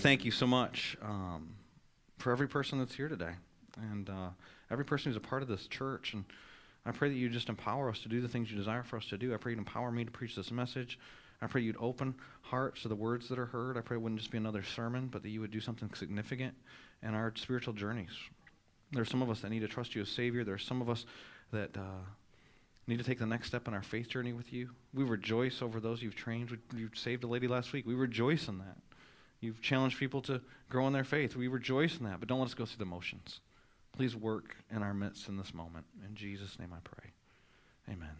thank 0.00 0.24
you 0.24 0.30
so 0.30 0.46
much 0.46 0.96
um, 1.02 1.56
for 2.16 2.32
every 2.32 2.48
person 2.48 2.78
that's 2.78 2.94
here 2.94 3.08
today 3.08 3.32
and 3.92 4.08
uh, 4.08 4.30
every 4.70 4.84
person 4.84 5.10
who's 5.10 5.16
a 5.16 5.20
part 5.20 5.42
of 5.42 5.48
this 5.48 5.66
church. 5.66 6.14
And 6.14 6.24
I 6.86 6.90
pray 6.90 7.10
that 7.10 7.14
you 7.14 7.28
just 7.28 7.50
empower 7.50 7.90
us 7.90 7.98
to 8.00 8.08
do 8.08 8.22
the 8.22 8.28
things 8.28 8.50
you 8.50 8.56
desire 8.56 8.82
for 8.82 8.96
us 8.96 9.04
to 9.06 9.18
do. 9.18 9.34
I 9.34 9.36
pray 9.36 9.52
you'd 9.52 9.58
empower 9.58 9.92
me 9.92 10.06
to 10.06 10.10
preach 10.10 10.34
this 10.34 10.50
message. 10.50 10.98
I 11.42 11.48
pray 11.48 11.60
you'd 11.60 11.76
open 11.78 12.14
hearts 12.40 12.82
to 12.82 12.88
the 12.88 12.94
words 12.94 13.28
that 13.28 13.38
are 13.38 13.46
heard. 13.46 13.76
I 13.76 13.82
pray 13.82 13.98
it 13.98 14.00
wouldn't 14.00 14.20
just 14.20 14.30
be 14.30 14.38
another 14.38 14.62
sermon, 14.62 15.08
but 15.08 15.22
that 15.22 15.28
you 15.28 15.40
would 15.42 15.50
do 15.50 15.60
something 15.60 15.92
significant 15.92 16.54
in 17.02 17.14
our 17.14 17.32
spiritual 17.36 17.74
journeys. 17.74 18.10
There 18.92 19.02
are 19.02 19.06
some 19.06 19.20
of 19.20 19.28
us 19.28 19.40
that 19.40 19.50
need 19.50 19.60
to 19.60 19.68
trust 19.68 19.94
you 19.94 20.00
as 20.00 20.08
Savior. 20.08 20.44
There 20.44 20.54
are 20.54 20.58
some 20.58 20.80
of 20.80 20.88
us 20.88 21.04
that 21.52 21.76
uh, 21.76 22.04
need 22.86 22.98
to 22.98 23.04
take 23.04 23.18
the 23.18 23.26
next 23.26 23.48
step 23.48 23.68
in 23.68 23.74
our 23.74 23.82
faith 23.82 24.08
journey 24.08 24.32
with 24.32 24.50
you. 24.50 24.70
We 24.94 25.04
rejoice 25.04 25.60
over 25.60 25.78
those 25.78 26.02
you've 26.02 26.16
trained. 26.16 26.56
You 26.74 26.88
saved 26.94 27.22
a 27.24 27.26
lady 27.26 27.48
last 27.48 27.74
week. 27.74 27.86
We 27.86 27.94
rejoice 27.94 28.48
in 28.48 28.58
that. 28.58 28.78
You've 29.40 29.62
challenged 29.62 29.98
people 29.98 30.20
to 30.22 30.40
grow 30.68 30.86
in 30.86 30.92
their 30.92 31.04
faith. 31.04 31.34
We 31.36 31.48
rejoice 31.48 31.98
in 31.98 32.04
that, 32.04 32.20
but 32.20 32.28
don't 32.28 32.40
let 32.40 32.46
us 32.46 32.54
go 32.54 32.66
through 32.66 32.78
the 32.78 32.90
motions. 32.90 33.40
Please 33.92 34.14
work 34.14 34.56
in 34.70 34.82
our 34.82 34.94
midst 34.94 35.28
in 35.28 35.36
this 35.36 35.54
moment. 35.54 35.86
In 36.06 36.14
Jesus' 36.14 36.58
name 36.58 36.72
I 36.72 36.80
pray. 36.84 37.10
Amen. 37.90 38.16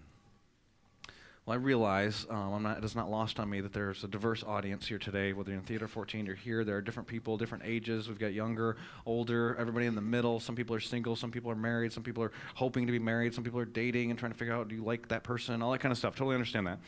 Well, 1.47 1.55
I 1.55 1.61
realize 1.63 2.27
um, 2.29 2.63
not, 2.63 2.79
it 2.79 2.85
is 2.85 2.95
not 2.95 3.11
lost 3.11 3.41
on 3.41 3.49
me 3.49 3.61
that 3.61 3.73
there's 3.73 4.05
a 4.05 4.09
diverse 4.09 4.45
audience 4.45 4.87
here 4.87 4.99
today. 4.99 5.33
Whether 5.33 5.51
you're 5.51 5.61
in 5.61 5.65
Theater 5.65 5.89
14 5.89 6.29
or 6.29 6.35
here, 6.35 6.65
there 6.65 6.77
are 6.77 6.83
different 6.83 7.09
people, 7.09 7.39
different 7.39 7.65
ages. 7.67 8.09
We've 8.09 8.19
got 8.19 8.35
younger, 8.35 8.77
older, 9.07 9.57
everybody 9.59 9.87
in 9.87 9.95
the 9.95 10.03
middle. 10.03 10.39
Some 10.39 10.55
people 10.55 10.77
are 10.77 10.81
single, 10.81 11.17
some 11.17 11.31
people 11.31 11.51
are 11.51 11.57
married, 11.57 11.93
some 11.93 12.03
people 12.03 12.23
are 12.23 12.33
hoping 12.55 12.87
to 12.87 12.93
be 12.93 12.99
married, 12.99 13.35
some 13.35 13.43
people 13.43 13.59
are 13.59 13.65
dating 13.65 14.11
and 14.11 14.19
trying 14.19 14.33
to 14.33 14.39
figure 14.39 14.55
out 14.55 14.69
do 14.69 14.75
you 14.75 14.85
like 14.85 15.09
that 15.09 15.25
person, 15.25 15.63
all 15.63 15.73
that 15.73 15.81
kind 15.81 15.93
of 15.93 15.99
stuff. 15.99 16.15
Totally 16.15 16.35
understand 16.35 16.67
that. 16.67 16.79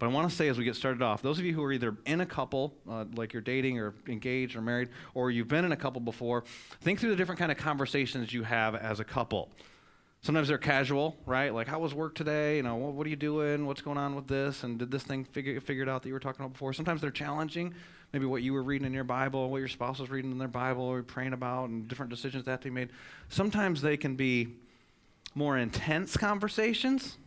But 0.00 0.06
I 0.06 0.12
want 0.12 0.30
to 0.30 0.34
say 0.34 0.48
as 0.48 0.56
we 0.56 0.64
get 0.64 0.76
started 0.76 1.02
off, 1.02 1.20
those 1.20 1.38
of 1.38 1.44
you 1.44 1.52
who 1.52 1.62
are 1.62 1.72
either 1.72 1.94
in 2.06 2.22
a 2.22 2.26
couple, 2.26 2.72
uh, 2.88 3.04
like 3.14 3.34
you're 3.34 3.42
dating 3.42 3.78
or 3.78 3.92
engaged 4.08 4.56
or 4.56 4.62
married, 4.62 4.88
or 5.12 5.30
you've 5.30 5.46
been 5.46 5.66
in 5.66 5.72
a 5.72 5.76
couple 5.76 6.00
before, 6.00 6.42
think 6.80 6.98
through 6.98 7.10
the 7.10 7.16
different 7.16 7.38
kind 7.38 7.52
of 7.52 7.58
conversations 7.58 8.32
you 8.32 8.42
have 8.42 8.74
as 8.74 8.98
a 8.98 9.04
couple. 9.04 9.50
Sometimes 10.22 10.48
they're 10.48 10.56
casual, 10.56 11.18
right? 11.26 11.52
Like, 11.54 11.68
how 11.68 11.80
was 11.80 11.92
work 11.92 12.14
today? 12.14 12.56
You 12.56 12.62
know, 12.62 12.76
what, 12.76 12.94
what, 12.94 13.06
are 13.06 13.10
you 13.10 13.16
doing? 13.16 13.66
What's 13.66 13.82
going 13.82 13.98
on 13.98 14.14
with 14.14 14.26
this? 14.26 14.64
And 14.64 14.78
did 14.78 14.90
this 14.90 15.02
thing 15.02 15.22
figure 15.22 15.60
figured 15.60 15.88
out 15.88 16.02
that 16.02 16.08
you 16.08 16.14
were 16.14 16.20
talking 16.20 16.46
about 16.46 16.54
before? 16.54 16.72
Sometimes 16.72 17.02
they're 17.02 17.10
challenging. 17.10 17.74
Maybe 18.14 18.24
what 18.24 18.42
you 18.42 18.54
were 18.54 18.62
reading 18.62 18.86
in 18.86 18.94
your 18.94 19.04
Bible, 19.04 19.50
what 19.50 19.58
your 19.58 19.68
spouse 19.68 19.98
was 19.98 20.08
reading 20.08 20.30
in 20.30 20.38
their 20.38 20.48
Bible, 20.48 20.82
or 20.82 21.02
praying 21.02 21.34
about, 21.34 21.68
and 21.68 21.86
different 21.88 22.10
decisions 22.10 22.46
that 22.46 22.62
they 22.62 22.70
made. 22.70 22.88
Sometimes 23.28 23.82
they 23.82 23.98
can 23.98 24.16
be 24.16 24.48
more 25.34 25.58
intense 25.58 26.16
conversations. 26.16 27.18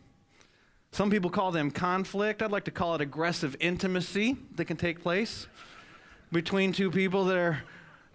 Some 0.94 1.10
people 1.10 1.32
call 1.32 1.52
them 1.52 1.72
conflict. 1.72 2.44
I'd 2.44 2.52
like 2.52 2.66
to 2.66 2.72
call 2.72 2.94
it 2.94 3.02
aggressive 3.02 3.56
intimacy 3.60 4.38
that 4.58 4.66
can 4.66 4.78
take 4.78 5.02
place 5.02 5.48
between 6.32 6.72
two 6.72 6.92
people 6.92 7.26
that 7.26 7.36
are 7.36 7.64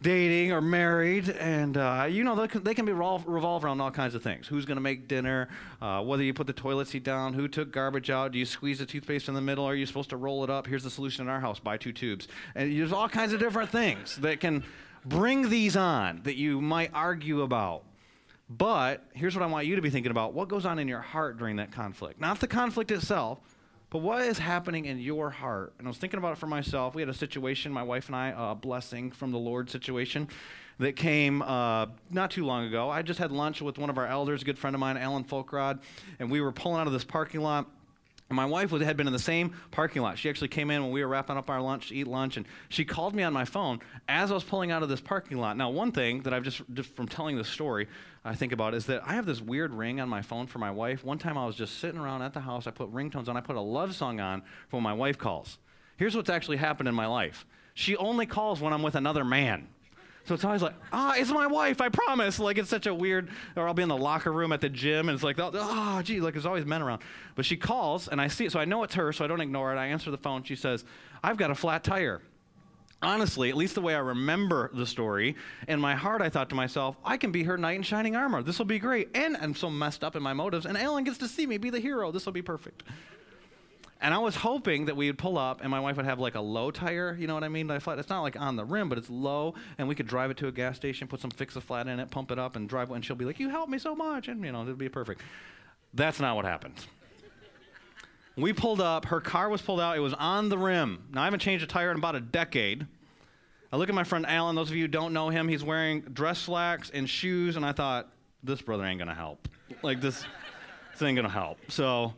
dating 0.01 0.53
or 0.53 0.61
married, 0.61 1.29
and 1.29 1.77
uh, 1.77 2.07
you 2.09 2.23
know 2.23 2.37
they 2.37 2.47
can, 2.47 2.63
they 2.63 2.75
can 2.75 2.85
be 2.85 2.93
revolve, 2.93 3.27
revolve, 3.27 3.65
around 3.65 3.81
all 3.81 3.91
kinds 3.91 4.15
of 4.15 4.23
things. 4.23 4.47
Who's 4.47 4.65
going 4.65 4.77
to 4.77 4.81
make 4.81 5.09
dinner? 5.09 5.49
Uh, 5.83 6.05
whether 6.05 6.23
you 6.23 6.33
put 6.33 6.47
the 6.47 6.53
toilet 6.53 6.87
seat 6.87 7.03
down? 7.03 7.33
Who 7.33 7.49
took 7.49 7.73
garbage 7.73 8.11
out? 8.11 8.31
Do 8.31 8.39
you 8.39 8.47
squeeze 8.47 8.79
the 8.79 8.87
toothpaste 8.87 9.27
in 9.27 9.35
the 9.35 9.41
middle? 9.41 9.65
Are 9.65 9.75
you 9.75 9.85
supposed 9.85 10.11
to 10.11 10.17
roll 10.17 10.45
it 10.45 10.51
up? 10.51 10.65
Here's 10.69 10.85
the 10.85 10.91
solution 10.91 11.23
in 11.27 11.29
our 11.29 11.41
house: 11.41 11.59
buy 11.59 11.79
two 11.79 11.93
tubes. 11.93 12.29
And 12.55 12.79
there's 12.79 12.93
all 12.93 13.09
kinds 13.09 13.33
of 13.33 13.41
different 13.41 13.71
things 13.71 14.15
that 14.19 14.39
can 14.39 14.63
bring 15.05 15.51
these 15.51 15.77
on 15.77 16.21
that 16.23 16.37
you 16.37 16.61
might 16.61 16.93
argue 16.95 17.43
about. 17.43 17.83
But 18.51 19.05
here's 19.13 19.35
what 19.35 19.43
I 19.43 19.47
want 19.47 19.67
you 19.67 19.77
to 19.77 19.83
be 19.83 19.91
thinking 19.91 20.11
about: 20.11 20.35
what 20.35 20.49
goes 20.49 20.65
on 20.65 20.79
in 20.79 20.89
your 20.89 21.01
heart 21.01 21.39
during 21.39 21.57
that 21.57 21.73
conflict? 21.73 22.21
Not 22.21 22.41
the 22.41 22.47
conflict 22.47 22.91
itself 22.91 23.41
but 23.91 23.99
what 23.99 24.23
is 24.23 24.39
happening 24.39 24.85
in 24.85 24.99
your 24.99 25.31
heart? 25.31 25.73
And 25.79 25.87
I 25.87 25.91
was 25.91 25.97
thinking 25.97 26.19
about 26.19 26.33
it 26.33 26.39
for 26.39 26.47
myself. 26.47 26.95
We 26.95 27.01
had 27.01 27.09
a 27.09 27.15
situation, 27.15 27.73
my 27.73 27.83
wife 27.83 28.09
and 28.09 28.17
I, 28.17 28.35
a 28.37 28.55
blessing 28.55 29.11
from 29.11 29.33
the 29.33 29.39
Lord 29.39 29.71
situation 29.71 30.29
that 30.79 30.95
came 30.95 31.41
uh, 31.41 31.87
not 32.11 32.31
too 32.31 32.45
long 32.45 32.67
ago. 32.67 32.91
I 32.91 33.01
just 33.01 33.19
had 33.19 33.33
lunch 33.33 33.63
with 33.63 33.79
one 33.79 33.89
of 33.89 33.97
our 33.97 34.07
elders, 34.07 34.43
a 34.43 34.45
good 34.45 34.59
friend 34.59 34.77
of 34.77 34.81
mine, 34.81 34.99
Alan 34.99 35.25
Folkrod, 35.25 35.81
and 36.19 36.31
we 36.31 36.41
were 36.43 36.53
pulling 36.53 36.81
out 36.81 36.87
of 36.87 36.93
this 36.93 37.05
parking 37.05 37.41
lot 37.41 37.67
and 38.29 38.37
my 38.37 38.45
wife 38.45 38.71
had 38.71 38.97
been 38.97 39.07
in 39.07 39.13
the 39.13 39.19
same 39.19 39.55
parking 39.71 40.03
lot. 40.03 40.19
She 40.19 40.29
actually 40.29 40.49
came 40.49 40.71
in 40.71 40.83
when 40.83 40.93
we 40.93 41.03
were 41.03 41.09
wrapping 41.09 41.37
up 41.37 41.49
our 41.49 41.63
lunch 41.63 41.89
to 41.89 41.95
eat 41.95 42.07
lunch, 42.07 42.37
and 42.37 42.47
she 42.69 42.85
called 42.85 43.15
me 43.15 43.23
on 43.23 43.33
my 43.33 43.47
phone 43.47 43.81
as 44.07 44.31
I 44.31 44.35
was 44.35 44.45
pulling 44.45 44.71
out 44.71 44.83
of 44.83 44.91
this 44.91 45.01
parking 45.01 45.39
lot. 45.39 45.57
Now, 45.57 45.71
one 45.71 45.93
thing 45.93 46.23
that 46.23 46.35
I've 46.35 46.43
just, 46.43 46.61
just 46.75 46.95
from 46.95 47.09
telling 47.09 47.37
this 47.37 47.49
story, 47.49 47.89
I 48.25 48.35
think 48.35 48.53
about 48.53 48.75
is 48.75 48.85
that 48.87 49.03
I 49.07 49.15
have 49.15 49.25
this 49.25 49.41
weird 49.41 49.73
ring 49.73 49.99
on 50.01 50.09
my 50.11 50.21
phone 50.21 50.47
for 50.47 50.59
my 50.59 50.71
wife. 50.71 51.05
One 51.05 51.19
time 51.19 51.39
I 51.39 51.47
was 51.47 51.57
just 51.57 51.79
sitting 51.79 51.99
around 51.99 52.21
at 52.21 52.35
the 52.35 52.41
house, 52.41 52.67
I 52.67 52.71
put 52.71 52.93
ringtones 52.93 53.29
on, 53.29 53.37
I 53.37 53.41
put 53.41 53.57
a 53.57 53.61
love 53.61 53.95
song 53.95 54.21
on 54.21 54.43
for 54.69 54.77
when 54.77 54.83
my 54.83 54.93
wife 54.93 55.17
calls. 55.17 55.59
Here's 55.97 56.15
what's 56.15 56.31
actually 56.31 56.59
happened 56.59 56.89
in 56.89 56.95
my 56.95 57.07
life 57.07 57.47
she 57.73 57.97
only 57.97 58.27
calls 58.27 58.61
when 58.61 58.73
I'm 58.73 58.83
with 58.83 58.97
another 58.97 59.25
man. 59.25 59.69
So 60.29 60.35
it's 60.35 60.45
always 60.45 60.61
like, 60.61 60.75
ah, 60.93 61.15
it's 61.17 61.31
my 61.31 61.47
wife, 61.47 61.81
I 61.81 61.89
promise. 61.89 62.39
Like 62.39 62.59
it's 62.59 62.69
such 62.69 62.87
a 62.87 62.95
weird, 62.95 63.31
or 63.57 63.67
I'll 63.67 63.73
be 63.73 63.83
in 63.83 63.89
the 63.89 63.97
locker 63.97 64.31
room 64.31 64.53
at 64.53 64.61
the 64.61 64.69
gym 64.69 65.09
and 65.09 65.15
it's 65.17 65.25
like, 65.25 65.37
oh, 65.41 66.03
gee, 66.05 66.21
like 66.21 66.35
there's 66.35 66.45
always 66.45 66.67
men 66.67 66.83
around. 66.83 67.01
But 67.35 67.47
she 67.47 67.57
calls 67.57 68.09
and 68.09 68.21
I 68.21 68.29
see 68.29 68.45
it, 68.45 68.53
so 68.53 68.61
I 68.61 68.67
know 68.67 68.83
it's 68.83 68.95
her, 68.95 69.11
so 69.13 69.25
I 69.25 69.29
don't 69.29 69.41
ignore 69.41 69.75
it. 69.75 69.79
I 69.79 69.87
answer 69.87 70.11
the 70.11 70.19
phone. 70.19 70.43
She 70.43 70.55
says, 70.55 70.85
I've 71.25 71.39
got 71.39 71.51
a 71.51 71.55
flat 71.55 71.83
tire. 71.83 72.21
Honestly, 73.01 73.49
at 73.49 73.57
least 73.57 73.75
the 73.75 73.81
way 73.81 73.95
I 73.95 74.01
remember 74.01 74.71
the 74.75 74.85
story, 74.85 75.35
in 75.67 75.81
my 75.81 75.95
heart, 75.95 76.21
I 76.21 76.29
thought 76.29 76.51
to 76.51 76.55
myself, 76.55 76.97
I 77.05 77.17
can 77.17 77.33
be 77.33 77.45
her 77.45 77.57
knight 77.57 77.77
in 77.77 77.83
shining 77.83 78.15
armor. 78.15 78.43
This 78.43 78.59
will 78.59 78.67
be 78.67 78.81
great. 78.81 79.09
And 79.15 79.37
I'm 79.37 79.55
so 79.55 79.71
messed 79.71 80.05
up 80.05 80.15
in 80.15 80.23
my 80.23 80.35
motives, 80.35 80.67
and 80.67 80.77
Alan 80.77 81.05
gets 81.05 81.17
to 81.19 81.29
see 81.29 81.47
me 81.47 81.59
be 81.59 81.71
the 81.71 81.81
hero. 81.81 82.11
This 82.11 82.27
will 82.27 82.33
be 82.33 82.43
perfect. 82.43 82.83
And 84.01 84.15
I 84.15 84.19
was 84.19 84.37
hoping 84.37 84.87
that 84.87 84.97
we 84.97 85.09
would 85.09 85.19
pull 85.19 85.37
up 85.37 85.61
and 85.61 85.71
my 85.71 85.81
wife 85.81 85.97
would 85.97 86.07
have 86.07 86.21
like 86.21 86.37
a 86.37 86.41
low 86.41 86.71
tire, 86.71 87.17
you 87.19 87.27
know 87.27 87.35
what 87.35 87.43
I 87.43 87.49
mean? 87.49 87.69
It's 87.69 88.09
not 88.09 88.23
like 88.23 88.41
on 88.41 88.55
the 88.55 88.65
rim, 88.65 88.89
but 88.89 88.97
it's 88.97 89.11
low, 89.11 89.55
and 89.77 89.89
we 89.89 89.97
could 89.97 90.07
drive 90.07 90.31
it 90.31 90.37
to 90.39 90.47
a 90.47 90.53
gas 90.53 90.77
station, 90.77 91.09
put 91.09 91.21
some 91.21 91.31
fix 91.31 91.57
a 91.57 91.61
flat 91.61 91.89
in 91.89 91.99
it, 91.99 92.11
pump 92.11 92.31
it 92.31 92.39
up, 92.39 92.55
and 92.55 92.69
drive. 92.69 92.91
And 92.93 93.05
she'll 93.05 93.17
be 93.17 93.25
like, 93.25 93.41
"You 93.41 93.49
helped 93.49 93.71
me 93.71 93.79
so 93.79 93.97
much," 93.97 94.29
and 94.29 94.45
you 94.45 94.53
know, 94.53 94.63
it'll 94.63 94.75
be 94.75 94.89
perfect. 94.89 95.23
That's 95.95 96.21
not 96.21 96.37
what 96.37 96.45
happened. 96.45 96.75
we 98.37 98.53
pulled 98.53 98.81
up. 98.81 99.07
Her 99.07 99.21
car 99.21 99.49
was 99.49 99.63
pulled 99.63 99.81
out. 99.81 99.97
It 99.97 100.01
was 100.01 100.15
on 100.15 100.49
the 100.49 100.59
rim. 100.59 101.09
Now 101.13 101.23
I 101.23 101.25
haven't 101.25 101.41
changed 101.41 101.65
a 101.65 101.67
tire 101.67 101.91
in 101.91 101.97
about 101.97 102.15
a 102.15 102.21
decade. 102.21 102.87
I 103.73 103.77
look 103.77 103.89
at 103.89 103.95
my 103.97 104.05
friend 104.05 104.25
Alan. 104.27 104.55
Those 104.55 104.71
of 104.71 104.77
you 104.77 104.85
who 104.85 104.89
don't 104.89 105.13
know 105.13 105.29
him, 105.29 105.49
he's 105.49 105.65
wearing 105.65 106.03
dress 106.03 106.39
slacks 106.39 106.91
and 106.91 107.11
shoes, 107.11 107.57
and 107.57 107.67
I 107.67 107.73
thought, 107.73 108.09
this 108.45 108.63
brother 108.63 108.85
ain't 108.85 109.01
gonna 109.01 109.15
help. 109.15 109.49
Like 109.83 110.01
this, 110.01 110.25
this 110.93 111.03
ain't 111.03 111.17
gonna 111.17 111.29
help. 111.29 111.59
So 111.69 112.15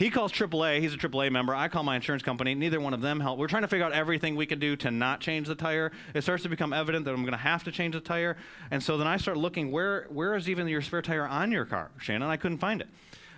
he 0.00 0.08
calls 0.08 0.32
AAA. 0.32 0.80
He's 0.80 0.94
a 0.94 0.96
AAA 0.96 1.30
member. 1.30 1.54
I 1.54 1.68
call 1.68 1.82
my 1.82 1.94
insurance 1.94 2.22
company. 2.22 2.54
Neither 2.54 2.80
one 2.80 2.94
of 2.94 3.02
them 3.02 3.20
help. 3.20 3.38
We're 3.38 3.48
trying 3.48 3.64
to 3.64 3.68
figure 3.68 3.84
out 3.84 3.92
everything 3.92 4.34
we 4.34 4.46
can 4.46 4.58
do 4.58 4.74
to 4.76 4.90
not 4.90 5.20
change 5.20 5.46
the 5.46 5.54
tire. 5.54 5.92
It 6.14 6.22
starts 6.22 6.42
to 6.44 6.48
become 6.48 6.72
evident 6.72 7.04
that 7.04 7.12
I'm 7.12 7.20
going 7.20 7.32
to 7.32 7.36
have 7.36 7.64
to 7.64 7.70
change 7.70 7.92
the 7.92 8.00
tire. 8.00 8.38
And 8.70 8.82
so 8.82 8.96
then 8.96 9.06
I 9.06 9.18
start 9.18 9.36
looking, 9.36 9.70
where, 9.70 10.06
where 10.08 10.34
is 10.36 10.48
even 10.48 10.66
your 10.68 10.80
spare 10.80 11.02
tire 11.02 11.26
on 11.26 11.52
your 11.52 11.66
car, 11.66 11.90
Shannon? 11.98 12.30
I 12.30 12.38
couldn't 12.38 12.58
find 12.58 12.80
it. 12.80 12.88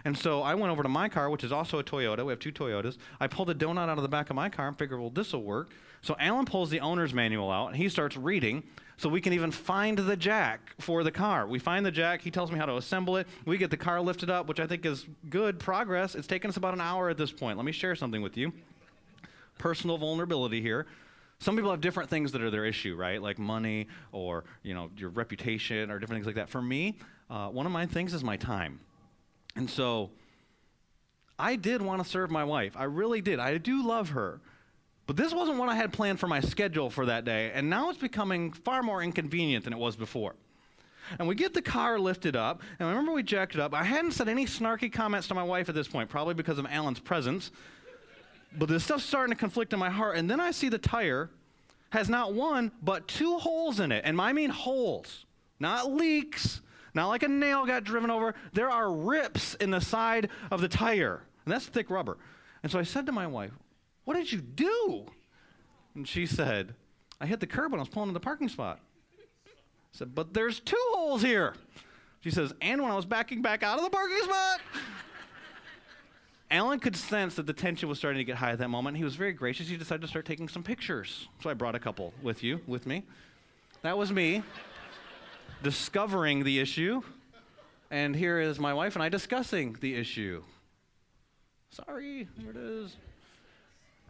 And 0.04 0.16
so 0.16 0.42
I 0.42 0.54
went 0.54 0.70
over 0.70 0.84
to 0.84 0.88
my 0.88 1.08
car, 1.08 1.30
which 1.30 1.42
is 1.42 1.50
also 1.50 1.80
a 1.80 1.84
Toyota. 1.84 2.24
We 2.24 2.30
have 2.30 2.38
two 2.38 2.52
Toyotas. 2.52 2.96
I 3.18 3.26
pulled 3.26 3.50
a 3.50 3.56
donut 3.56 3.88
out 3.88 3.98
of 3.98 4.02
the 4.02 4.08
back 4.08 4.30
of 4.30 4.36
my 4.36 4.48
car 4.48 4.68
and 4.68 4.78
figured, 4.78 5.00
well, 5.00 5.10
this 5.10 5.32
will 5.32 5.42
work. 5.42 5.72
So 6.00 6.14
Alan 6.20 6.44
pulls 6.44 6.70
the 6.70 6.78
owner's 6.78 7.12
manual 7.12 7.50
out 7.50 7.68
and 7.68 7.76
he 7.76 7.88
starts 7.88 8.16
reading 8.16 8.62
so 9.02 9.08
we 9.08 9.20
can 9.20 9.32
even 9.32 9.50
find 9.50 9.98
the 9.98 10.16
jack 10.16 10.60
for 10.78 11.02
the 11.02 11.10
car. 11.10 11.48
We 11.48 11.58
find 11.58 11.84
the 11.84 11.90
jack, 11.90 12.22
he 12.22 12.30
tells 12.30 12.52
me 12.52 12.58
how 12.58 12.66
to 12.66 12.76
assemble 12.76 13.16
it. 13.16 13.26
We 13.44 13.58
get 13.58 13.68
the 13.68 13.76
car 13.76 14.00
lifted 14.00 14.30
up, 14.30 14.46
which 14.46 14.60
I 14.60 14.66
think 14.68 14.86
is 14.86 15.06
good 15.28 15.58
progress. 15.58 16.14
It's 16.14 16.28
taken 16.28 16.48
us 16.48 16.56
about 16.56 16.72
an 16.72 16.80
hour 16.80 17.10
at 17.10 17.16
this 17.16 17.32
point. 17.32 17.56
Let 17.56 17.66
me 17.66 17.72
share 17.72 17.96
something 17.96 18.22
with 18.22 18.36
you. 18.36 18.52
Personal 19.58 19.98
vulnerability 19.98 20.62
here. 20.62 20.86
Some 21.40 21.56
people 21.56 21.72
have 21.72 21.80
different 21.80 22.10
things 22.10 22.30
that 22.30 22.42
are 22.42 22.50
their 22.50 22.64
issue, 22.64 22.94
right? 22.94 23.20
Like 23.20 23.40
money 23.40 23.88
or, 24.12 24.44
you 24.62 24.72
know, 24.72 24.88
your 24.96 25.10
reputation 25.10 25.90
or 25.90 25.98
different 25.98 26.18
things 26.18 26.26
like 26.26 26.36
that. 26.36 26.48
For 26.48 26.62
me, 26.62 26.96
uh, 27.28 27.48
one 27.48 27.66
of 27.66 27.72
my 27.72 27.86
things 27.86 28.14
is 28.14 28.22
my 28.22 28.36
time. 28.36 28.78
And 29.56 29.68
so 29.68 30.10
I 31.40 31.56
did 31.56 31.82
want 31.82 32.04
to 32.04 32.08
serve 32.08 32.30
my 32.30 32.44
wife. 32.44 32.76
I 32.76 32.84
really 32.84 33.20
did. 33.20 33.40
I 33.40 33.58
do 33.58 33.84
love 33.84 34.10
her. 34.10 34.40
But 35.06 35.16
this 35.16 35.32
wasn't 35.32 35.58
what 35.58 35.68
I 35.68 35.74
had 35.74 35.92
planned 35.92 36.20
for 36.20 36.28
my 36.28 36.40
schedule 36.40 36.88
for 36.88 37.06
that 37.06 37.24
day, 37.24 37.50
and 37.54 37.68
now 37.68 37.90
it's 37.90 37.98
becoming 37.98 38.52
far 38.52 38.82
more 38.82 39.02
inconvenient 39.02 39.64
than 39.64 39.72
it 39.72 39.78
was 39.78 39.96
before. 39.96 40.34
And 41.18 41.26
we 41.26 41.34
get 41.34 41.54
the 41.54 41.62
car 41.62 41.98
lifted 41.98 42.36
up, 42.36 42.62
and 42.78 42.86
I 42.86 42.90
remember 42.90 43.12
we 43.12 43.22
jacked 43.22 43.54
it 43.54 43.60
up. 43.60 43.74
I 43.74 43.82
hadn't 43.82 44.12
said 44.12 44.28
any 44.28 44.46
snarky 44.46 44.92
comments 44.92 45.28
to 45.28 45.34
my 45.34 45.42
wife 45.42 45.68
at 45.68 45.74
this 45.74 45.88
point, 45.88 46.08
probably 46.08 46.34
because 46.34 46.58
of 46.58 46.66
Alan's 46.66 47.00
presence. 47.00 47.50
But 48.56 48.68
this 48.68 48.84
stuff's 48.84 49.04
starting 49.04 49.34
to 49.34 49.38
conflict 49.38 49.72
in 49.72 49.78
my 49.78 49.90
heart, 49.90 50.16
and 50.16 50.30
then 50.30 50.40
I 50.40 50.52
see 50.52 50.68
the 50.68 50.78
tire 50.78 51.30
has 51.90 52.08
not 52.08 52.32
one, 52.32 52.70
but 52.82 53.08
two 53.08 53.38
holes 53.38 53.80
in 53.80 53.92
it. 53.92 54.02
And 54.04 54.20
I 54.20 54.32
mean 54.32 54.50
holes, 54.50 55.26
not 55.58 55.92
leaks, 55.92 56.60
not 56.94 57.08
like 57.08 57.22
a 57.22 57.28
nail 57.28 57.66
got 57.66 57.84
driven 57.84 58.10
over. 58.10 58.34
There 58.52 58.70
are 58.70 58.92
rips 58.92 59.54
in 59.56 59.70
the 59.70 59.80
side 59.80 60.30
of 60.50 60.60
the 60.60 60.68
tire, 60.68 61.22
and 61.44 61.52
that's 61.52 61.66
thick 61.66 61.90
rubber. 61.90 62.18
And 62.62 62.70
so 62.70 62.78
I 62.78 62.82
said 62.82 63.06
to 63.06 63.12
my 63.12 63.26
wife, 63.26 63.52
what 64.04 64.14
did 64.14 64.32
you 64.32 64.40
do? 64.40 65.06
And 65.94 66.06
she 66.06 66.26
said, 66.26 66.74
I 67.20 67.26
hit 67.26 67.40
the 67.40 67.46
curb 67.46 67.72
when 67.72 67.80
I 67.80 67.82
was 67.82 67.88
pulling 67.88 68.08
in 68.08 68.14
the 68.14 68.20
parking 68.20 68.48
spot. 68.48 68.80
I 69.46 69.50
said, 69.92 70.14
But 70.14 70.34
there's 70.34 70.60
two 70.60 70.76
holes 70.90 71.22
here. 71.22 71.54
She 72.20 72.30
says, 72.30 72.52
And 72.60 72.82
when 72.82 72.90
I 72.90 72.96
was 72.96 73.04
backing 73.04 73.42
back 73.42 73.62
out 73.62 73.78
of 73.78 73.84
the 73.84 73.90
parking 73.90 74.22
spot. 74.22 74.60
Alan 76.50 76.78
could 76.80 76.96
sense 76.96 77.36
that 77.36 77.46
the 77.46 77.52
tension 77.52 77.88
was 77.88 77.96
starting 77.98 78.18
to 78.18 78.24
get 78.24 78.36
high 78.36 78.50
at 78.52 78.58
that 78.58 78.68
moment. 78.68 78.96
He 78.96 79.04
was 79.04 79.16
very 79.16 79.32
gracious. 79.32 79.68
He 79.68 79.76
decided 79.78 80.02
to 80.02 80.08
start 80.08 80.26
taking 80.26 80.48
some 80.48 80.62
pictures. 80.62 81.28
So 81.42 81.48
I 81.48 81.54
brought 81.54 81.74
a 81.74 81.78
couple 81.78 82.12
with 82.22 82.42
you, 82.42 82.60
with 82.66 82.86
me. 82.86 83.04
That 83.80 83.96
was 83.96 84.12
me 84.12 84.42
discovering 85.62 86.44
the 86.44 86.58
issue. 86.58 87.02
And 87.90 88.14
here 88.14 88.38
is 88.38 88.58
my 88.58 88.74
wife 88.74 88.96
and 88.96 89.02
I 89.02 89.08
discussing 89.08 89.76
the 89.80 89.94
issue. 89.94 90.42
Sorry, 91.70 92.28
there 92.36 92.50
it 92.50 92.56
is. 92.56 92.96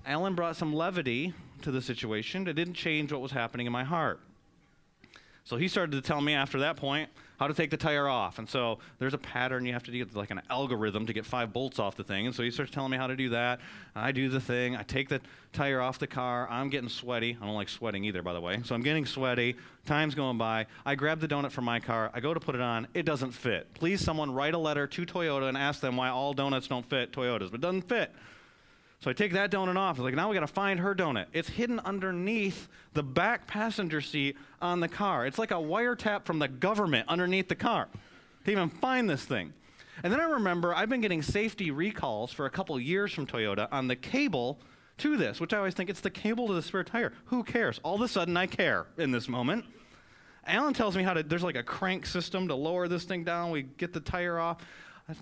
Alan 0.04 0.34
brought 0.34 0.56
some 0.56 0.74
levity 0.74 1.32
to 1.62 1.70
the 1.70 1.80
situation. 1.80 2.46
It 2.48 2.54
didn't 2.54 2.74
change 2.74 3.12
what 3.12 3.20
was 3.20 3.32
happening 3.32 3.66
in 3.66 3.72
my 3.72 3.84
heart. 3.84 4.20
So 5.44 5.56
he 5.56 5.68
started 5.68 5.92
to 5.92 6.00
tell 6.00 6.20
me 6.20 6.34
after 6.34 6.60
that 6.60 6.76
point 6.76 7.10
how 7.38 7.48
to 7.48 7.54
take 7.54 7.70
the 7.70 7.76
tire 7.76 8.06
off. 8.06 8.38
And 8.38 8.48
so 8.48 8.78
there's 9.00 9.14
a 9.14 9.18
pattern 9.18 9.66
you 9.66 9.72
have 9.72 9.82
to 9.84 9.90
do, 9.90 10.06
like 10.14 10.30
an 10.30 10.40
algorithm 10.48 11.06
to 11.06 11.12
get 11.12 11.26
five 11.26 11.52
bolts 11.52 11.80
off 11.80 11.96
the 11.96 12.04
thing. 12.04 12.26
And 12.26 12.34
so 12.34 12.44
he 12.44 12.52
starts 12.52 12.70
telling 12.70 12.92
me 12.92 12.96
how 12.96 13.08
to 13.08 13.16
do 13.16 13.30
that. 13.30 13.58
I 13.96 14.12
do 14.12 14.28
the 14.28 14.40
thing. 14.40 14.76
I 14.76 14.84
take 14.84 15.08
the 15.08 15.20
tire 15.52 15.80
off 15.80 15.98
the 15.98 16.06
car. 16.06 16.46
I'm 16.48 16.68
getting 16.68 16.88
sweaty. 16.88 17.36
I 17.40 17.44
don't 17.44 17.56
like 17.56 17.68
sweating 17.68 18.04
either, 18.04 18.22
by 18.22 18.32
the 18.32 18.40
way. 18.40 18.60
So 18.64 18.76
I'm 18.76 18.82
getting 18.82 19.04
sweaty. 19.04 19.56
Time's 19.84 20.14
going 20.14 20.38
by. 20.38 20.66
I 20.86 20.94
grab 20.94 21.18
the 21.18 21.26
donut 21.26 21.50
from 21.50 21.64
my 21.64 21.80
car. 21.80 22.12
I 22.14 22.20
go 22.20 22.32
to 22.32 22.38
put 22.38 22.54
it 22.54 22.60
on. 22.60 22.86
It 22.94 23.04
doesn't 23.04 23.32
fit. 23.32 23.66
Please, 23.74 24.00
someone 24.00 24.32
write 24.32 24.54
a 24.54 24.58
letter 24.58 24.86
to 24.86 25.06
Toyota 25.06 25.48
and 25.48 25.58
ask 25.58 25.80
them 25.80 25.96
why 25.96 26.08
all 26.10 26.34
donuts 26.34 26.68
don't 26.68 26.88
fit 26.88 27.10
Toyotas, 27.10 27.50
but 27.50 27.54
it 27.54 27.60
doesn't 27.62 27.88
fit. 27.88 28.12
So 29.02 29.10
I 29.10 29.14
take 29.14 29.32
that 29.32 29.50
donut 29.50 29.76
off. 29.76 29.98
I'm 29.98 30.04
like, 30.04 30.14
now 30.14 30.28
we 30.28 30.34
got 30.34 30.42
to 30.42 30.46
find 30.46 30.78
her 30.78 30.94
donut. 30.94 31.26
It's 31.32 31.48
hidden 31.48 31.80
underneath 31.80 32.68
the 32.94 33.02
back 33.02 33.48
passenger 33.48 34.00
seat 34.00 34.36
on 34.60 34.78
the 34.78 34.86
car. 34.86 35.26
It's 35.26 35.40
like 35.40 35.50
a 35.50 35.54
wiretap 35.54 36.24
from 36.24 36.38
the 36.38 36.46
government 36.46 37.08
underneath 37.08 37.48
the 37.48 37.56
car 37.56 37.88
to 38.44 38.50
even 38.52 38.68
find 38.68 39.10
this 39.10 39.24
thing. 39.24 39.54
And 40.04 40.12
then 40.12 40.20
I 40.20 40.24
remember 40.24 40.72
I've 40.72 40.88
been 40.88 41.00
getting 41.00 41.20
safety 41.20 41.72
recalls 41.72 42.32
for 42.32 42.46
a 42.46 42.50
couple 42.50 42.78
years 42.78 43.12
from 43.12 43.26
Toyota 43.26 43.66
on 43.72 43.88
the 43.88 43.96
cable 43.96 44.60
to 44.98 45.16
this, 45.16 45.40
which 45.40 45.52
I 45.52 45.58
always 45.58 45.74
think 45.74 45.90
it's 45.90 46.00
the 46.00 46.10
cable 46.10 46.46
to 46.46 46.54
the 46.54 46.62
spare 46.62 46.84
tire. 46.84 47.12
Who 47.24 47.42
cares? 47.42 47.80
All 47.82 47.96
of 47.96 48.02
a 48.02 48.08
sudden, 48.08 48.36
I 48.36 48.46
care 48.46 48.86
in 48.98 49.10
this 49.10 49.28
moment. 49.28 49.64
Alan 50.46 50.74
tells 50.74 50.96
me 50.96 51.02
how 51.02 51.14
to, 51.14 51.24
there's 51.24 51.42
like 51.42 51.56
a 51.56 51.62
crank 51.64 52.06
system 52.06 52.46
to 52.46 52.54
lower 52.54 52.86
this 52.86 53.02
thing 53.02 53.24
down. 53.24 53.50
We 53.50 53.62
get 53.62 53.92
the 53.92 54.00
tire 54.00 54.38
off. 54.38 54.58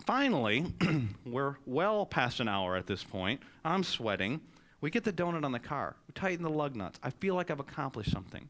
Finally, 0.06 0.66
we're 1.26 1.56
well 1.66 2.06
past 2.06 2.40
an 2.40 2.48
hour 2.48 2.76
at 2.76 2.86
this 2.86 3.02
point. 3.02 3.40
I'm 3.64 3.82
sweating. 3.82 4.40
We 4.80 4.90
get 4.90 5.04
the 5.04 5.12
donut 5.12 5.44
on 5.44 5.52
the 5.52 5.58
car. 5.58 5.96
We 6.06 6.12
tighten 6.12 6.44
the 6.44 6.50
lug 6.50 6.76
nuts. 6.76 6.98
I 7.02 7.10
feel 7.10 7.34
like 7.34 7.50
I've 7.50 7.60
accomplished 7.60 8.12
something. 8.12 8.48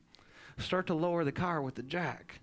Start 0.58 0.86
to 0.88 0.94
lower 0.94 1.24
the 1.24 1.32
car 1.32 1.62
with 1.62 1.74
the 1.74 1.82
jack. 1.82 2.40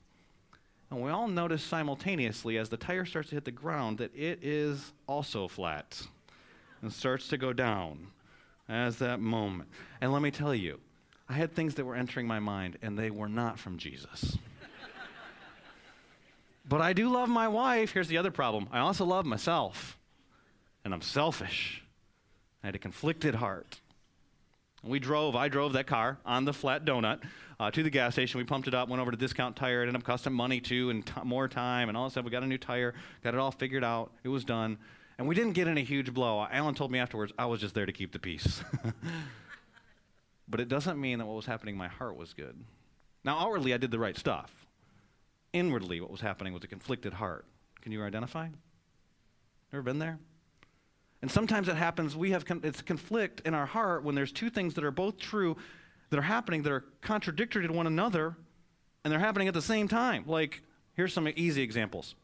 And 0.89 1.01
we 1.01 1.09
all 1.09 1.27
notice 1.27 1.63
simultaneously 1.63 2.57
as 2.57 2.69
the 2.69 2.77
tire 2.77 3.05
starts 3.05 3.29
to 3.29 3.35
hit 3.35 3.45
the 3.45 3.51
ground 3.51 3.97
that 3.97 4.15
it 4.15 4.39
is 4.41 4.93
also 5.07 5.47
flat 5.47 6.01
and 6.81 6.91
starts 6.91 7.27
to 7.29 7.37
go 7.37 7.53
down 7.53 8.07
as 8.69 8.97
that 8.97 9.19
moment. 9.19 9.69
And 10.01 10.13
let 10.13 10.21
me 10.21 10.31
tell 10.31 10.55
you, 10.55 10.79
I 11.29 11.33
had 11.33 11.53
things 11.53 11.75
that 11.75 11.85
were 11.85 11.95
entering 11.95 12.25
my 12.25 12.39
mind, 12.39 12.77
and 12.81 12.97
they 12.97 13.11
were 13.11 13.27
not 13.27 13.59
from 13.59 13.77
Jesus. 13.77 14.37
But 16.67 16.81
I 16.81 16.93
do 16.93 17.09
love 17.09 17.29
my 17.29 17.47
wife. 17.47 17.91
Here's 17.91 18.09
the 18.09 18.17
other 18.17 18.31
problem 18.31 18.67
I 18.71 18.79
also 18.79 19.05
love 19.05 19.25
myself, 19.25 19.97
and 20.83 20.93
I'm 20.93 21.01
selfish. 21.01 21.83
I 22.63 22.67
had 22.67 22.75
a 22.75 22.79
conflicted 22.79 23.35
heart. 23.35 23.79
We 24.83 24.99
drove, 24.99 25.35
I 25.35 25.47
drove 25.47 25.73
that 25.73 25.87
car 25.87 26.17
on 26.25 26.45
the 26.45 26.53
flat 26.53 26.85
donut 26.85 27.21
uh, 27.59 27.71
to 27.71 27.83
the 27.83 27.89
gas 27.89 28.13
station. 28.13 28.37
We 28.37 28.43
pumped 28.43 28.67
it 28.67 28.73
up, 28.73 28.89
went 28.89 29.01
over 29.01 29.11
to 29.11 29.17
Discount 29.17 29.55
Tire. 29.55 29.81
It 29.81 29.87
ended 29.87 30.01
up 30.01 30.05
costing 30.05 30.33
money 30.33 30.59
too 30.59 30.89
and 30.89 31.05
t- 31.05 31.13
more 31.23 31.47
time 31.47 31.89
and 31.89 31.97
all 31.97 32.05
that 32.05 32.11
stuff. 32.11 32.25
We 32.25 32.31
got 32.31 32.43
a 32.43 32.47
new 32.47 32.57
tire, 32.57 32.93
got 33.23 33.33
it 33.33 33.39
all 33.39 33.51
figured 33.51 33.83
out. 33.83 34.11
It 34.23 34.29
was 34.29 34.43
done. 34.43 34.77
And 35.17 35.27
we 35.27 35.33
didn't 35.33 35.53
get 35.53 35.67
in 35.67 35.77
a 35.77 35.83
huge 35.83 36.13
blow. 36.13 36.45
Alan 36.51 36.75
told 36.75 36.91
me 36.91 36.99
afterwards, 36.99 37.33
I 37.39 37.47
was 37.47 37.59
just 37.59 37.73
there 37.73 37.87
to 37.87 37.91
keep 37.91 38.11
the 38.11 38.19
peace. 38.19 38.61
but 40.47 40.59
it 40.59 40.67
doesn't 40.67 40.99
mean 41.01 41.17
that 41.19 41.25
what 41.25 41.35
was 41.35 41.47
happening 41.47 41.73
in 41.73 41.79
my 41.79 41.87
heart 41.87 42.15
was 42.15 42.33
good. 42.33 42.55
Now, 43.23 43.39
outwardly, 43.39 43.73
I 43.73 43.77
did 43.77 43.89
the 43.89 43.99
right 43.99 44.15
stuff 44.15 44.66
inwardly 45.57 46.01
what 46.01 46.11
was 46.11 46.21
happening 46.21 46.53
was 46.53 46.63
a 46.63 46.67
conflicted 46.67 47.13
heart. 47.13 47.45
Can 47.81 47.91
you 47.91 48.03
identify? 48.03 48.47
Ever 49.73 49.81
been 49.81 49.99
there? 49.99 50.19
And 51.21 51.31
sometimes 51.31 51.67
it 51.67 51.75
happens, 51.75 52.15
we 52.15 52.31
have 52.31 52.45
con- 52.45 52.61
it's 52.63 52.81
conflict 52.81 53.41
in 53.45 53.53
our 53.53 53.65
heart 53.65 54.03
when 54.03 54.15
there's 54.15 54.31
two 54.31 54.49
things 54.49 54.75
that 54.75 54.83
are 54.83 54.91
both 54.91 55.17
true 55.17 55.57
that 56.09 56.19
are 56.19 56.23
happening 56.23 56.61
that 56.63 56.71
are 56.71 56.85
contradictory 57.01 57.67
to 57.67 57.73
one 57.73 57.87
another 57.87 58.37
and 59.03 59.11
they're 59.11 59.19
happening 59.19 59.47
at 59.47 59.53
the 59.53 59.61
same 59.61 59.87
time. 59.87 60.23
Like, 60.27 60.61
here's 60.93 61.13
some 61.13 61.27
easy 61.35 61.61
examples. 61.61 62.15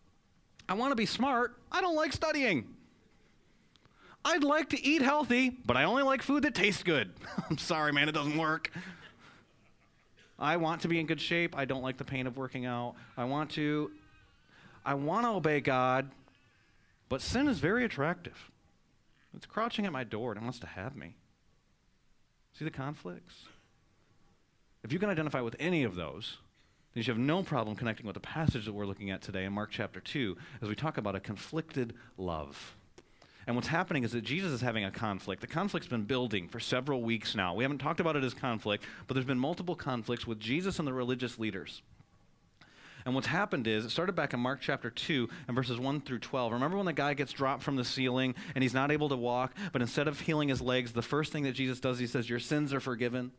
I 0.69 0.75
want 0.75 0.91
to 0.91 0.95
be 0.95 1.05
smart, 1.05 1.57
I 1.71 1.81
don't 1.81 1.95
like 1.95 2.13
studying. 2.13 2.75
I'd 4.25 4.43
like 4.43 4.69
to 4.69 4.81
eat 4.81 5.01
healthy, 5.01 5.49
but 5.49 5.75
I 5.75 5.83
only 5.83 6.03
like 6.03 6.21
food 6.21 6.43
that 6.43 6.55
tastes 6.55 6.83
good. 6.83 7.11
I'm 7.49 7.57
sorry, 7.57 7.91
man, 7.91 8.07
it 8.07 8.13
doesn't 8.13 8.37
work. 8.37 8.71
I 10.43 10.57
want 10.57 10.81
to 10.81 10.89
be 10.89 10.99
in 10.99 11.05
good 11.05 11.21
shape. 11.21 11.57
I 11.57 11.63
don't 11.63 11.81
like 11.81 11.95
the 11.95 12.03
pain 12.03 12.27
of 12.27 12.35
working 12.35 12.65
out. 12.65 12.95
I 13.15 13.23
want 13.23 13.51
to 13.51 13.91
I 14.85 14.93
want 14.95 15.25
to 15.25 15.29
obey 15.29 15.61
God, 15.61 16.11
but 17.07 17.21
sin 17.21 17.47
is 17.47 17.59
very 17.59 17.85
attractive. 17.85 18.51
It's 19.33 19.45
crouching 19.45 19.85
at 19.85 19.93
my 19.93 20.03
door 20.03 20.33
and 20.33 20.41
it 20.41 20.43
wants 20.43 20.59
to 20.59 20.67
have 20.67 20.97
me. 20.97 21.15
See 22.59 22.65
the 22.65 22.71
conflicts? 22.71 23.45
If 24.83 24.91
you 24.91 24.99
can 24.99 25.09
identify 25.09 25.39
with 25.39 25.55
any 25.61 25.85
of 25.85 25.95
those, 25.95 26.37
then 26.93 27.03
you 27.03 27.07
have 27.13 27.17
no 27.17 27.41
problem 27.41 27.77
connecting 27.77 28.05
with 28.05 28.15
the 28.15 28.19
passage 28.19 28.65
that 28.65 28.73
we're 28.73 28.85
looking 28.85 29.11
at 29.11 29.21
today 29.21 29.45
in 29.45 29.53
Mark 29.53 29.69
chapter 29.71 30.01
2 30.01 30.35
as 30.61 30.67
we 30.67 30.75
talk 30.75 30.97
about 30.97 31.15
a 31.15 31.21
conflicted 31.21 31.93
love. 32.17 32.75
And 33.45 33.55
what's 33.55 33.67
happening 33.67 34.03
is 34.03 34.11
that 34.13 34.23
Jesus 34.23 34.51
is 34.51 34.61
having 34.61 34.85
a 34.85 34.91
conflict. 34.91 35.41
The 35.41 35.47
conflict's 35.47 35.87
been 35.87 36.03
building 36.03 36.47
for 36.47 36.59
several 36.59 37.01
weeks 37.01 37.35
now. 37.35 37.53
We 37.53 37.63
haven't 37.63 37.79
talked 37.79 37.99
about 37.99 38.15
it 38.15 38.23
as 38.23 38.33
conflict, 38.33 38.83
but 39.07 39.15
there's 39.15 39.25
been 39.25 39.39
multiple 39.39 39.75
conflicts 39.75 40.25
with 40.25 40.39
Jesus 40.39 40.79
and 40.79 40.87
the 40.87 40.93
religious 40.93 41.37
leaders. 41.37 41.81
And 43.05 43.15
what's 43.15 43.27
happened 43.27 43.67
is, 43.67 43.83
it 43.83 43.89
started 43.89 44.15
back 44.15 44.33
in 44.33 44.39
Mark 44.39 44.59
chapter 44.61 44.89
2 44.89 45.27
and 45.47 45.55
verses 45.55 45.77
1 45.77 46.01
through 46.01 46.19
12. 46.19 46.53
Remember 46.53 46.77
when 46.77 46.85
the 46.85 46.93
guy 46.93 47.13
gets 47.13 47.33
dropped 47.33 47.63
from 47.63 47.75
the 47.75 47.83
ceiling 47.83 48.33
and 48.55 48.63
he's 48.63 48.73
not 48.73 48.91
able 48.91 49.09
to 49.09 49.17
walk, 49.17 49.53
but 49.73 49.81
instead 49.81 50.07
of 50.07 50.21
healing 50.21 50.47
his 50.47 50.61
legs, 50.61 50.93
the 50.93 51.01
first 51.01 51.33
thing 51.33 51.43
that 51.43 51.51
Jesus 51.51 51.81
does, 51.81 51.99
he 51.99 52.07
says, 52.07 52.29
Your 52.29 52.39
sins 52.39 52.73
are 52.73 52.79
forgiven. 52.79 53.31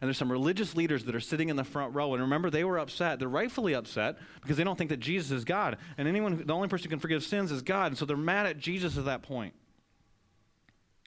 And 0.00 0.08
there's 0.08 0.18
some 0.18 0.30
religious 0.30 0.76
leaders 0.76 1.04
that 1.04 1.14
are 1.14 1.20
sitting 1.20 1.48
in 1.48 1.56
the 1.56 1.64
front 1.64 1.94
row. 1.94 2.12
And 2.14 2.22
remember, 2.22 2.50
they 2.50 2.64
were 2.64 2.78
upset. 2.78 3.18
They're 3.18 3.28
rightfully 3.28 3.74
upset 3.74 4.18
because 4.40 4.56
they 4.56 4.64
don't 4.64 4.76
think 4.76 4.90
that 4.90 5.00
Jesus 5.00 5.30
is 5.30 5.44
God. 5.44 5.78
And 5.96 6.06
anyone, 6.06 6.44
the 6.46 6.54
only 6.54 6.68
person 6.68 6.84
who 6.84 6.90
can 6.90 7.00
forgive 7.00 7.24
sins 7.24 7.50
is 7.50 7.62
God. 7.62 7.88
And 7.88 7.98
so 7.98 8.04
they're 8.04 8.16
mad 8.16 8.46
at 8.46 8.58
Jesus 8.58 8.96
at 8.96 9.06
that 9.06 9.22
point. 9.22 9.54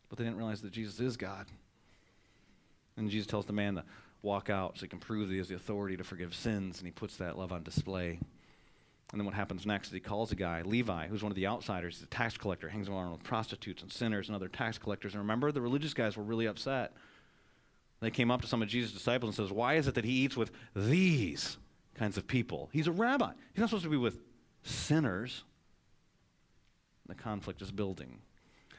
But 0.09 0.17
they 0.17 0.25
didn't 0.25 0.37
realize 0.37 0.61
that 0.61 0.71
Jesus 0.71 0.99
is 0.99 1.15
God. 1.15 1.45
And 2.97 3.09
Jesus 3.09 3.27
tells 3.27 3.45
the 3.45 3.53
man 3.53 3.75
to 3.75 3.83
walk 4.21 4.49
out 4.49 4.77
so 4.77 4.81
he 4.81 4.89
can 4.89 4.99
prove 4.99 5.29
that 5.29 5.33
he 5.33 5.39
has 5.39 5.47
the 5.47 5.55
authority 5.55 5.95
to 5.95 6.03
forgive 6.03 6.35
sins. 6.35 6.79
And 6.79 6.85
he 6.85 6.91
puts 6.91 7.15
that 7.17 7.37
love 7.37 7.53
on 7.53 7.63
display. 7.63 8.19
And 9.11 9.19
then 9.19 9.25
what 9.25 9.33
happens 9.33 9.65
next 9.65 9.87
is 9.87 9.93
he 9.93 9.99
calls 9.99 10.31
a 10.31 10.35
guy, 10.35 10.61
Levi, 10.61 11.07
who's 11.07 11.23
one 11.23 11.31
of 11.31 11.35
the 11.35 11.47
outsiders, 11.47 11.95
he's 11.95 12.03
a 12.03 12.07
tax 12.07 12.37
collector, 12.37 12.69
hangs 12.69 12.87
around 12.87 13.11
with 13.11 13.23
prostitutes 13.23 13.81
and 13.81 13.91
sinners 13.91 14.27
and 14.27 14.35
other 14.35 14.47
tax 14.47 14.77
collectors. 14.77 15.13
And 15.13 15.21
remember, 15.21 15.51
the 15.51 15.61
religious 15.61 15.93
guys 15.93 16.15
were 16.15 16.23
really 16.23 16.45
upset 16.45 16.93
they 18.01 18.11
came 18.11 18.31
up 18.31 18.41
to 18.41 18.47
some 18.47 18.61
of 18.61 18.67
Jesus' 18.67 18.91
disciples 18.91 19.37
and 19.37 19.47
says, 19.47 19.53
Why 19.53 19.75
is 19.75 19.87
it 19.87 19.95
that 19.95 20.05
he 20.05 20.11
eats 20.11 20.35
with 20.35 20.51
these 20.75 21.57
kinds 21.95 22.17
of 22.17 22.27
people? 22.27 22.69
He's 22.73 22.87
a 22.87 22.91
rabbi. 22.91 23.31
He's 23.53 23.59
not 23.59 23.69
supposed 23.69 23.83
to 23.83 23.89
be 23.89 23.97
with 23.97 24.19
sinners. 24.63 25.43
The 27.07 27.15
conflict 27.15 27.61
is 27.61 27.71
building. 27.71 28.19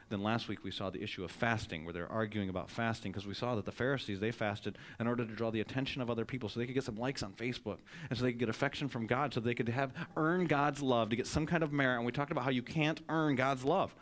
Then 0.09 0.21
last 0.21 0.47
week 0.47 0.63
we 0.63 0.71
saw 0.71 0.89
the 0.89 1.01
issue 1.01 1.23
of 1.23 1.31
fasting, 1.31 1.85
where 1.85 1.93
they're 1.93 2.11
arguing 2.11 2.49
about 2.49 2.69
fasting 2.69 3.11
because 3.11 3.25
we 3.25 3.33
saw 3.33 3.55
that 3.55 3.65
the 3.65 3.71
Pharisees, 3.71 4.19
they 4.19 4.31
fasted 4.31 4.77
in 4.99 5.07
order 5.07 5.25
to 5.25 5.33
draw 5.33 5.49
the 5.49 5.61
attention 5.61 6.01
of 6.01 6.09
other 6.09 6.25
people 6.25 6.49
so 6.49 6.59
they 6.59 6.65
could 6.65 6.75
get 6.75 6.83
some 6.83 6.97
likes 6.97 7.23
on 7.23 7.31
Facebook 7.33 7.77
and 8.09 8.19
so 8.19 8.23
they 8.23 8.31
could 8.31 8.39
get 8.39 8.49
affection 8.49 8.89
from 8.89 9.07
God 9.07 9.33
so 9.33 9.39
they 9.39 9.55
could 9.55 9.69
have 9.69 9.93
earn 10.17 10.45
God's 10.45 10.81
love 10.81 11.09
to 11.09 11.15
get 11.15 11.25
some 11.25 11.45
kind 11.45 11.63
of 11.63 11.71
merit. 11.71 11.97
And 11.97 12.05
we 12.05 12.11
talked 12.11 12.31
about 12.31 12.43
how 12.43 12.51
you 12.51 12.61
can't 12.61 13.01
earn 13.09 13.35
God's 13.35 13.63
love. 13.63 13.95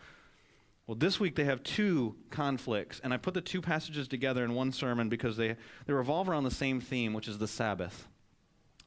Well, 0.91 0.97
this 0.97 1.21
week 1.21 1.35
they 1.35 1.45
have 1.45 1.63
two 1.63 2.17
conflicts, 2.31 2.99
and 3.01 3.13
I 3.13 3.17
put 3.17 3.33
the 3.33 3.39
two 3.39 3.61
passages 3.61 4.09
together 4.09 4.43
in 4.43 4.53
one 4.53 4.73
sermon 4.73 5.07
because 5.07 5.37
they, 5.37 5.55
they 5.85 5.93
revolve 5.93 6.27
around 6.27 6.43
the 6.43 6.51
same 6.51 6.81
theme, 6.81 7.13
which 7.13 7.29
is 7.29 7.37
the 7.37 7.47
Sabbath. 7.47 8.09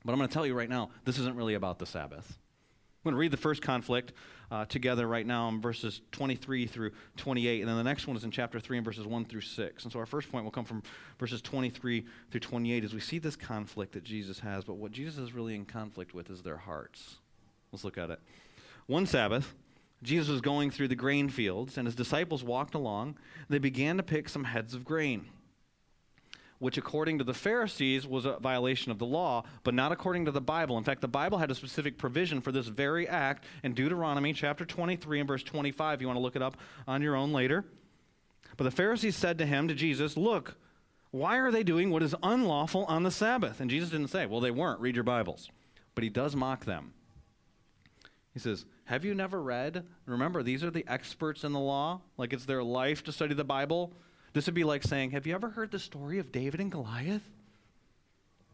But 0.04 0.12
I'm 0.12 0.18
going 0.18 0.28
to 0.28 0.34
tell 0.34 0.44
you 0.44 0.52
right 0.52 0.68
now, 0.68 0.90
this 1.06 1.18
isn't 1.18 1.34
really 1.34 1.54
about 1.54 1.78
the 1.78 1.86
Sabbath. 1.86 2.28
I'm 2.28 3.04
going 3.04 3.14
to 3.14 3.20
read 3.20 3.30
the 3.30 3.38
first 3.38 3.62
conflict 3.62 4.12
uh, 4.50 4.66
together 4.66 5.08
right 5.08 5.26
now 5.26 5.48
in 5.48 5.62
verses 5.62 6.02
23 6.12 6.66
through 6.66 6.90
28, 7.16 7.60
and 7.60 7.70
then 7.70 7.78
the 7.78 7.82
next 7.82 8.06
one 8.06 8.18
is 8.18 8.24
in 8.24 8.30
chapter 8.30 8.60
3 8.60 8.76
and 8.76 8.84
verses 8.84 9.06
1 9.06 9.24
through 9.24 9.40
6. 9.40 9.84
And 9.84 9.90
so 9.90 9.98
our 9.98 10.04
first 10.04 10.30
point 10.30 10.44
will 10.44 10.52
come 10.52 10.66
from 10.66 10.82
verses 11.18 11.40
23 11.40 12.04
through 12.30 12.40
28 12.40 12.84
as 12.84 12.92
we 12.92 13.00
see 13.00 13.18
this 13.18 13.34
conflict 13.34 13.92
that 13.94 14.04
Jesus 14.04 14.40
has, 14.40 14.64
but 14.64 14.76
what 14.76 14.92
Jesus 14.92 15.16
is 15.16 15.32
really 15.32 15.54
in 15.54 15.64
conflict 15.64 16.12
with 16.12 16.28
is 16.28 16.42
their 16.42 16.58
hearts. 16.58 17.16
Let's 17.72 17.82
look 17.82 17.96
at 17.96 18.10
it. 18.10 18.20
One 18.88 19.06
Sabbath, 19.06 19.54
Jesus 20.04 20.28
was 20.28 20.40
going 20.40 20.70
through 20.70 20.88
the 20.88 20.94
grain 20.94 21.28
fields, 21.28 21.78
and 21.78 21.86
his 21.86 21.94
disciples 21.94 22.44
walked 22.44 22.74
along. 22.74 23.16
They 23.48 23.58
began 23.58 23.96
to 23.96 24.02
pick 24.02 24.28
some 24.28 24.44
heads 24.44 24.74
of 24.74 24.84
grain. 24.84 25.26
which 26.60 26.78
according 26.78 27.18
to 27.18 27.24
the 27.24 27.34
Pharisees 27.34 28.06
was 28.06 28.24
a 28.24 28.38
violation 28.38 28.90
of 28.92 28.98
the 28.98 29.04
law, 29.04 29.44
but 29.64 29.74
not 29.74 29.92
according 29.92 30.24
to 30.24 30.30
the 30.30 30.40
Bible. 30.40 30.78
In 30.78 30.84
fact, 30.84 31.00
the 31.00 31.08
Bible 31.08 31.36
had 31.36 31.50
a 31.50 31.54
specific 31.54 31.98
provision 31.98 32.40
for 32.40 32.52
this 32.52 32.68
very 32.68 33.08
act 33.08 33.44
in 33.64 33.74
Deuteronomy 33.74 34.32
chapter 34.32 34.64
23 34.64 35.20
and 35.20 35.28
verse 35.28 35.42
25. 35.42 36.00
You 36.00 36.06
want 36.06 36.16
to 36.16 36.22
look 36.22 36.36
it 36.36 36.42
up 36.42 36.56
on 36.86 37.02
your 37.02 37.16
own 37.16 37.32
later. 37.32 37.64
But 38.56 38.64
the 38.64 38.70
Pharisees 38.70 39.16
said 39.16 39.36
to 39.38 39.46
him, 39.46 39.68
to 39.68 39.74
Jesus, 39.74 40.16
Look, 40.16 40.56
why 41.10 41.38
are 41.38 41.50
they 41.50 41.64
doing 41.64 41.90
what 41.90 42.02
is 42.02 42.14
unlawful 42.22 42.84
on 42.86 43.02
the 43.02 43.10
Sabbath? 43.10 43.60
And 43.60 43.68
Jesus 43.68 43.90
didn't 43.90 44.08
say, 44.08 44.24
Well, 44.24 44.40
they 44.40 44.52
weren't. 44.52 44.80
Read 44.80 44.94
your 44.94 45.04
Bibles. 45.04 45.50
But 45.94 46.04
he 46.04 46.10
does 46.10 46.34
mock 46.34 46.64
them. 46.64 46.94
He 48.32 48.40
says, 48.40 48.64
Have 48.86 49.04
you 49.04 49.14
never 49.14 49.42
read? 49.42 49.84
Remember, 50.06 50.42
these 50.42 50.62
are 50.62 50.70
the 50.70 50.84
experts 50.86 51.44
in 51.44 51.52
the 51.52 51.60
law. 51.60 52.00
Like 52.18 52.32
it's 52.32 52.44
their 52.44 52.62
life 52.62 53.02
to 53.04 53.12
study 53.12 53.34
the 53.34 53.44
Bible. 53.44 53.92
This 54.34 54.46
would 54.46 54.54
be 54.54 54.64
like 54.64 54.82
saying, 54.82 55.12
Have 55.12 55.26
you 55.26 55.34
ever 55.34 55.48
heard 55.48 55.70
the 55.70 55.78
story 55.78 56.18
of 56.18 56.32
David 56.32 56.60
and 56.60 56.70
Goliath? 56.70 57.22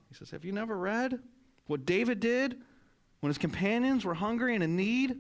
He 0.09 0.15
says, 0.15 0.31
Have 0.31 0.45
you 0.45 0.53
never 0.53 0.77
read 0.77 1.19
what 1.67 1.85
David 1.85 2.21
did 2.21 2.57
when 3.21 3.31
his 3.31 3.39
companions 3.39 4.05
were 4.05 4.15
hungry 4.15 4.55
and 4.55 4.63
in 4.63 4.77
need? 4.77 5.17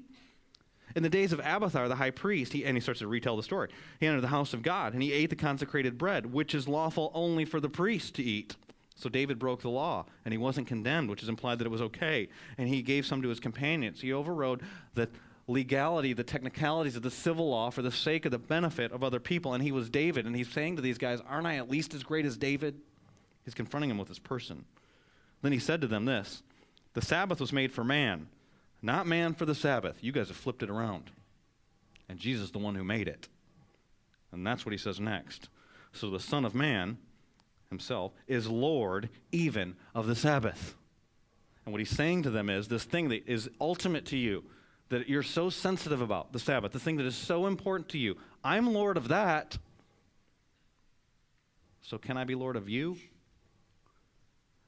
In 0.96 1.02
the 1.04 1.08
days 1.08 1.32
of 1.32 1.40
Abiathar, 1.40 1.88
the 1.88 1.94
high 1.94 2.10
priest, 2.10 2.52
he, 2.52 2.64
and 2.64 2.76
he 2.76 2.80
starts 2.80 2.98
to 2.98 3.06
retell 3.06 3.36
the 3.36 3.44
story. 3.44 3.68
He 4.00 4.06
entered 4.06 4.22
the 4.22 4.28
house 4.28 4.52
of 4.52 4.62
God, 4.62 4.92
and 4.92 5.02
he 5.02 5.12
ate 5.12 5.30
the 5.30 5.36
consecrated 5.36 5.96
bread, 5.96 6.32
which 6.32 6.52
is 6.52 6.66
lawful 6.66 7.12
only 7.14 7.44
for 7.44 7.60
the 7.60 7.68
priest 7.68 8.16
to 8.16 8.24
eat. 8.24 8.56
So 9.00 9.08
David 9.08 9.38
broke 9.38 9.62
the 9.62 9.70
law, 9.70 10.04
and 10.26 10.32
he 10.32 10.36
wasn't 10.36 10.66
condemned, 10.66 11.08
which 11.08 11.22
is 11.22 11.30
implied 11.30 11.58
that 11.58 11.66
it 11.66 11.70
was 11.70 11.80
okay. 11.80 12.28
And 12.58 12.68
he 12.68 12.82
gave 12.82 13.06
some 13.06 13.22
to 13.22 13.30
his 13.30 13.40
companions. 13.40 14.02
He 14.02 14.12
overrode 14.12 14.60
the 14.94 15.08
legality, 15.48 16.12
the 16.12 16.22
technicalities 16.22 16.96
of 16.96 17.02
the 17.02 17.10
civil 17.10 17.48
law 17.48 17.70
for 17.70 17.80
the 17.80 17.90
sake 17.90 18.26
of 18.26 18.30
the 18.30 18.38
benefit 18.38 18.92
of 18.92 19.02
other 19.02 19.18
people. 19.18 19.54
And 19.54 19.62
he 19.62 19.72
was 19.72 19.88
David, 19.88 20.26
and 20.26 20.36
he's 20.36 20.50
saying 20.50 20.76
to 20.76 20.82
these 20.82 20.98
guys, 20.98 21.22
Aren't 21.26 21.46
I 21.46 21.56
at 21.56 21.70
least 21.70 21.94
as 21.94 22.02
great 22.02 22.26
as 22.26 22.36
David? 22.36 22.78
He's 23.46 23.54
confronting 23.54 23.90
him 23.90 23.96
with 23.96 24.08
his 24.08 24.18
person. 24.18 24.66
Then 25.40 25.52
he 25.52 25.58
said 25.58 25.80
to 25.80 25.86
them 25.86 26.04
this 26.04 26.42
The 26.92 27.00
Sabbath 27.00 27.40
was 27.40 27.54
made 27.54 27.72
for 27.72 27.82
man, 27.82 28.28
not 28.82 29.06
man 29.06 29.32
for 29.32 29.46
the 29.46 29.54
Sabbath. 29.54 29.96
You 30.04 30.12
guys 30.12 30.28
have 30.28 30.36
flipped 30.36 30.62
it 30.62 30.68
around. 30.68 31.10
And 32.10 32.18
Jesus 32.18 32.46
is 32.46 32.50
the 32.50 32.58
one 32.58 32.74
who 32.74 32.84
made 32.84 33.08
it. 33.08 33.28
And 34.30 34.46
that's 34.46 34.66
what 34.66 34.72
he 34.72 34.78
says 34.78 35.00
next. 35.00 35.48
So 35.94 36.10
the 36.10 36.20
Son 36.20 36.44
of 36.44 36.54
Man 36.54 36.98
himself 37.70 38.12
is 38.26 38.48
Lord 38.48 39.08
even 39.30 39.76
of 39.94 40.08
the 40.08 40.16
Sabbath. 40.16 40.74
And 41.64 41.72
what 41.72 41.78
he's 41.78 41.90
saying 41.90 42.24
to 42.24 42.30
them 42.30 42.50
is 42.50 42.66
this 42.66 42.82
thing 42.82 43.10
that 43.10 43.28
is 43.28 43.48
ultimate 43.60 44.06
to 44.06 44.16
you 44.16 44.42
that 44.88 45.08
you're 45.08 45.22
so 45.22 45.50
sensitive 45.50 46.00
about, 46.00 46.32
the 46.32 46.40
Sabbath, 46.40 46.72
the 46.72 46.80
thing 46.80 46.96
that 46.96 47.06
is 47.06 47.14
so 47.14 47.46
important 47.46 47.88
to 47.90 47.98
you. 47.98 48.16
I'm 48.42 48.72
Lord 48.72 48.96
of 48.96 49.06
that. 49.08 49.56
So 51.82 51.96
can 51.96 52.16
I 52.16 52.24
be 52.24 52.34
Lord 52.34 52.56
of 52.56 52.68
you? 52.68 52.96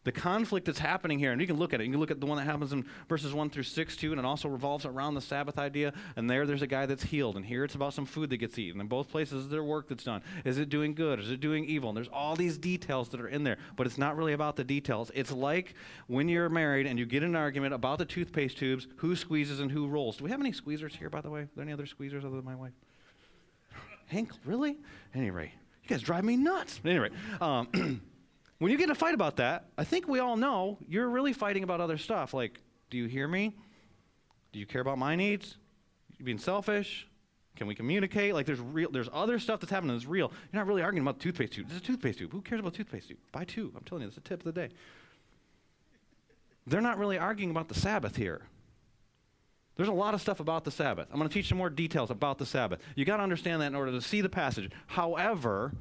The 0.04 0.12
conflict 0.12 0.66
that's 0.66 0.80
happening 0.80 1.18
here, 1.18 1.30
and 1.30 1.40
you 1.40 1.46
can 1.46 1.56
look 1.56 1.72
at 1.72 1.80
it. 1.80 1.84
You 1.84 1.92
can 1.92 2.00
look 2.00 2.10
at 2.10 2.18
the 2.18 2.26
one 2.26 2.36
that 2.38 2.44
happens 2.44 2.72
in 2.72 2.84
verses 3.08 3.32
1 3.32 3.50
through 3.50 3.62
6, 3.62 3.96
too, 3.96 4.10
and 4.10 4.18
it 4.18 4.24
also 4.24 4.48
revolves 4.48 4.84
around 4.84 5.14
the 5.14 5.20
Sabbath 5.20 5.58
idea. 5.58 5.92
And 6.16 6.28
there, 6.28 6.44
there's 6.44 6.62
a 6.62 6.66
guy 6.66 6.86
that's 6.86 7.04
healed. 7.04 7.36
And 7.36 7.46
here, 7.46 7.62
it's 7.62 7.76
about 7.76 7.94
some 7.94 8.04
food 8.04 8.30
that 8.30 8.38
gets 8.38 8.58
eaten. 8.58 8.80
In 8.80 8.88
both 8.88 9.08
places, 9.08 9.44
is 9.44 9.48
there 9.48 9.62
work 9.62 9.88
that's 9.88 10.02
done? 10.02 10.20
Is 10.44 10.58
it 10.58 10.70
doing 10.70 10.94
good? 10.94 11.20
Is 11.20 11.30
it 11.30 11.40
doing 11.40 11.64
evil? 11.66 11.90
And 11.90 11.96
there's 11.96 12.08
all 12.08 12.34
these 12.34 12.58
details 12.58 13.10
that 13.10 13.20
are 13.20 13.28
in 13.28 13.44
there, 13.44 13.58
but 13.76 13.86
it's 13.86 13.98
not 13.98 14.16
really 14.16 14.32
about 14.32 14.56
the 14.56 14.64
details. 14.64 15.12
It's 15.14 15.30
like 15.30 15.74
when 16.08 16.28
you're 16.28 16.48
married 16.48 16.86
and 16.86 16.98
you 16.98 17.06
get 17.06 17.22
an 17.22 17.36
argument 17.36 17.72
about 17.72 17.98
the 17.98 18.04
toothpaste 18.04 18.58
tubes, 18.58 18.88
who 18.96 19.14
squeezes 19.14 19.60
and 19.60 19.70
who 19.70 19.86
rolls. 19.86 20.16
Do 20.16 20.24
we 20.24 20.30
have 20.30 20.40
any 20.40 20.52
squeezers 20.52 20.96
here, 20.96 21.10
by 21.10 21.20
the 21.20 21.30
way? 21.30 21.42
Are 21.42 21.48
there 21.54 21.62
any 21.62 21.72
other 21.72 21.86
squeezers 21.86 22.24
other 22.24 22.36
than 22.36 22.44
my 22.44 22.56
wife? 22.56 22.72
Hank, 24.06 24.32
really? 24.44 24.78
Anyway, 25.14 25.52
you 25.84 25.88
guys 25.88 26.02
drive 26.02 26.24
me 26.24 26.36
nuts. 26.36 26.80
Anyway, 26.84 27.10
um, 27.40 28.00
When 28.62 28.70
you 28.70 28.78
get 28.78 28.90
a 28.90 28.94
fight 28.94 29.12
about 29.12 29.38
that, 29.38 29.64
I 29.76 29.82
think 29.82 30.06
we 30.06 30.20
all 30.20 30.36
know 30.36 30.78
you're 30.86 31.08
really 31.08 31.32
fighting 31.32 31.64
about 31.64 31.80
other 31.80 31.98
stuff. 31.98 32.32
Like, 32.32 32.60
do 32.90 32.96
you 32.96 33.06
hear 33.06 33.26
me? 33.26 33.56
Do 34.52 34.60
you 34.60 34.66
care 34.66 34.80
about 34.80 34.98
my 34.98 35.16
needs? 35.16 35.56
You 36.16 36.24
being 36.24 36.38
selfish? 36.38 37.08
Can 37.56 37.66
we 37.66 37.74
communicate? 37.74 38.34
Like, 38.34 38.46
there's 38.46 38.60
real, 38.60 38.88
there's 38.92 39.08
other 39.12 39.40
stuff 39.40 39.58
that's 39.58 39.72
happening 39.72 39.96
that's 39.96 40.06
real. 40.06 40.30
You're 40.52 40.60
not 40.60 40.68
really 40.68 40.80
arguing 40.80 41.02
about 41.04 41.18
toothpaste 41.18 41.54
tube. 41.54 41.66
This 41.66 41.78
is 41.78 41.82
a 41.82 41.84
toothpaste 41.84 42.20
tube. 42.20 42.30
Who 42.30 42.40
cares 42.40 42.60
about 42.60 42.74
toothpaste 42.74 43.08
tube? 43.08 43.18
Buy 43.32 43.42
two. 43.42 43.72
I'm 43.76 43.82
telling 43.82 44.02
you, 44.02 44.08
that's 44.10 44.18
a 44.18 44.20
tip 44.20 44.38
of 44.38 44.44
the 44.44 44.52
day. 44.52 44.68
They're 46.64 46.80
not 46.80 46.98
really 46.98 47.18
arguing 47.18 47.50
about 47.50 47.66
the 47.66 47.74
Sabbath 47.74 48.14
here. 48.14 48.42
There's 49.74 49.88
a 49.88 49.92
lot 49.92 50.14
of 50.14 50.20
stuff 50.20 50.38
about 50.38 50.62
the 50.62 50.70
Sabbath. 50.70 51.08
I'm 51.10 51.18
going 51.18 51.28
to 51.28 51.34
teach 51.34 51.48
some 51.48 51.58
more 51.58 51.68
details 51.68 52.12
about 52.12 52.38
the 52.38 52.46
Sabbath. 52.46 52.78
You 52.94 53.04
got 53.04 53.16
to 53.16 53.24
understand 53.24 53.60
that 53.60 53.66
in 53.66 53.74
order 53.74 53.90
to 53.90 54.00
see 54.00 54.20
the 54.20 54.28
passage. 54.28 54.70
However, 54.86 55.72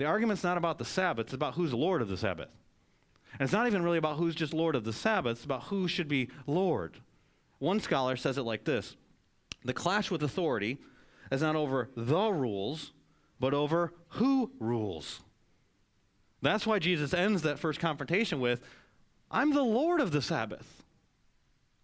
the 0.00 0.06
argument's 0.06 0.42
not 0.42 0.56
about 0.56 0.78
the 0.78 0.84
Sabbath, 0.86 1.26
it's 1.26 1.34
about 1.34 1.52
who's 1.52 1.74
Lord 1.74 2.00
of 2.00 2.08
the 2.08 2.16
Sabbath. 2.16 2.48
And 3.34 3.42
it's 3.42 3.52
not 3.52 3.66
even 3.66 3.82
really 3.82 3.98
about 3.98 4.16
who's 4.16 4.34
just 4.34 4.54
Lord 4.54 4.74
of 4.74 4.82
the 4.82 4.94
Sabbath, 4.94 5.32
it's 5.32 5.44
about 5.44 5.64
who 5.64 5.86
should 5.88 6.08
be 6.08 6.30
Lord. 6.46 6.96
One 7.58 7.80
scholar 7.80 8.16
says 8.16 8.38
it 8.38 8.44
like 8.44 8.64
this 8.64 8.96
The 9.62 9.74
clash 9.74 10.10
with 10.10 10.22
authority 10.22 10.78
is 11.30 11.42
not 11.42 11.54
over 11.54 11.90
the 11.94 12.32
rules, 12.32 12.92
but 13.38 13.52
over 13.52 13.92
who 14.08 14.50
rules. 14.58 15.20
That's 16.40 16.66
why 16.66 16.78
Jesus 16.78 17.12
ends 17.12 17.42
that 17.42 17.58
first 17.58 17.78
confrontation 17.78 18.40
with, 18.40 18.62
I'm 19.30 19.52
the 19.52 19.62
Lord 19.62 20.00
of 20.00 20.12
the 20.12 20.22
Sabbath. 20.22 20.82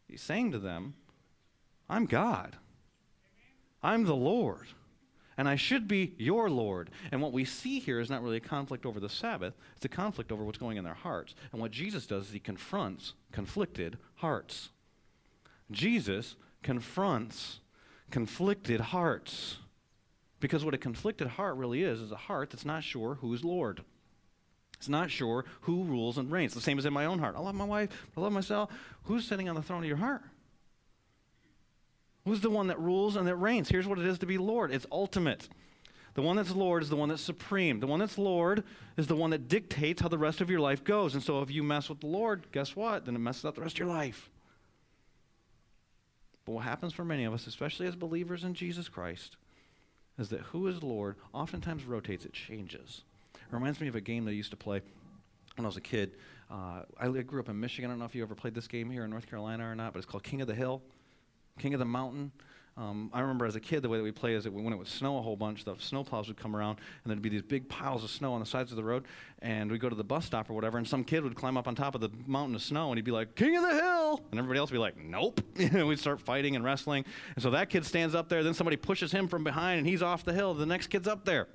He's 0.09 0.23
saying 0.23 0.53
to 0.53 0.59
them, 0.59 0.95
I'm 1.87 2.07
God. 2.07 2.57
I'm 3.83 4.07
the 4.07 4.17
Lord 4.17 4.69
and 5.37 5.49
I 5.49 5.57
should 5.57 5.87
be 5.87 6.15
your 6.19 6.49
Lord. 6.49 6.91
And 7.13 7.21
what 7.21 7.33
we 7.33 7.45
see 7.45 7.79
here 7.79 8.01
is 8.01 8.11
not 8.11 8.23
really 8.23 8.39
a 8.39 8.41
conflict 8.41 8.87
over 8.87 9.01
the 9.01 9.09
Sabbath, 9.09 9.55
it's 9.77 9.85
a 9.85 9.89
conflict 9.89 10.33
over 10.33 10.45
what's 10.45 10.59
going 10.59 10.77
in 10.77 10.85
their 10.85 10.95
hearts. 10.95 11.35
And 11.53 11.61
what 11.61 11.71
Jesus 11.71 12.07
does 12.07 12.27
is 12.27 12.33
he 12.33 12.41
confronts 12.41 13.15
conflicted 13.33 13.99
hearts. 14.17 14.71
Jesus 15.71 16.37
confronts 16.63 17.61
conflicted 18.11 18.81
hearts. 18.81 19.59
Because 20.41 20.65
what 20.65 20.75
a 20.75 20.79
conflicted 20.79 21.29
heart 21.29 21.57
really 21.57 21.83
is, 21.83 22.01
is 22.01 22.13
a 22.13 22.17
heart 22.17 22.51
that's 22.51 22.65
not 22.65 22.85
sure 22.85 23.15
who's 23.15 23.43
Lord. 23.43 23.83
It's 24.77 24.89
not 24.89 25.11
sure 25.11 25.45
who 25.63 25.85
rules 25.85 26.19
and 26.19 26.31
reigns. 26.31 26.53
The 26.55 26.61
same 26.61 26.79
as 26.79 26.85
in 26.85 26.93
my 26.93 27.07
own 27.07 27.19
heart. 27.19 27.35
I 27.37 27.41
love 27.41 27.55
my 27.55 27.65
wife, 27.65 27.91
I 28.17 28.21
love 28.21 28.33
myself. 28.33 28.71
Who's 29.05 29.27
sitting 29.27 29.49
on 29.49 29.55
the 29.55 29.63
throne 29.63 29.83
of 29.83 29.89
your 29.89 29.97
heart? 29.97 30.23
Who's 32.27 32.41
the 32.41 32.51
one 32.51 32.67
that 32.67 32.81
rules 32.81 33.15
and 33.15 33.27
that 33.29 33.37
reigns? 33.37 33.69
Here's 33.69 33.87
what 33.87 34.01
it 34.01 34.05
is 34.05 34.19
to 34.19 34.27
be 34.27 34.37
Lord 34.37 34.73
it's 34.73 34.85
ultimate. 34.91 35.49
The 36.15 36.23
one 36.23 36.37
that's 36.37 36.51
Lord 36.51 36.83
is 36.83 36.89
the 36.89 36.97
one 36.97 37.09
that's 37.09 37.23
supreme. 37.23 37.79
The 37.79 37.87
one 37.87 38.01
that's 38.01 38.19
Lord 38.19 38.65
is 38.97 39.07
the 39.07 39.15
one 39.15 39.31
that 39.31 39.49
dictates 39.49 40.03
how 40.03 40.09
the 40.09 40.19
rest 40.19 40.41
of 40.41 40.51
your 40.51 40.61
life 40.61 40.83
goes. 40.83 41.15
And 41.15 41.23
so 41.23 41.43
if 41.43 41.51
you 41.51 41.63
mess 41.63 41.89
with 41.89 42.01
the 42.01 42.07
Lord, 42.07 42.47
guess 42.53 42.75
what? 42.75 43.05
Then 43.05 43.15
it 43.15 43.21
messes 43.21 43.45
up 43.45 43.55
the 43.55 43.61
rest 43.61 43.75
of 43.75 43.81
your 43.81 43.89
life. 43.89 44.31
But 46.45 46.53
what 46.53 46.65
happens 46.65 46.93
for 46.93 47.05
many 47.05 47.25
of 47.25 47.35
us, 47.35 47.47
especially 47.47 47.87
as 47.87 47.95
believers 47.95 48.45
in 48.45 48.55
Jesus 48.55 48.89
Christ, 48.89 49.37
is 50.19 50.31
that 50.31 50.41
who 50.41 50.67
is 50.67 50.83
Lord 50.83 51.17
oftentimes 51.33 51.85
rotates, 51.85 52.25
it 52.25 52.33
changes. 52.33 53.03
It 53.35 53.53
reminds 53.53 53.81
me 53.81 53.87
of 53.89 53.95
a 53.95 54.01
game 54.01 54.25
that 54.25 54.31
I 54.31 54.35
used 54.35 54.51
to 54.51 54.57
play 54.57 54.81
when 55.57 55.65
I 55.65 55.69
was 55.69 55.77
a 55.77 55.83
kid. 55.83 56.13
Uh, 56.51 56.83
I 56.99 57.09
grew 57.09 57.41
up 57.41 57.51
in 57.51 57.61
Michigan. 57.61 57.91
I 57.91 57.93
don't 57.93 58.01
know 58.01 58.07
if 58.07 58.15
you 58.15 58.23
ever 58.23 58.35
played 58.35 58.55
this 58.55 58.67
game 58.67 58.91
here 58.91 59.05
in 59.05 59.11
North 59.11 59.29
Carolina 59.29 59.71
or 59.71 59.77
not, 59.77 59.93
but 59.93 59.99
it's 59.99 60.07
called 60.07 60.25
King 60.25 60.41
of 60.41 60.49
the 60.49 60.55
Hill. 60.55 60.83
King 61.59 61.75
of 61.75 61.79
the 61.79 61.85
Mountain. 61.85 62.33
Um, 62.79 63.11
I 63.15 63.21
remember 63.21 63.47
as 63.47 63.57
a 63.57 63.61
kid, 63.61 63.81
the 63.81 63.89
way 63.89 63.97
that 63.97 64.05
we 64.05 64.13
play 64.13 64.35
is 64.35 64.45
that 64.45 64.53
when 64.53 64.71
it 64.71 64.77
would 64.77 64.87
snow 64.87 65.17
a 65.17 65.23
whole 65.23 65.37
bunch, 65.37 65.65
the 65.65 65.75
snowplows 65.77 66.27
would 66.29 66.37
come 66.37 66.55
around, 66.55 66.79
and 67.03 67.11
there'd 67.11 67.23
be 67.23 67.31
these 67.31 67.41
big 67.41 67.71
piles 67.71 68.05
of 68.05 68.11
snow 68.11 68.35
on 68.35 68.41
the 68.41 68.45
sides 68.45 68.71
of 68.71 68.77
the 68.77 68.85
road, 68.85 69.07
and 69.41 69.71
we'd 69.71 69.81
go 69.81 69.89
to 69.89 69.95
the 69.95 70.05
bus 70.05 70.27
stop 70.27 70.51
or 70.51 70.53
whatever, 70.53 70.77
and 70.77 70.87
some 70.87 71.03
kid 71.03 71.25
would 71.25 71.35
climb 71.35 71.57
up 71.57 71.67
on 71.67 71.75
top 71.75 71.95
of 71.95 72.03
the 72.03 72.11
mountain 72.27 72.55
of 72.55 72.61
snow, 72.61 72.91
and 72.91 72.99
he'd 72.99 73.05
be 73.05 73.13
like, 73.13 73.35
King 73.35 73.57
of 73.57 73.63
the 73.63 73.73
Hill! 73.73 74.21
And 74.31 74.39
everybody 74.39 74.59
else 74.59 74.71
would 74.71 74.77
be 74.77 74.81
like, 74.81 74.99
Nope. 74.99 75.41
and 75.57 75.89
we'd 75.89 75.99
start 75.99 76.21
fighting 76.21 76.55
and 76.55 76.63
wrestling. 76.63 77.07
And 77.35 77.43
so 77.43 77.51
that 77.51 77.71
kid 77.71 77.87
stands 77.87 78.15
up 78.15 78.29
there, 78.29 78.43
then 78.43 78.53
somebody 78.53 78.77
pushes 78.77 79.11
him 79.11 79.27
from 79.27 79.43
behind, 79.43 79.79
and 79.79 79.87
he's 79.87 80.03
off 80.03 80.23
the 80.23 80.35
hill. 80.35 80.53
The 80.53 80.67
next 80.67 80.89
kid's 80.89 81.09
up 81.09 81.25
there 81.25 81.49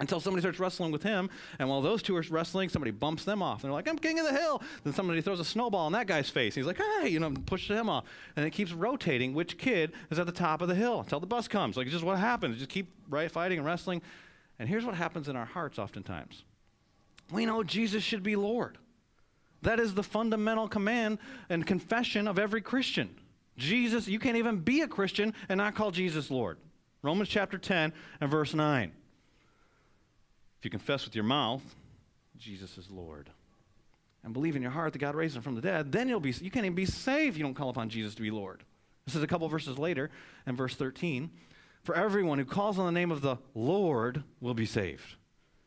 until 0.00 0.20
somebody 0.20 0.40
starts 0.40 0.58
wrestling 0.58 0.90
with 0.90 1.02
him. 1.02 1.30
And 1.58 1.68
while 1.68 1.80
those 1.80 2.02
two 2.02 2.16
are 2.16 2.24
wrestling, 2.30 2.68
somebody 2.68 2.90
bumps 2.90 3.24
them 3.24 3.42
off. 3.42 3.62
And 3.62 3.64
they're 3.64 3.72
like, 3.72 3.88
I'm 3.88 3.98
king 3.98 4.18
of 4.18 4.26
the 4.26 4.32
hill. 4.32 4.62
Then 4.82 4.92
somebody 4.92 5.20
throws 5.20 5.40
a 5.40 5.44
snowball 5.44 5.86
in 5.86 5.92
that 5.92 6.06
guy's 6.06 6.28
face. 6.28 6.54
He's 6.54 6.66
like, 6.66 6.80
hey, 7.00 7.08
you 7.08 7.20
know, 7.20 7.30
pushes 7.46 7.76
him 7.76 7.88
off. 7.88 8.04
And 8.36 8.44
it 8.44 8.50
keeps 8.50 8.72
rotating 8.72 9.34
which 9.34 9.56
kid 9.56 9.92
is 10.10 10.18
at 10.18 10.26
the 10.26 10.32
top 10.32 10.62
of 10.62 10.68
the 10.68 10.74
hill 10.74 11.00
until 11.00 11.20
the 11.20 11.26
bus 11.26 11.46
comes. 11.46 11.76
Like, 11.76 11.86
it's 11.86 11.92
just 11.92 12.04
what 12.04 12.18
happens. 12.18 12.58
just 12.58 12.70
keep 12.70 12.90
right, 13.08 13.30
fighting 13.30 13.58
and 13.58 13.66
wrestling. 13.66 14.02
And 14.58 14.68
here's 14.68 14.84
what 14.84 14.94
happens 14.94 15.28
in 15.28 15.36
our 15.36 15.44
hearts 15.44 15.78
oftentimes 15.78 16.44
we 17.32 17.46
know 17.46 17.62
Jesus 17.62 18.02
should 18.02 18.22
be 18.22 18.36
Lord. 18.36 18.78
That 19.62 19.80
is 19.80 19.94
the 19.94 20.02
fundamental 20.02 20.68
command 20.68 21.18
and 21.48 21.66
confession 21.66 22.28
of 22.28 22.38
every 22.38 22.60
Christian. 22.60 23.18
Jesus, 23.56 24.06
you 24.06 24.18
can't 24.18 24.36
even 24.36 24.58
be 24.58 24.82
a 24.82 24.88
Christian 24.88 25.32
and 25.48 25.58
not 25.58 25.74
call 25.74 25.90
Jesus 25.90 26.30
Lord. 26.30 26.58
Romans 27.02 27.30
chapter 27.30 27.56
10 27.56 27.92
and 28.20 28.30
verse 28.30 28.52
9. 28.52 28.92
If 30.64 30.72
you 30.72 30.78
confess 30.78 31.04
with 31.04 31.14
your 31.14 31.24
mouth, 31.24 31.60
Jesus 32.38 32.78
is 32.78 32.90
Lord, 32.90 33.28
and 34.24 34.32
believe 34.32 34.56
in 34.56 34.62
your 34.62 34.70
heart 34.70 34.94
that 34.94 34.98
God 34.98 35.14
raised 35.14 35.36
him 35.36 35.42
from 35.42 35.56
the 35.56 35.60
dead, 35.60 35.92
then 35.92 36.08
you'll 36.08 36.20
be, 36.20 36.30
you 36.30 36.50
can't 36.50 36.64
even 36.64 36.74
be 36.74 36.86
saved 36.86 37.34
if 37.34 37.36
you 37.36 37.44
don't 37.44 37.52
call 37.52 37.68
upon 37.68 37.90
Jesus 37.90 38.14
to 38.14 38.22
be 38.22 38.30
Lord. 38.30 38.62
This 39.04 39.14
is 39.14 39.22
a 39.22 39.26
couple 39.26 39.46
verses 39.50 39.78
later, 39.78 40.10
in 40.46 40.56
verse 40.56 40.74
13. 40.74 41.30
For 41.82 41.94
everyone 41.94 42.38
who 42.38 42.46
calls 42.46 42.78
on 42.78 42.86
the 42.86 42.98
name 42.98 43.10
of 43.10 43.20
the 43.20 43.36
Lord 43.54 44.24
will 44.40 44.54
be 44.54 44.64
saved. 44.64 45.04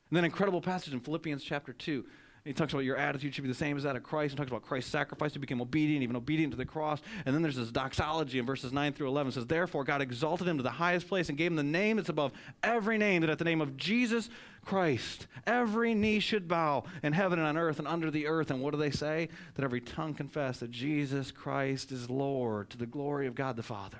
And 0.09 0.17
then 0.17 0.25
incredible 0.25 0.61
passage 0.61 0.93
in 0.93 0.99
Philippians 0.99 1.43
chapter 1.43 1.73
2. 1.73 2.03
He 2.47 2.53
talks 2.53 2.71
about 2.71 2.85
your 2.85 2.95
attitude 2.95 3.35
should 3.35 3.43
be 3.43 3.49
the 3.49 3.53
same 3.53 3.75
as 3.75 3.83
that 3.83 3.97
of 3.97 4.03
Christ. 4.03 4.31
He 4.31 4.37
talks 4.37 4.49
about 4.49 4.61
Christ's 4.61 4.89
sacrifice. 4.89 5.33
He 5.33 5.39
became 5.39 5.59
obedient, 5.59 6.01
even 6.01 6.15
obedient 6.15 6.51
to 6.51 6.57
the 6.57 6.65
cross. 6.65 7.01
And 7.25 7.35
then 7.35 7.41
there's 7.41 7.57
this 7.57 7.71
doxology 7.71 8.39
in 8.39 8.45
verses 8.45 8.71
9 8.71 8.93
through 8.93 9.09
11. 9.09 9.31
It 9.31 9.33
says, 9.33 9.45
Therefore, 9.45 9.83
God 9.83 10.01
exalted 10.01 10.47
him 10.47 10.55
to 10.55 10.63
the 10.63 10.69
highest 10.69 11.09
place 11.09 11.27
and 11.27 11.37
gave 11.37 11.51
him 11.51 11.57
the 11.57 11.63
name 11.63 11.97
that's 11.97 12.07
above 12.07 12.31
every 12.63 12.97
name, 12.97 13.19
that 13.21 13.29
at 13.29 13.37
the 13.37 13.43
name 13.43 13.59
of 13.59 13.75
Jesus 13.75 14.29
Christ, 14.63 15.27
every 15.45 15.93
knee 15.93 16.19
should 16.19 16.47
bow 16.47 16.85
in 17.03 17.11
heaven 17.11 17.37
and 17.37 17.47
on 17.47 17.57
earth 17.57 17.79
and 17.79 17.87
under 17.87 18.09
the 18.09 18.27
earth. 18.27 18.49
And 18.49 18.61
what 18.61 18.71
do 18.71 18.79
they 18.79 18.91
say? 18.91 19.27
That 19.55 19.65
every 19.65 19.81
tongue 19.81 20.13
confess 20.13 20.59
that 20.59 20.71
Jesus 20.71 21.31
Christ 21.31 21.91
is 21.91 22.09
Lord 22.09 22.69
to 22.69 22.77
the 22.77 22.85
glory 22.85 23.27
of 23.27 23.35
God 23.35 23.57
the 23.57 23.63
Father. 23.63 23.99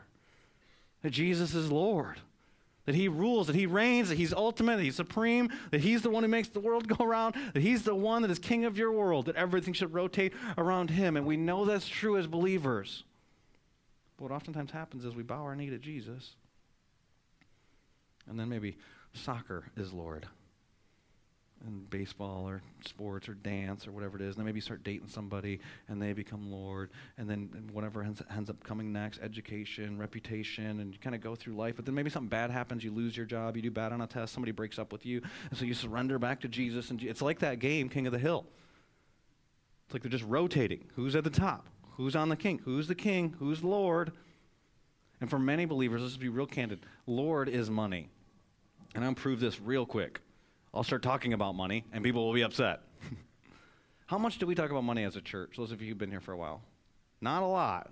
That 1.02 1.12
Jesus 1.12 1.54
is 1.54 1.70
Lord 1.70 2.22
that 2.88 2.96
he 2.96 3.10
rules, 3.10 3.48
that 3.48 3.56
he 3.56 3.66
reigns, 3.66 4.08
that 4.08 4.18
he's 4.18 4.34
ultimate, 4.34 4.78
that 4.78 4.84
he's 4.84 4.96
supreme, 4.96 5.52
that 5.72 5.82
he's 5.82 6.02
the 6.02 6.10
one 6.10 6.24
who 6.24 6.30
makes 6.30 6.48
the 6.48 6.60
world 6.62 6.88
go 6.88 7.04
around, 7.04 7.36
that 7.54 7.60
he's 7.60 7.84
the 7.84 7.94
one 7.94 8.22
that 8.22 8.32
is 8.32 8.40
king 8.40 8.64
of 8.64 8.78
your 8.78 8.94
world, 8.94 9.26
that 9.26 9.36
everything 9.36 9.74
should 9.74 9.94
rotate 9.94 10.34
around 10.58 10.90
him. 10.90 11.18
And 11.18 11.26
we 11.26 11.36
know 11.36 11.66
that's 11.66 11.88
true 11.88 12.18
as 12.18 12.28
believers. 12.28 13.04
But 14.16 14.30
what 14.30 14.32
oftentimes 14.32 14.72
happens 14.72 15.04
is 15.04 15.14
we 15.14 15.22
bow 15.22 15.44
our 15.44 15.56
knee 15.56 15.70
to 15.70 15.78
Jesus, 15.78 16.36
and 18.28 18.40
then 18.40 18.48
maybe 18.48 18.78
soccer 19.14 19.66
is 19.76 19.92
Lord 19.92 20.26
in 21.66 21.86
baseball 21.90 22.48
or 22.48 22.62
sports 22.86 23.28
or 23.28 23.34
dance 23.34 23.88
or 23.88 23.92
whatever 23.92 24.18
it 24.18 24.22
is. 24.22 24.36
And 24.36 24.38
then 24.38 24.46
maybe 24.46 24.62
start 24.62 24.84
dating 24.84 25.08
somebody 25.08 25.60
and 25.88 26.02
they 26.02 26.14
become 26.14 26.52
Lord. 26.52 26.92
And 27.18 27.30
then 27.30 27.70
whatever 27.72 28.04
ends, 28.04 28.22
ends 28.36 28.50
up 28.50 28.64
coming 28.64 28.92
next, 28.92 29.20
education, 29.22 29.98
reputation, 29.98 30.80
and 30.80 30.94
you 30.94 31.00
kind 31.00 31.16
of 31.16 31.22
go 31.22 31.36
through 31.36 31.56
life. 31.56 31.76
But 31.76 31.86
then 31.86 31.96
maybe 31.96 32.10
something 32.10 32.30
bad 32.30 32.52
happens. 32.52 32.84
You 32.84 32.92
lose 32.92 33.18
your 33.18 33.26
job. 33.26 33.56
You 33.56 33.62
do 33.62 33.72
bad 33.72 33.92
on 33.92 34.02
a 34.02 34.08
test. 34.08 34.34
Somebody 34.34 34.52
breaks 34.52 34.78
up 34.78 34.92
with 34.92 35.06
you. 35.06 35.22
And 35.50 35.58
so 35.58 35.66
you 35.66 35.74
surrender 35.74 36.20
back 36.20 36.42
to 36.42 36.48
Jesus. 36.48 36.92
And 36.92 37.02
it's 37.02 37.22
like 37.22 37.40
that 37.40 37.60
game, 37.60 37.90
King 37.90 38.08
of 38.08 38.14
the 38.14 38.20
Hill. 38.20 38.46
It's 39.86 39.94
like 39.94 40.04
they're 40.04 40.12
just 40.12 40.26
rotating. 40.26 40.84
Who's 40.96 41.16
at 41.16 41.24
the 41.24 41.30
top? 41.30 41.68
Who's 41.96 42.16
on 42.16 42.30
the 42.30 42.36
king? 42.36 42.60
Who's 42.64 42.88
the 42.88 42.96
king? 42.96 43.36
Who's 43.40 43.64
Lord? 43.64 44.12
And 45.20 45.30
for 45.30 45.40
many 45.40 45.66
believers, 45.66 46.02
let's 46.02 46.18
be 46.18 46.30
real 46.30 46.46
candid 46.46 46.86
Lord 47.08 47.50
is 47.50 47.70
money. 47.70 48.10
And 48.94 49.04
I'll 49.04 49.14
prove 49.14 49.40
this 49.40 49.60
real 49.60 49.86
quick. 49.86 50.22
I'll 50.78 50.84
start 50.84 51.02
talking 51.02 51.34
about 51.34 51.56
money, 51.56 51.86
and 51.92 52.04
people 52.04 52.24
will 52.24 52.36
be 52.36 52.44
upset. 52.44 52.82
How 54.06 54.20
much 54.20 54.38
do 54.38 54.46
we 54.46 54.54
talk 54.54 54.70
about 54.70 54.84
money 54.84 55.06
as 55.06 55.16
a 55.16 55.22
church? 55.22 55.56
Those 55.58 55.72
of 55.72 55.82
you 55.82 55.88
who've 55.88 55.98
been 55.98 56.12
here 56.12 56.22
for 56.22 56.34
a 56.34 56.38
while. 56.38 56.62
Not 57.20 57.42
a 57.42 57.48
lot. 57.48 57.90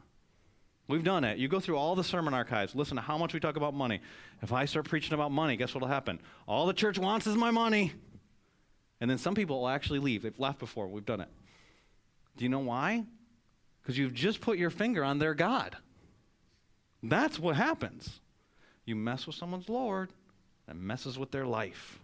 We've 0.87 1.03
done 1.03 1.23
it. 1.23 1.39
You 1.39 1.47
go 1.47 1.59
through 1.59 1.77
all 1.77 1.95
the 1.95 2.03
sermon 2.03 2.35
archives, 2.35 2.75
listen 2.75 2.97
to 2.97 3.01
how 3.01 3.17
much 3.17 3.33
we 3.33 3.39
talk 3.39 3.57
about 3.57 3.73
money. 3.73 4.01
If 4.43 4.53
I 4.53 4.65
start 4.65 4.85
preaching 4.85 5.15
about 5.15 5.31
money, 5.31 5.57
guess 5.57 5.73
what 5.73 5.81
will 5.81 5.87
happen? 5.87 6.19
All 6.47 6.67
the 6.67 6.73
church 6.73 6.99
wants 6.99 7.25
is 7.25 7.35
my 7.35 7.49
money. 7.49 7.91
And 9.01 9.09
then 9.09 9.17
some 9.17 9.33
people 9.33 9.61
will 9.61 9.67
actually 9.67 9.97
leave. 9.97 10.21
They've 10.21 10.39
left 10.39 10.59
before. 10.59 10.87
We've 10.87 11.03
done 11.03 11.21
it. 11.21 11.29
Do 12.37 12.45
you 12.45 12.49
know 12.49 12.59
why? 12.59 13.03
Because 13.81 13.97
you've 13.97 14.13
just 14.13 14.41
put 14.41 14.59
your 14.59 14.69
finger 14.69 15.03
on 15.03 15.17
their 15.17 15.33
God. 15.33 15.75
That's 17.01 17.39
what 17.39 17.55
happens. 17.55 18.19
You 18.85 18.95
mess 18.95 19.25
with 19.25 19.35
someone's 19.35 19.69
Lord, 19.69 20.11
that 20.67 20.75
messes 20.75 21.17
with 21.17 21.31
their 21.31 21.47
life. 21.47 21.99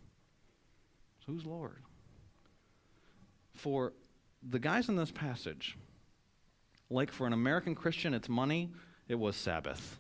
So 1.26 1.34
who's 1.34 1.46
Lord? 1.46 1.84
For 3.56 3.94
the 4.42 4.60
guys 4.60 4.90
in 4.90 4.96
this 4.96 5.12
passage, 5.12 5.78
like 6.90 7.12
for 7.12 7.28
an 7.28 7.34
American 7.34 7.76
Christian, 7.76 8.14
it's 8.14 8.30
money, 8.30 8.72
it 9.08 9.16
was 9.16 9.36
Sabbath. 9.36 10.00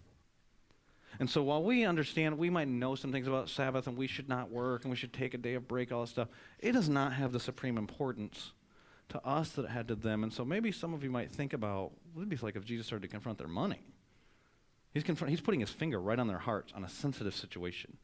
And 1.19 1.29
so 1.29 1.43
while 1.43 1.63
we 1.63 1.85
understand, 1.85 2.37
we 2.37 2.49
might 2.49 2.67
know 2.67 2.95
some 2.95 3.11
things 3.11 3.27
about 3.27 3.49
Sabbath 3.49 3.87
and 3.87 3.97
we 3.97 4.07
should 4.07 4.29
not 4.29 4.49
work 4.49 4.83
and 4.83 4.89
we 4.89 4.97
should 4.97 5.13
take 5.13 5.33
a 5.33 5.37
day 5.37 5.53
of 5.53 5.67
break, 5.67 5.91
all 5.91 6.01
this 6.01 6.09
stuff, 6.09 6.29
it 6.59 6.71
does 6.71 6.89
not 6.89 7.13
have 7.13 7.31
the 7.31 7.39
supreme 7.39 7.77
importance 7.77 8.53
to 9.09 9.23
us 9.25 9.49
that 9.51 9.65
it 9.65 9.69
had 9.69 9.89
to 9.89 9.95
them. 9.95 10.23
And 10.23 10.31
so 10.31 10.45
maybe 10.45 10.71
some 10.71 10.93
of 10.93 11.03
you 11.03 11.09
might 11.09 11.31
think 11.31 11.53
about 11.53 11.91
what 12.13 12.21
would 12.21 12.29
be 12.29 12.37
like 12.37 12.55
if 12.55 12.65
Jesus 12.65 12.87
started 12.87 13.03
to 13.03 13.11
confront 13.11 13.37
their 13.37 13.47
money? 13.47 13.81
He's, 14.93 15.03
confront, 15.03 15.29
he's 15.29 15.41
putting 15.41 15.59
his 15.59 15.69
finger 15.69 15.99
right 15.99 16.17
on 16.17 16.27
their 16.27 16.39
hearts 16.39 16.73
on 16.73 16.83
a 16.83 16.89
sensitive 16.89 17.35
situation. 17.35 17.97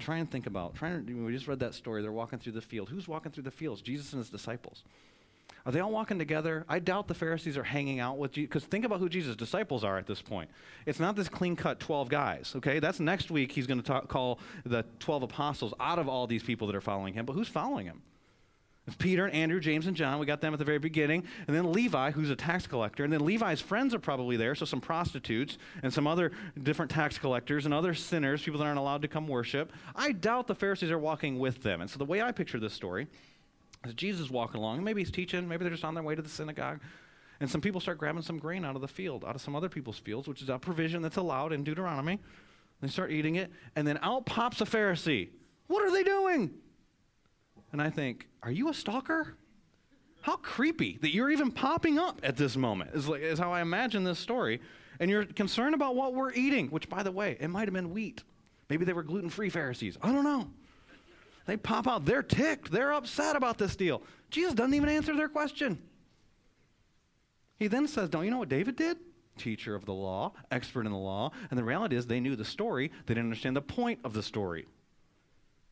Try 0.00 0.18
and 0.18 0.30
think 0.30 0.46
about. 0.46 0.74
Try 0.74 0.90
and, 0.90 1.26
we 1.26 1.32
just 1.32 1.46
read 1.46 1.60
that 1.60 1.74
story. 1.74 2.02
They're 2.02 2.12
walking 2.12 2.38
through 2.38 2.52
the 2.52 2.60
field. 2.60 2.88
Who's 2.88 3.06
walking 3.06 3.32
through 3.32 3.44
the 3.44 3.50
fields? 3.50 3.82
Jesus 3.82 4.12
and 4.12 4.20
his 4.20 4.30
disciples. 4.30 4.82
Are 5.66 5.72
they 5.72 5.80
all 5.80 5.90
walking 5.90 6.18
together? 6.18 6.64
I 6.68 6.78
doubt 6.78 7.06
the 7.06 7.14
Pharisees 7.14 7.58
are 7.58 7.62
hanging 7.62 8.00
out 8.00 8.18
with 8.18 8.32
Jesus. 8.32 8.48
Because 8.48 8.64
think 8.64 8.84
about 8.84 8.98
who 8.98 9.08
Jesus' 9.08 9.36
disciples 9.36 9.84
are 9.84 9.98
at 9.98 10.06
this 10.06 10.22
point. 10.22 10.48
It's 10.86 11.00
not 11.00 11.16
this 11.16 11.28
clean 11.28 11.54
cut 11.54 11.80
12 11.80 12.08
guys, 12.08 12.52
okay? 12.56 12.78
That's 12.78 12.98
next 12.98 13.30
week 13.30 13.52
he's 13.52 13.66
going 13.66 13.82
to 13.82 14.00
call 14.02 14.38
the 14.64 14.84
12 15.00 15.24
apostles 15.24 15.74
out 15.78 15.98
of 15.98 16.08
all 16.08 16.26
these 16.26 16.42
people 16.42 16.66
that 16.68 16.76
are 16.76 16.80
following 16.80 17.12
him. 17.12 17.26
But 17.26 17.34
who's 17.34 17.48
following 17.48 17.86
him? 17.86 18.00
Peter 18.98 19.24
and 19.24 19.34
Andrew, 19.34 19.60
James 19.60 19.86
and 19.86 19.96
John. 19.96 20.18
We 20.18 20.26
got 20.26 20.40
them 20.40 20.52
at 20.52 20.58
the 20.58 20.64
very 20.64 20.78
beginning. 20.78 21.24
And 21.46 21.54
then 21.56 21.72
Levi, 21.72 22.10
who's 22.10 22.30
a 22.30 22.36
tax 22.36 22.66
collector. 22.66 23.04
And 23.04 23.12
then 23.12 23.24
Levi's 23.24 23.60
friends 23.60 23.94
are 23.94 23.98
probably 23.98 24.36
there, 24.36 24.54
so 24.54 24.64
some 24.64 24.80
prostitutes 24.80 25.58
and 25.82 25.92
some 25.92 26.06
other 26.06 26.32
different 26.62 26.90
tax 26.90 27.18
collectors 27.18 27.66
and 27.66 27.74
other 27.74 27.94
sinners, 27.94 28.42
people 28.42 28.58
that 28.58 28.66
aren't 28.66 28.78
allowed 28.78 29.02
to 29.02 29.08
come 29.08 29.28
worship. 29.28 29.72
I 29.94 30.12
doubt 30.12 30.46
the 30.46 30.54
Pharisees 30.54 30.90
are 30.90 30.98
walking 30.98 31.38
with 31.38 31.62
them. 31.62 31.80
And 31.80 31.90
so 31.90 31.98
the 31.98 32.04
way 32.04 32.20
I 32.20 32.32
picture 32.32 32.58
this 32.58 32.72
story 32.72 33.06
is 33.86 33.94
Jesus 33.94 34.30
walking 34.30 34.58
along. 34.60 34.82
Maybe 34.82 35.00
he's 35.02 35.10
teaching. 35.10 35.46
Maybe 35.46 35.64
they're 35.64 35.72
just 35.72 35.84
on 35.84 35.94
their 35.94 36.04
way 36.04 36.14
to 36.14 36.22
the 36.22 36.28
synagogue. 36.28 36.80
And 37.40 37.50
some 37.50 37.60
people 37.60 37.80
start 37.80 37.98
grabbing 37.98 38.22
some 38.22 38.38
grain 38.38 38.64
out 38.64 38.74
of 38.74 38.82
the 38.82 38.88
field, 38.88 39.24
out 39.24 39.34
of 39.34 39.40
some 39.40 39.56
other 39.56 39.68
people's 39.68 39.98
fields, 39.98 40.28
which 40.28 40.42
is 40.42 40.48
a 40.48 40.58
provision 40.58 41.00
that's 41.00 41.16
allowed 41.16 41.52
in 41.52 41.64
Deuteronomy. 41.64 42.18
They 42.80 42.88
start 42.88 43.12
eating 43.12 43.36
it. 43.36 43.50
And 43.76 43.86
then 43.86 43.98
out 44.02 44.26
pops 44.26 44.60
a 44.60 44.64
Pharisee. 44.64 45.28
What 45.68 45.82
are 45.84 45.90
they 45.90 46.02
doing? 46.02 46.50
And 47.72 47.80
I 47.80 47.90
think, 47.90 48.28
are 48.42 48.50
you 48.50 48.68
a 48.68 48.74
stalker? 48.74 49.36
How 50.22 50.36
creepy 50.36 50.98
that 51.00 51.14
you're 51.14 51.30
even 51.30 51.50
popping 51.50 51.98
up 51.98 52.20
at 52.22 52.36
this 52.36 52.56
moment 52.56 52.90
is, 52.94 53.08
like, 53.08 53.22
is 53.22 53.38
how 53.38 53.52
I 53.52 53.62
imagine 53.62 54.04
this 54.04 54.18
story. 54.18 54.60
And 54.98 55.10
you're 55.10 55.24
concerned 55.24 55.74
about 55.74 55.96
what 55.96 56.14
we're 56.14 56.32
eating, 56.32 56.68
which, 56.68 56.88
by 56.88 57.02
the 57.02 57.12
way, 57.12 57.36
it 57.40 57.48
might 57.48 57.66
have 57.66 57.74
been 57.74 57.90
wheat. 57.90 58.22
Maybe 58.68 58.84
they 58.84 58.92
were 58.92 59.02
gluten 59.02 59.30
free 59.30 59.48
Pharisees. 59.48 59.96
I 60.02 60.12
don't 60.12 60.24
know. 60.24 60.50
They 61.46 61.56
pop 61.56 61.88
out. 61.88 62.04
They're 62.04 62.22
ticked. 62.22 62.70
They're 62.70 62.92
upset 62.92 63.34
about 63.34 63.58
this 63.58 63.74
deal. 63.76 64.02
Jesus 64.30 64.52
doesn't 64.52 64.74
even 64.74 64.88
answer 64.88 65.16
their 65.16 65.28
question. 65.28 65.80
He 67.58 67.66
then 67.66 67.88
says, 67.88 68.08
Don't 68.08 68.24
you 68.24 68.30
know 68.30 68.38
what 68.38 68.48
David 68.48 68.76
did? 68.76 68.98
Teacher 69.38 69.74
of 69.74 69.86
the 69.86 69.94
law, 69.94 70.32
expert 70.50 70.86
in 70.86 70.92
the 70.92 70.98
law. 70.98 71.32
And 71.50 71.58
the 71.58 71.64
reality 71.64 71.96
is, 71.96 72.06
they 72.06 72.20
knew 72.20 72.36
the 72.36 72.44
story, 72.44 72.92
they 73.06 73.14
didn't 73.14 73.26
understand 73.26 73.56
the 73.56 73.62
point 73.62 74.00
of 74.04 74.12
the 74.12 74.22
story. 74.22 74.66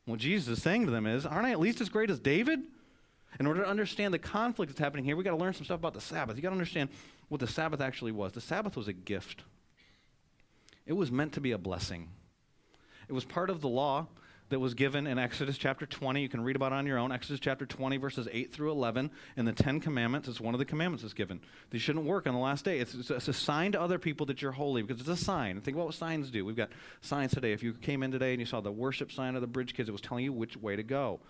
What 0.09 0.21
Jesus 0.21 0.49
is 0.57 0.63
saying 0.63 0.87
to 0.87 0.91
them 0.91 1.07
is, 1.07 1.27
aren't 1.27 1.47
I 1.47 1.51
at 1.51 1.61
least 1.61 1.83
as 1.83 1.91
great 1.91 2.09
as 2.09 2.19
David? 2.19 2.61
In 3.39 3.47
order 3.47 3.61
to 3.61 3.69
understand 3.69 4.15
the 4.15 4.19
conflict 4.19 4.73
that's 4.73 4.81
happening 4.81 5.05
here, 5.05 5.15
we've 5.15 5.25
got 5.25 5.33
to 5.33 5.37
learn 5.37 5.53
some 5.53 5.67
stuff 5.67 5.81
about 5.81 5.93
the 5.93 6.01
Sabbath. 6.01 6.35
You've 6.35 6.45
got 6.45 6.49
to 6.49 6.55
understand 6.55 6.89
what 7.29 7.43
the 7.43 7.47
Sabbath 7.47 7.83
actually 7.83 8.13
was. 8.13 8.33
The 8.33 8.41
Sabbath 8.41 8.75
was 8.75 8.89
a 8.89 8.95
gift, 8.95 9.43
it 10.87 10.95
was 10.95 11.13
meant 11.13 11.35
to 11.35 11.43
be 11.43 11.53
a 11.53 11.59
blessing. 11.59 12.09
It 13.07 13.13
was 13.13 13.27
part 13.27 13.51
of 13.51 13.61
the 13.61 13.69
law 13.69 14.07
that 14.51 14.59
was 14.59 14.75
given 14.75 15.07
in 15.07 15.19
Exodus 15.19 15.59
chapter 15.59 15.85
20. 15.85 16.23
You 16.23 16.29
can 16.29 16.43
read 16.43 16.57
about 16.57 16.73
it 16.73 16.77
on 16.77 16.87
your 16.87 16.99
own. 16.99 17.13
Exodus 17.13 17.41
chapter 17.41 17.67
20, 17.67 17.99
verses 17.99 18.29
8 18.31 18.53
through 18.53 18.71
11. 18.71 19.11
In 19.37 19.45
the 19.45 19.53
Ten 19.53 19.81
Commandments, 19.81 20.29
it's 20.29 20.41
one 20.41 20.55
of 20.55 20.59
the 20.59 20.65
commandments 20.65 21.03
that's 21.03 21.15
given. 21.15 21.41
They 21.71 21.79
shouldn't 21.79 22.07
work 22.07 22.27
on 22.27 22.35
the 22.35 22.41
last 22.41 22.65
day. 22.65 22.79
It's, 22.79 22.95
it's, 22.95 23.29
a 23.29 23.33
sign 23.33 23.73
to 23.73 23.81
other 23.81 23.99
people 23.99 24.27
that 24.27 24.41
you're 24.41 24.53
holy 24.53 24.83
because 24.83 25.01
it's 25.01 25.09
a 25.09 25.23
sign. 25.23 25.61
Think 25.61 25.77
about 25.77 25.87
what 25.87 25.95
signs 25.95 26.31
do. 26.31 26.45
We've 26.45 26.57
got 26.57 26.71
signs 27.03 27.33
today. 27.33 27.53
If 27.53 27.63
you 27.63 27.75
came 27.75 28.03
in 28.03 28.11
today 28.11 28.33
and 28.33 28.41
you 28.41 28.47
saw 28.47 28.61
the 28.61 28.73
worship 28.73 29.13
sign 29.13 29.35
of 29.35 29.43
the 29.43 29.47
Bridge 29.47 29.75
Kids, 29.75 29.89
it 29.89 29.93
was 29.93 30.01
telling 30.01 30.25
you 30.25 30.33
which 30.33 30.57
way 30.57 30.77
to 30.77 30.83
go. 30.83 31.21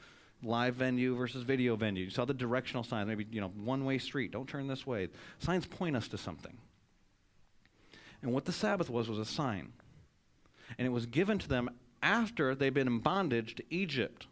Live 0.45 0.77
venue 0.77 1.17
versus 1.17 1.43
video 1.43 1.75
venue. 1.75 2.05
You 2.05 2.11
saw 2.11 2.25
the 2.25 2.35
directional 2.35 2.85
signs, 2.85 3.09
maybe, 3.09 3.27
you 3.33 3.41
know, 3.41 3.49
one 3.49 3.85
way 3.85 3.99
street. 3.99 4.31
Don't 4.31 4.49
turn 4.49 4.69
this 4.69 4.87
way. 4.87 5.09
Signs 5.41 5.67
point 5.67 5.97
us 5.97 6.07
to 6.09 6.19
something. 6.19 6.57
And 8.23 8.33
what 8.33 8.45
the 8.45 8.53
Sabbath 8.53 8.89
was, 8.89 9.09
was 9.09 9.19
a 9.19 9.25
sign. 9.25 9.73
And 10.77 10.87
it 10.87 10.91
was 10.91 11.07
given 11.07 11.39
to 11.39 11.49
them 11.49 11.71
after 12.03 12.55
they've 12.55 12.73
been 12.73 12.87
in 12.87 12.99
bondage 13.01 13.55
to 13.57 13.65
Egypt. 13.71 14.27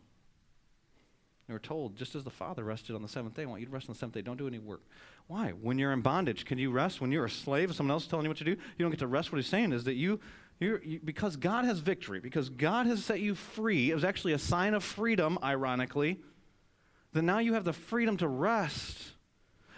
They 1.47 1.53
were 1.53 1.61
told, 1.61 1.97
just 1.97 2.15
as 2.15 2.25
the 2.25 2.31
Father 2.31 2.65
rested 2.65 2.97
on 2.97 3.03
the 3.03 3.09
seventh 3.09 3.35
day, 3.35 3.43
I 3.43 3.47
want 3.47 3.61
you 3.61 3.67
to 3.67 3.73
rest 3.73 3.89
on 3.89 3.93
the 3.93 3.99
seventh 3.99 4.15
day. 4.15 4.23
Don't 4.23 4.37
do 4.37 4.49
any 4.49 4.59
work. 4.59 4.83
Why? 5.29 5.51
When 5.51 5.79
you're 5.79 5.93
in 5.93 6.01
bondage, 6.01 6.45
can 6.45 6.59
you 6.59 6.71
rest? 6.71 7.01
When 7.01 7.13
you're 7.13 7.25
a 7.25 7.31
slave, 7.31 7.75
someone 7.75 7.93
else 7.93 8.03
is 8.05 8.09
telling 8.09 8.25
you 8.25 8.31
what 8.31 8.39
to 8.39 8.45
do, 8.45 8.51
you 8.51 8.85
don't 8.85 8.91
get 8.91 8.99
to 9.01 9.07
rest. 9.07 9.31
What 9.31 9.39
he's 9.39 9.47
saying 9.47 9.73
is 9.73 9.85
that 9.85 9.95
you, 9.95 10.19
you, 10.59 11.01
because 11.05 11.37
God 11.37 11.65
has 11.65 11.79
victory, 11.79 12.19
because 12.19 12.49
God 12.49 12.87
has 12.87 13.05
set 13.05 13.21
you 13.21 13.35
free, 13.35 13.91
it 13.91 13.95
was 13.95 14.05
actually 14.05 14.33
a 14.33 14.39
sign 14.39 14.75
of 14.75 14.83
freedom, 14.83 15.39
ironically, 15.43 16.19
that 17.13 17.23
now 17.23 17.39
you 17.39 17.55
have 17.55 17.65
the 17.65 17.73
freedom 17.73 18.17
to 18.19 18.29
rest 18.29 19.13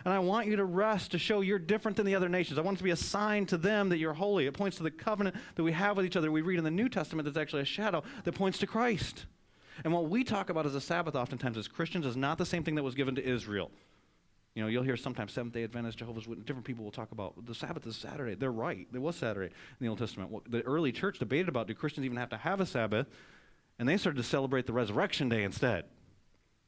and 0.05 0.15
I 0.15 0.19
want 0.19 0.47
you 0.47 0.57
to 0.57 0.65
rest 0.65 1.11
to 1.13 1.19
show 1.19 1.41
you're 1.41 1.59
different 1.59 1.97
than 1.97 2.07
the 2.07 2.15
other 2.15 2.29
nations. 2.29 2.59
I 2.59 2.63
want 2.63 2.77
it 2.77 2.79
to 2.79 2.85
be 2.85 2.91
a 2.91 2.97
sign 2.97 3.47
to 3.47 3.57
them 3.57 3.89
that 3.89 3.99
you're 3.99 4.15
holy. 4.15 4.47
It 4.47 4.55
points 4.55 4.77
to 4.79 4.83
the 4.83 4.91
covenant 4.91 5.37
that 5.55 5.63
we 5.63 5.73
have 5.73 5.97
with 5.97 6.07
each 6.07 6.17
other. 6.17 6.31
We 6.31 6.43
read 6.43 6.59
in 6.59 6.65
the 6.65 6.71
New 6.71 6.89
Testament 6.89 7.25
that's 7.25 7.37
actually 7.37 7.63
a 7.63 7.67
shadow 7.67 8.03
that 8.25 8.33
points 8.33 8.59
to 8.59 8.67
Christ. 8.67 9.27
And 9.85 9.93
what 9.93 10.09
we 10.09 10.25
talk 10.25 10.51
about 10.51 10.67
as 10.67 10.75
a 10.75 10.81
Sabbath 10.81 11.15
oftentimes 11.15 11.57
as 11.57 11.69
Christians 11.69 12.07
is 12.07 12.17
not 12.17 12.39
the 12.39 12.47
same 12.47 12.65
thing 12.65 12.75
that 12.77 12.83
was 12.83 12.95
given 12.95 13.15
to 13.17 13.25
Israel. 13.25 13.71
You 14.55 14.63
know, 14.63 14.69
you'll 14.69 14.83
hear 14.83 14.97
sometimes 14.97 15.33
Seventh 15.33 15.55
day 15.55 15.63
Adventists, 15.63 15.95
Jehovah's 15.95 16.27
Witnesses, 16.27 16.47
different 16.47 16.67
people 16.67 16.85
will 16.85 16.91
talk 16.91 17.13
about 17.13 17.47
the 17.47 17.55
Sabbath 17.55 17.87
is 17.87 17.97
Saturday. 17.97 18.35
They're 18.35 18.51
right. 18.51 18.89
There 18.91 19.01
was 19.01 19.15
Saturday 19.15 19.47
in 19.47 19.85
the 19.85 19.89
Old 19.89 19.99
Testament. 19.99 20.31
What 20.31 20.51
The 20.51 20.63
early 20.63 20.91
church 20.91 21.21
debated 21.21 21.49
about 21.49 21.69
do 21.69 21.75
Christians 21.75 22.07
even 22.07 22.19
have 22.19 22.31
to 22.31 22.37
have 22.37 22.61
a 22.61 22.67
Sabbath? 22.67 23.07
And 23.79 23.89
they 23.89 23.97
started 23.97 24.17
to 24.17 24.25
celebrate 24.25 24.67
the 24.67 24.73
resurrection 24.73 25.29
day 25.29 25.45
instead. 25.45 25.85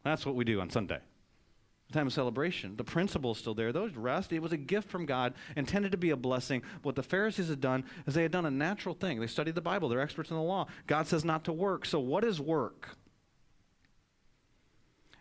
That's 0.05 0.25
what 0.25 0.37
we 0.37 0.45
do 0.45 0.61
on 0.61 0.71
Sunday. 0.71 1.01
Time 1.92 2.07
of 2.07 2.12
celebration. 2.12 2.76
The 2.76 2.85
principle 2.85 3.33
is 3.33 3.38
still 3.38 3.55
there. 3.55 3.72
Those 3.72 3.96
rest. 3.96 4.33
It 4.33 4.38
was 4.38 4.53
a 4.53 4.57
gift 4.57 4.88
from 4.88 5.07
God, 5.07 5.35
intended 5.57 5.90
to 5.92 5.98
be 5.98 6.11
a 6.11 6.16
blessing. 6.16 6.62
What 6.83 6.94
the 6.94 7.03
Pharisees 7.03 7.48
had 7.48 7.61
done 7.61 7.85
is 8.07 8.14
they 8.14 8.22
had 8.22 8.31
done 8.31 8.46
a 8.46 8.50
natural 8.50 8.94
thing. 8.94 9.18
They 9.18 9.26
studied 9.26 9.57
the 9.57 9.61
Bible. 9.61 9.88
They're 9.88 10.00
experts 10.00 10.31
in 10.31 10.37
the 10.37 10.42
law. 10.42 10.68
God 10.87 11.09
says 11.09 11.24
not 11.24 11.44
to 11.44 11.53
work. 11.53 11.85
So 11.85 11.98
what 11.98 12.22
is 12.22 12.40
work? 12.40 12.96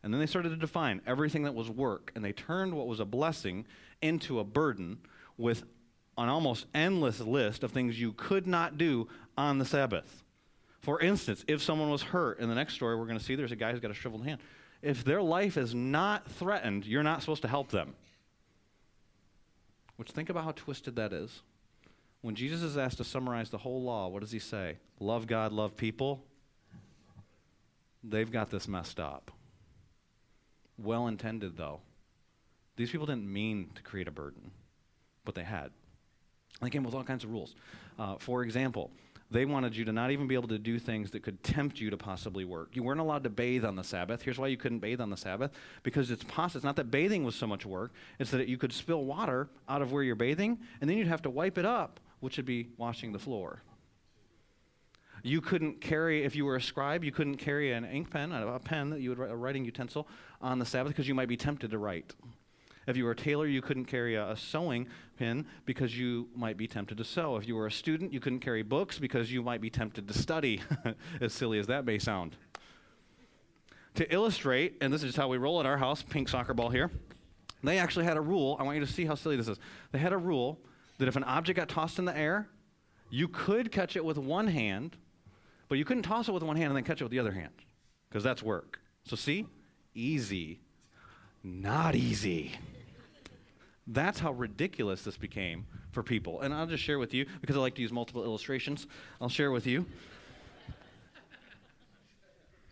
And 0.03 0.13
then 0.13 0.19
they 0.19 0.27
started 0.27 0.49
to 0.49 0.55
define 0.55 1.01
everything 1.05 1.43
that 1.43 1.55
was 1.55 1.69
work, 1.69 2.11
and 2.15 2.23
they 2.23 2.31
turned 2.31 2.73
what 2.73 2.87
was 2.87 2.99
a 2.99 3.05
blessing 3.05 3.65
into 4.01 4.39
a 4.39 4.43
burden 4.43 4.99
with 5.37 5.63
an 6.17 6.29
almost 6.29 6.65
endless 6.73 7.19
list 7.19 7.63
of 7.63 7.71
things 7.71 7.99
you 7.99 8.13
could 8.13 8.47
not 8.47 8.77
do 8.77 9.07
on 9.37 9.57
the 9.57 9.65
Sabbath. 9.65 10.23
For 10.79 11.01
instance, 11.01 11.43
if 11.47 11.61
someone 11.61 11.89
was 11.89 12.01
hurt, 12.01 12.39
in 12.39 12.47
the 12.47 12.55
next 12.55 12.75
story 12.75 12.95
we're 12.97 13.05
going 13.05 13.17
to 13.17 13.23
see 13.23 13.35
there's 13.35 13.51
a 13.51 13.57
guy 13.57 13.71
who's 13.71 13.81
got 13.81 13.91
a 13.91 13.95
shriveled 13.95 14.25
hand. 14.25 14.39
If 14.81 15.03
their 15.03 15.21
life 15.21 15.57
is 15.57 15.75
not 15.75 16.29
threatened, 16.31 16.85
you're 16.85 17.03
not 17.03 17.21
supposed 17.21 17.41
to 17.41 17.47
help 17.47 17.69
them. 17.69 17.95
Which, 19.97 20.11
think 20.11 20.29
about 20.29 20.45
how 20.45 20.51
twisted 20.51 20.95
that 20.95 21.11
is. 21.11 21.41
When 22.21 22.35
Jesus 22.35 22.61
is 22.61 22.77
asked 22.77 22.97
to 22.97 23.03
summarize 23.03 23.49
the 23.49 23.57
whole 23.57 23.83
law, 23.83 24.07
what 24.07 24.21
does 24.21 24.31
he 24.31 24.39
say? 24.39 24.77
Love 24.99 25.27
God, 25.27 25.51
love 25.51 25.75
people. 25.75 26.23
They've 28.03 28.31
got 28.31 28.49
this 28.49 28.67
messed 28.67 28.99
up. 28.99 29.31
Well 30.77 31.07
intended, 31.07 31.57
though. 31.57 31.81
These 32.77 32.91
people 32.91 33.05
didn't 33.05 33.31
mean 33.31 33.71
to 33.75 33.81
create 33.81 34.07
a 34.07 34.11
burden, 34.11 34.51
but 35.25 35.35
they 35.35 35.43
had. 35.43 35.71
They 36.61 36.69
came 36.69 36.83
with 36.83 36.93
all 36.93 37.03
kinds 37.03 37.25
of 37.25 37.31
rules. 37.31 37.55
Uh, 37.97 38.15
for 38.17 38.43
example, 38.43 38.91
they 39.31 39.45
wanted 39.45 39.75
you 39.75 39.85
to 39.85 39.91
not 39.91 40.09
even 40.11 40.27
be 40.27 40.33
able 40.33 40.47
to 40.47 40.57
do 40.57 40.79
things 40.79 41.11
that 41.11 41.21
could 41.21 41.43
tempt 41.43 41.79
you 41.79 41.89
to 41.91 41.97
possibly 41.97 42.45
work. 42.45 42.69
You 42.73 42.81
weren't 42.81 42.99
allowed 42.99 43.23
to 43.25 43.29
bathe 43.29 43.63
on 43.63 43.75
the 43.75 43.83
Sabbath. 43.83 44.23
Here's 44.23 44.39
why 44.39 44.47
you 44.47 44.57
couldn't 44.57 44.79
bathe 44.79 44.99
on 44.99 45.09
the 45.09 45.17
Sabbath 45.17 45.51
because 45.83 46.09
it's 46.09 46.23
possible. 46.23 46.57
It's 46.57 46.65
not 46.65 46.75
that 46.77 46.89
bathing 46.89 47.23
was 47.23 47.35
so 47.35 47.45
much 47.45 47.65
work, 47.65 47.93
it's 48.17 48.31
that 48.31 48.47
you 48.47 48.57
could 48.57 48.73
spill 48.73 49.05
water 49.05 49.49
out 49.67 49.81
of 49.81 49.91
where 49.91 50.01
you're 50.01 50.15
bathing, 50.15 50.57
and 50.81 50.89
then 50.89 50.97
you'd 50.97 51.07
have 51.07 51.21
to 51.23 51.29
wipe 51.29 51.57
it 51.57 51.65
up, 51.65 51.99
which 52.21 52.37
would 52.37 52.45
be 52.45 52.69
washing 52.77 53.11
the 53.11 53.19
floor. 53.19 53.61
You 55.21 55.41
couldn't 55.41 55.81
carry, 55.81 56.23
if 56.23 56.35
you 56.35 56.45
were 56.45 56.55
a 56.55 56.61
scribe, 56.61 57.03
you 57.03 57.11
couldn't 57.11 57.37
carry 57.37 57.73
an 57.73 57.85
ink 57.85 58.09
pen, 58.09 58.31
a 58.31 58.59
pen 58.59 58.89
that 58.91 59.01
you 59.01 59.09
would 59.09 59.19
a 59.19 59.35
writing 59.35 59.65
utensil 59.65 60.07
on 60.41 60.59
the 60.59 60.65
Sabbath 60.65 60.93
because 60.93 61.07
you 61.07 61.13
might 61.13 61.27
be 61.27 61.37
tempted 61.37 61.71
to 61.71 61.77
write. 61.77 62.15
If 62.87 62.97
you 62.97 63.05
were 63.05 63.11
a 63.11 63.15
tailor, 63.15 63.45
you 63.45 63.61
couldn't 63.61 63.85
carry 63.85 64.15
a, 64.15 64.31
a, 64.31 64.37
sewing 64.37 64.87
pin 65.17 65.45
because 65.65 65.97
you 65.97 66.27
might 66.35 66.57
be 66.57 66.67
tempted 66.67 66.97
to 66.97 67.03
sew. 67.03 67.35
If 67.35 67.47
you 67.47 67.55
were 67.55 67.67
a 67.67 67.71
student, 67.71 68.11
you 68.13 68.19
couldn't 68.19 68.39
carry 68.39 68.63
books 68.63 68.97
because 68.97 69.31
you 69.31 69.43
might 69.43 69.61
be 69.61 69.69
tempted 69.69 70.07
to 70.07 70.13
study, 70.13 70.61
as 71.21 71.33
silly 71.33 71.59
as 71.59 71.67
that 71.67 71.85
may 71.85 71.99
sound. 71.99 72.35
To 73.95 74.13
illustrate, 74.13 74.77
and 74.81 74.91
this 74.93 75.03
is 75.03 75.09
just 75.09 75.17
how 75.17 75.27
we 75.27 75.37
roll 75.37 75.59
at 75.59 75.65
our 75.65 75.77
house, 75.77 76.01
pink 76.01 76.29
soccer 76.29 76.53
ball 76.53 76.69
here, 76.69 76.89
they 77.63 77.77
actually 77.77 78.05
had 78.05 78.17
a 78.17 78.21
rule. 78.21 78.55
I 78.59 78.63
want 78.63 78.75
you 78.77 78.85
to 78.85 78.91
see 78.91 79.05
how 79.05 79.15
silly 79.15 79.35
this 79.35 79.47
is. 79.47 79.59
They 79.91 79.99
had 79.99 80.13
a 80.13 80.17
rule 80.17 80.59
that 80.97 81.07
if 81.07 81.15
an 81.15 81.23
object 81.25 81.57
got 81.57 81.69
tossed 81.69 81.99
in 81.99 82.05
the 82.05 82.17
air, 82.17 82.47
you 83.09 83.27
could 83.27 83.71
catch 83.71 83.95
it 83.95 84.05
with 84.05 84.17
one 84.17 84.47
hand, 84.47 84.95
but 85.67 85.77
you 85.77 85.85
couldn't 85.85 86.03
toss 86.03 86.27
it 86.27 86.31
with 86.31 86.43
one 86.43 86.55
hand 86.55 86.67
and 86.67 86.77
then 86.77 86.83
catch 86.83 87.01
it 87.01 87.03
with 87.03 87.11
the 87.11 87.19
other 87.19 87.31
hand 87.31 87.53
because 88.09 88.23
that's 88.23 88.43
work. 88.43 88.79
So, 89.03 89.15
see? 89.15 89.47
Easy. 89.93 90.59
Not 91.43 91.95
easy. 91.95 92.51
That's 93.87 94.19
how 94.19 94.33
ridiculous 94.33 95.03
this 95.03 95.17
became 95.17 95.65
for 95.91 96.03
people. 96.03 96.41
And 96.41 96.53
I'll 96.53 96.67
just 96.67 96.83
share 96.83 96.99
with 96.99 97.13
you, 97.13 97.25
because 97.41 97.55
I 97.55 97.59
like 97.59 97.75
to 97.75 97.81
use 97.81 97.91
multiple 97.91 98.23
illustrations, 98.23 98.85
I'll 99.19 99.29
share 99.29 99.51
with 99.51 99.65
you 99.65 99.85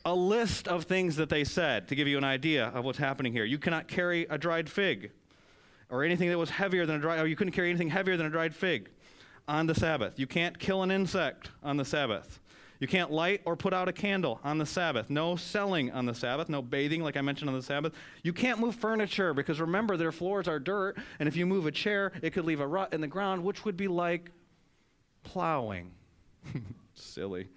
a 0.05 0.13
list 0.13 0.67
of 0.67 0.85
things 0.85 1.17
that 1.17 1.27
they 1.27 1.43
said 1.43 1.87
to 1.89 1.95
give 1.95 2.07
you 2.07 2.17
an 2.17 2.23
idea 2.23 2.67
of 2.67 2.85
what's 2.85 2.97
happening 2.97 3.33
here. 3.33 3.43
You 3.43 3.57
cannot 3.57 3.87
carry 3.87 4.25
a 4.29 4.37
dried 4.37 4.69
fig 4.69 5.11
or 5.89 6.03
anything 6.03 6.29
that 6.29 6.37
was 6.37 6.49
heavier 6.49 6.85
than 6.85 6.97
a 6.97 6.99
dried, 6.99 7.19
or 7.19 7.27
you 7.27 7.35
couldn't 7.35 7.53
carry 7.53 7.69
anything 7.69 7.89
heavier 7.89 8.15
than 8.15 8.25
a 8.25 8.29
dried 8.29 8.55
fig 8.55 8.89
on 9.47 9.65
the 9.65 9.75
Sabbath. 9.75 10.19
You 10.19 10.27
can't 10.27 10.57
kill 10.59 10.83
an 10.83 10.91
insect 10.91 11.49
on 11.63 11.77
the 11.77 11.85
Sabbath. 11.85 12.39
You 12.79 12.87
can't 12.87 13.11
light 13.11 13.41
or 13.45 13.55
put 13.55 13.73
out 13.73 13.87
a 13.87 13.93
candle 13.93 14.39
on 14.43 14.57
the 14.57 14.65
Sabbath. 14.65 15.09
No 15.09 15.35
selling 15.35 15.91
on 15.91 16.05
the 16.05 16.13
Sabbath. 16.13 16.47
No 16.49 16.61
bathing, 16.61 17.01
like 17.01 17.17
I 17.17 17.21
mentioned 17.21 17.49
on 17.49 17.55
the 17.55 17.61
Sabbath. 17.61 17.93
You 18.23 18.33
can't 18.33 18.59
move 18.59 18.75
furniture 18.75 19.33
because 19.33 19.59
remember, 19.59 19.97
their 19.97 20.11
floors 20.11 20.47
are 20.47 20.59
dirt, 20.59 20.97
and 21.19 21.27
if 21.27 21.35
you 21.35 21.45
move 21.45 21.65
a 21.65 21.71
chair, 21.71 22.11
it 22.21 22.31
could 22.31 22.45
leave 22.45 22.59
a 22.59 22.67
rut 22.67 22.93
in 22.93 23.01
the 23.01 23.07
ground, 23.07 23.43
which 23.43 23.65
would 23.65 23.77
be 23.77 23.87
like 23.87 24.31
plowing. 25.23 25.91
Silly. 26.93 27.47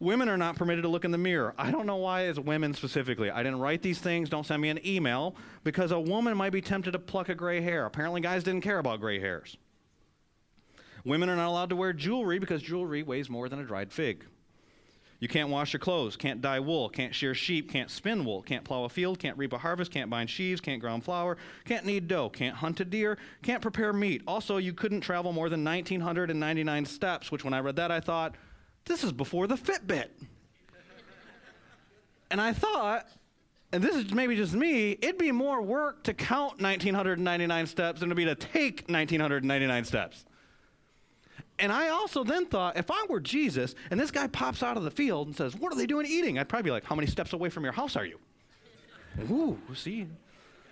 Women 0.00 0.28
are 0.28 0.36
not 0.36 0.54
permitted 0.54 0.82
to 0.82 0.88
look 0.88 1.04
in 1.04 1.10
the 1.10 1.18
mirror. 1.18 1.54
I 1.58 1.72
don't 1.72 1.86
know 1.86 1.96
why 1.96 2.22
it's 2.22 2.38
women 2.38 2.72
specifically. 2.72 3.30
I 3.30 3.42
didn't 3.42 3.58
write 3.58 3.82
these 3.82 3.98
things. 3.98 4.28
Don't 4.28 4.46
send 4.46 4.62
me 4.62 4.68
an 4.68 4.78
email 4.86 5.34
because 5.64 5.90
a 5.90 5.98
woman 5.98 6.36
might 6.36 6.52
be 6.52 6.60
tempted 6.60 6.92
to 6.92 7.00
pluck 7.00 7.30
a 7.30 7.34
gray 7.34 7.60
hair. 7.60 7.84
Apparently, 7.84 8.20
guys 8.20 8.44
didn't 8.44 8.60
care 8.60 8.78
about 8.78 9.00
gray 9.00 9.18
hairs. 9.18 9.56
Women 11.04 11.28
are 11.28 11.36
not 11.36 11.48
allowed 11.48 11.70
to 11.70 11.76
wear 11.76 11.92
jewelry 11.92 12.38
because 12.38 12.62
jewelry 12.62 13.02
weighs 13.02 13.30
more 13.30 13.48
than 13.48 13.60
a 13.60 13.64
dried 13.64 13.92
fig. 13.92 14.24
You 15.20 15.26
can't 15.26 15.48
wash 15.48 15.72
your 15.72 15.80
clothes, 15.80 16.14
can't 16.14 16.40
dye 16.40 16.60
wool, 16.60 16.88
can't 16.88 17.12
shear 17.12 17.34
sheep, 17.34 17.72
can't 17.72 17.90
spin 17.90 18.24
wool, 18.24 18.40
can't 18.42 18.64
plow 18.64 18.84
a 18.84 18.88
field, 18.88 19.18
can't 19.18 19.36
reap 19.36 19.52
a 19.52 19.58
harvest, 19.58 19.90
can't 19.90 20.08
bind 20.08 20.30
sheaves, 20.30 20.60
can't 20.60 20.80
ground 20.80 21.04
flour, 21.04 21.36
can't 21.64 21.84
knead 21.84 22.06
dough, 22.06 22.28
can't 22.28 22.54
hunt 22.54 22.78
a 22.78 22.84
deer, 22.84 23.18
can't 23.42 23.60
prepare 23.60 23.92
meat. 23.92 24.22
Also, 24.28 24.58
you 24.58 24.72
couldn't 24.72 25.00
travel 25.00 25.32
more 25.32 25.48
than 25.48 25.64
1,999 25.64 26.84
steps, 26.84 27.32
which 27.32 27.42
when 27.42 27.52
I 27.52 27.58
read 27.58 27.76
that, 27.76 27.90
I 27.90 27.98
thought, 27.98 28.36
this 28.84 29.02
is 29.02 29.10
before 29.10 29.48
the 29.48 29.56
Fitbit. 29.56 30.08
and 32.30 32.40
I 32.40 32.52
thought, 32.52 33.08
and 33.72 33.82
this 33.82 33.96
is 33.96 34.12
maybe 34.14 34.36
just 34.36 34.54
me, 34.54 34.92
it'd 34.92 35.18
be 35.18 35.32
more 35.32 35.60
work 35.60 36.04
to 36.04 36.14
count 36.14 36.60
1,999 36.60 37.66
steps 37.66 38.00
than 38.00 38.08
it'd 38.08 38.16
be 38.16 38.24
to 38.24 38.36
take 38.36 38.84
1,999 38.88 39.84
steps. 39.84 40.24
And 41.58 41.72
I 41.72 41.88
also 41.88 42.22
then 42.22 42.46
thought, 42.46 42.76
if 42.76 42.90
I 42.90 43.06
were 43.08 43.20
Jesus 43.20 43.74
and 43.90 43.98
this 43.98 44.10
guy 44.10 44.28
pops 44.28 44.62
out 44.62 44.76
of 44.76 44.84
the 44.84 44.90
field 44.90 45.26
and 45.26 45.36
says, 45.36 45.56
What 45.56 45.72
are 45.72 45.76
they 45.76 45.86
doing 45.86 46.06
eating? 46.06 46.38
I'd 46.38 46.48
probably 46.48 46.68
be 46.68 46.70
like, 46.70 46.84
How 46.84 46.94
many 46.94 47.08
steps 47.08 47.32
away 47.32 47.48
from 47.48 47.64
your 47.64 47.72
house 47.72 47.96
are 47.96 48.04
you? 48.04 48.18
Ooh, 49.30 49.58
see? 49.74 50.06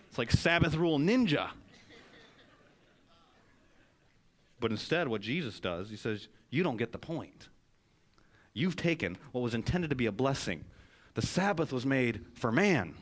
It's 0.09 0.19
like 0.19 0.31
Sabbath 0.31 0.75
rule 0.75 0.99
ninja. 0.99 1.49
But 4.61 4.71
instead, 4.71 5.09
what 5.09 5.21
Jesus 5.21 5.61
does, 5.61 5.91
he 5.91 5.97
says, 5.97 6.29
You 6.51 6.63
don't 6.63 6.77
get 6.77 6.93
the 6.93 6.99
point. 6.99 7.49
You've 8.55 8.77
taken 8.77 9.19
what 9.33 9.43
was 9.43 9.55
intended 9.55 9.91
to 9.91 9.97
be 9.97 10.07
a 10.07 10.13
blessing. 10.13 10.65
The 11.15 11.23
Sabbath 11.23 11.73
was 11.73 11.85
made 11.85 12.25
for 12.35 12.53
man, 12.53 12.95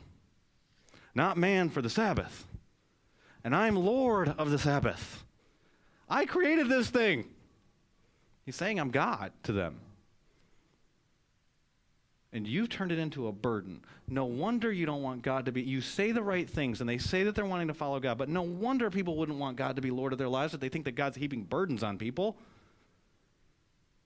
not 1.13 1.37
man 1.37 1.69
for 1.69 1.81
the 1.81 1.89
Sabbath. 1.89 2.45
And 3.43 3.55
I'm 3.55 3.75
Lord 3.75 4.29
of 4.37 4.49
the 4.49 4.57
Sabbath. 4.57 5.23
I 6.09 6.25
created 6.25 6.67
this 6.67 6.89
thing. 6.89 7.25
He's 8.45 8.55
saying, 8.55 8.79
I'm 8.79 8.91
God 8.91 9.31
to 9.43 9.51
them. 9.51 9.79
And 12.31 12.45
you've 12.45 12.69
turned 12.69 12.91
it 12.91 12.99
into 12.99 13.27
a 13.27 13.31
burden. 13.31 13.81
No 14.07 14.25
wonder 14.25 14.71
you 14.71 14.85
don't 14.85 15.01
want 15.01 15.21
God 15.21 15.45
to 15.45 15.51
be. 15.51 15.61
You 15.61 15.79
say 15.79 16.11
the 16.11 16.21
right 16.21 16.49
things, 16.49 16.81
and 16.81 16.89
they 16.89 16.97
say 16.97 17.23
that 17.23 17.33
they're 17.33 17.45
wanting 17.45 17.69
to 17.69 17.73
follow 17.73 17.99
God, 17.99 18.17
but 18.17 18.27
no 18.29 18.41
wonder 18.41 18.89
people 18.89 19.15
wouldn't 19.15 19.39
want 19.39 19.55
God 19.55 19.77
to 19.77 19.81
be 19.81 19.89
Lord 19.89 20.11
of 20.11 20.19
their 20.19 20.27
lives 20.27 20.53
if 20.53 20.59
they 20.59 20.69
think 20.69 20.85
that 20.85 20.95
God's 20.95 21.15
heaping 21.17 21.43
burdens 21.43 21.81
on 21.81 21.97
people. 21.97 22.37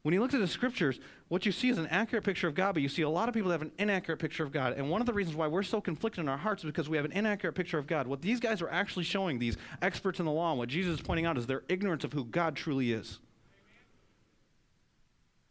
When 0.03 0.13
you 0.13 0.21
look 0.21 0.33
at 0.33 0.39
the 0.39 0.47
scriptures, 0.47 0.99
what 1.27 1.45
you 1.45 1.51
see 1.51 1.69
is 1.69 1.77
an 1.77 1.87
accurate 1.87 2.23
picture 2.23 2.47
of 2.47 2.55
God, 2.55 2.73
but 2.73 2.83
you 2.83 2.87
see 2.87 3.01
a 3.01 3.09
lot 3.09 3.27
of 3.27 3.35
people 3.35 3.51
have 3.51 3.63
an 3.63 3.71
inaccurate 3.77 4.17
picture 4.17 4.43
of 4.43 4.51
God. 4.51 4.73
And 4.73 4.89
one 4.89 5.01
of 5.01 5.07
the 5.07 5.13
reasons 5.13 5.35
why 5.35 5.47
we're 5.47 5.63
so 5.63 5.81
conflicted 5.81 6.21
in 6.23 6.29
our 6.29 6.37
hearts 6.37 6.63
is 6.63 6.67
because 6.67 6.87
we 6.87 6.95
have 6.95 7.05
an 7.05 7.11
inaccurate 7.11 7.53
picture 7.53 7.77
of 7.77 7.87
God. 7.87 8.07
What 8.07 8.21
these 8.21 8.39
guys 8.39 8.61
are 8.61 8.69
actually 8.69 9.03
showing, 9.03 9.39
these 9.39 9.57
experts 9.81 10.19
in 10.19 10.25
the 10.25 10.31
law, 10.31 10.51
and 10.51 10.59
what 10.59 10.69
Jesus 10.69 10.99
is 10.99 11.01
pointing 11.01 11.25
out, 11.25 11.37
is 11.37 11.47
their 11.47 11.63
ignorance 11.67 12.03
of 12.03 12.13
who 12.13 12.23
God 12.23 12.55
truly 12.55 12.93
is. 12.93 13.19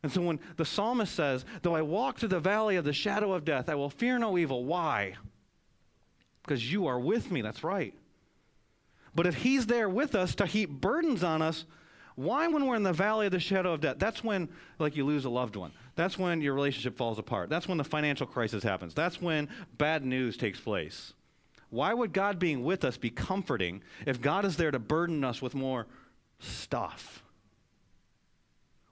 And 0.02 0.12
so 0.12 0.20
when 0.22 0.38
the 0.56 0.64
psalmist 0.64 1.14
says, 1.14 1.44
Though 1.62 1.74
I 1.74 1.82
walk 1.82 2.18
through 2.18 2.28
the 2.28 2.40
valley 2.40 2.76
of 2.76 2.84
the 2.84 2.92
shadow 2.92 3.32
of 3.32 3.44
death, 3.44 3.68
I 3.68 3.74
will 3.74 3.90
fear 3.90 4.18
no 4.18 4.38
evil. 4.38 4.64
Why? 4.64 5.14
Because 6.42 6.70
you 6.70 6.86
are 6.86 6.98
with 6.98 7.30
me. 7.30 7.42
That's 7.42 7.64
right. 7.64 7.94
But 9.14 9.26
if 9.26 9.34
he's 9.34 9.66
there 9.66 9.88
with 9.88 10.14
us 10.14 10.34
to 10.36 10.46
heap 10.46 10.70
burdens 10.70 11.24
on 11.24 11.42
us, 11.42 11.64
why, 12.14 12.48
when 12.48 12.66
we're 12.66 12.74
in 12.74 12.82
the 12.82 12.92
valley 12.92 13.26
of 13.26 13.32
the 13.32 13.38
shadow 13.38 13.72
of 13.72 13.80
death? 13.80 13.96
That's 13.98 14.24
when, 14.24 14.48
like, 14.80 14.96
you 14.96 15.04
lose 15.04 15.24
a 15.24 15.30
loved 15.30 15.54
one. 15.54 15.70
That's 15.94 16.18
when 16.18 16.40
your 16.40 16.52
relationship 16.54 16.96
falls 16.96 17.18
apart. 17.18 17.48
That's 17.48 17.68
when 17.68 17.78
the 17.78 17.84
financial 17.84 18.26
crisis 18.26 18.64
happens. 18.64 18.92
That's 18.92 19.22
when 19.22 19.48
bad 19.76 20.04
news 20.04 20.36
takes 20.36 20.58
place. 20.58 21.12
Why 21.70 21.94
would 21.94 22.12
God 22.12 22.40
being 22.40 22.64
with 22.64 22.84
us 22.84 22.96
be 22.96 23.10
comforting 23.10 23.82
if 24.04 24.20
God 24.20 24.44
is 24.44 24.56
there 24.56 24.72
to 24.72 24.80
burden 24.80 25.22
us 25.22 25.40
with 25.40 25.54
more 25.54 25.86
stuff? 26.40 27.22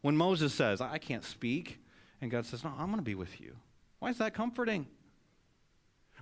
When 0.06 0.16
Moses 0.16 0.54
says, 0.54 0.80
I 0.80 0.98
can't 0.98 1.24
speak, 1.24 1.80
and 2.20 2.30
God 2.30 2.46
says, 2.46 2.62
No, 2.62 2.72
I'm 2.78 2.86
going 2.86 2.98
to 2.98 3.02
be 3.02 3.16
with 3.16 3.40
you. 3.40 3.56
Why 3.98 4.10
is 4.10 4.18
that 4.18 4.34
comforting? 4.34 4.86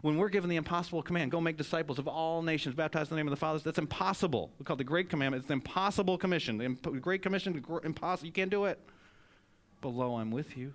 When 0.01 0.16
we're 0.16 0.31
given 0.31 0.49
the 0.49 0.57
impossible 0.57 1.03
command, 1.03 1.31
go 1.31 1.38
make 1.38 1.59
disciples 1.59 1.99
of 1.99 2.09
all 2.09 2.40
nations, 2.40 2.75
baptize 2.75 3.09
in 3.09 3.11
the 3.11 3.16
name 3.16 3.27
of 3.27 3.33
the 3.33 3.37
Father, 3.37 3.59
that's 3.59 3.77
impossible. 3.77 4.51
We 4.59 4.64
call 4.64 4.77
it 4.77 4.79
the 4.79 4.85
Great 4.85 5.11
Commandment. 5.11 5.42
It's 5.42 5.49
the 5.49 5.53
impossible 5.53 6.16
commission. 6.16 6.57
The 6.57 6.64
imp- 6.64 7.03
Great 7.03 7.20
Commission, 7.20 7.62
impossible. 7.85 8.27
You 8.27 8.33
can't 8.33 8.51
do 8.51 8.64
it. 8.64 8.81
But 9.83 9.90
lo, 9.90 10.16
I'm 10.16 10.31
with 10.31 10.57
you. 10.57 10.73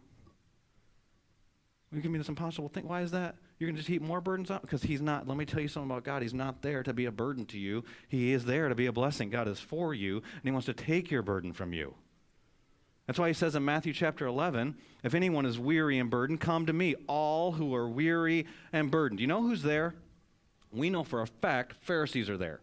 We 1.92 2.02
can 2.02 2.12
be 2.12 2.20
this 2.20 2.30
impossible 2.30 2.70
thing. 2.70 2.88
Why 2.88 3.02
is 3.02 3.10
that? 3.10 3.38
You're 3.58 3.70
going 3.70 3.76
to 3.76 3.82
just 3.82 3.90
heap 3.90 4.04
more 4.04 4.22
burdens 4.22 4.52
on? 4.52 4.62
Because 4.62 4.84
He's 4.84 5.02
not. 5.02 5.28
Let 5.28 5.36
me 5.36 5.46
tell 5.46 5.62
you 5.62 5.68
something 5.68 5.90
about 5.90 6.04
God. 6.04 6.22
He's 6.22 6.36
not 6.36 6.62
there 6.62 6.84
to 6.84 6.94
be 6.94 7.06
a 7.06 7.12
burden 7.12 7.48
to 7.48 7.58
you, 7.58 7.86
He 8.08 8.34
is 8.34 8.46
there 8.46 8.70
to 8.70 8.76
be 8.76 8.86
a 8.86 8.92
blessing. 8.92 9.32
God 9.32 9.48
is 9.48 9.60
for 9.60 9.96
you, 9.96 10.18
and 10.18 10.44
He 10.44 10.52
wants 10.52 10.68
to 10.68 10.76
take 10.76 11.10
your 11.10 11.24
burden 11.24 11.54
from 11.54 11.74
you. 11.74 11.96
That's 13.10 13.18
why 13.18 13.30
He 13.30 13.34
says 13.34 13.56
in 13.56 13.66
Matthew 13.66 13.92
chapter 13.92 14.28
11 14.28 14.76
if 15.04 15.16
anyone 15.16 15.48
is 15.48 15.58
weary 15.58 15.98
and 15.98 16.12
burdened, 16.12 16.42
come 16.42 16.68
to 16.68 16.74
me, 16.74 16.94
all 17.08 17.52
who 17.52 17.74
are 17.74 17.90
weary 17.90 18.46
and 18.72 18.92
burdened. 18.92 19.18
Do 19.18 19.24
you 19.24 19.28
know 19.28 19.42
who's 19.42 19.64
there? 19.64 19.96
We 20.72 20.92
know 20.92 21.04
for 21.04 21.24
a 21.24 21.26
fact 21.26 21.74
Pharisees 21.82 22.30
are 22.30 22.38
there. 22.38 22.60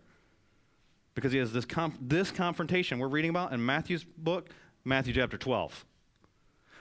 Because 1.17 1.33
he 1.33 1.41
has 1.41 1.53
this, 1.53 1.67
this 2.01 2.31
confrontation 2.31 3.01
we're 3.01 3.09
reading 3.09 3.31
about 3.31 3.55
in 3.55 3.67
Matthew's 3.67 4.05
book, 4.05 4.51
Matthew 4.85 5.15
chapter 5.15 5.37
12. 5.37 5.85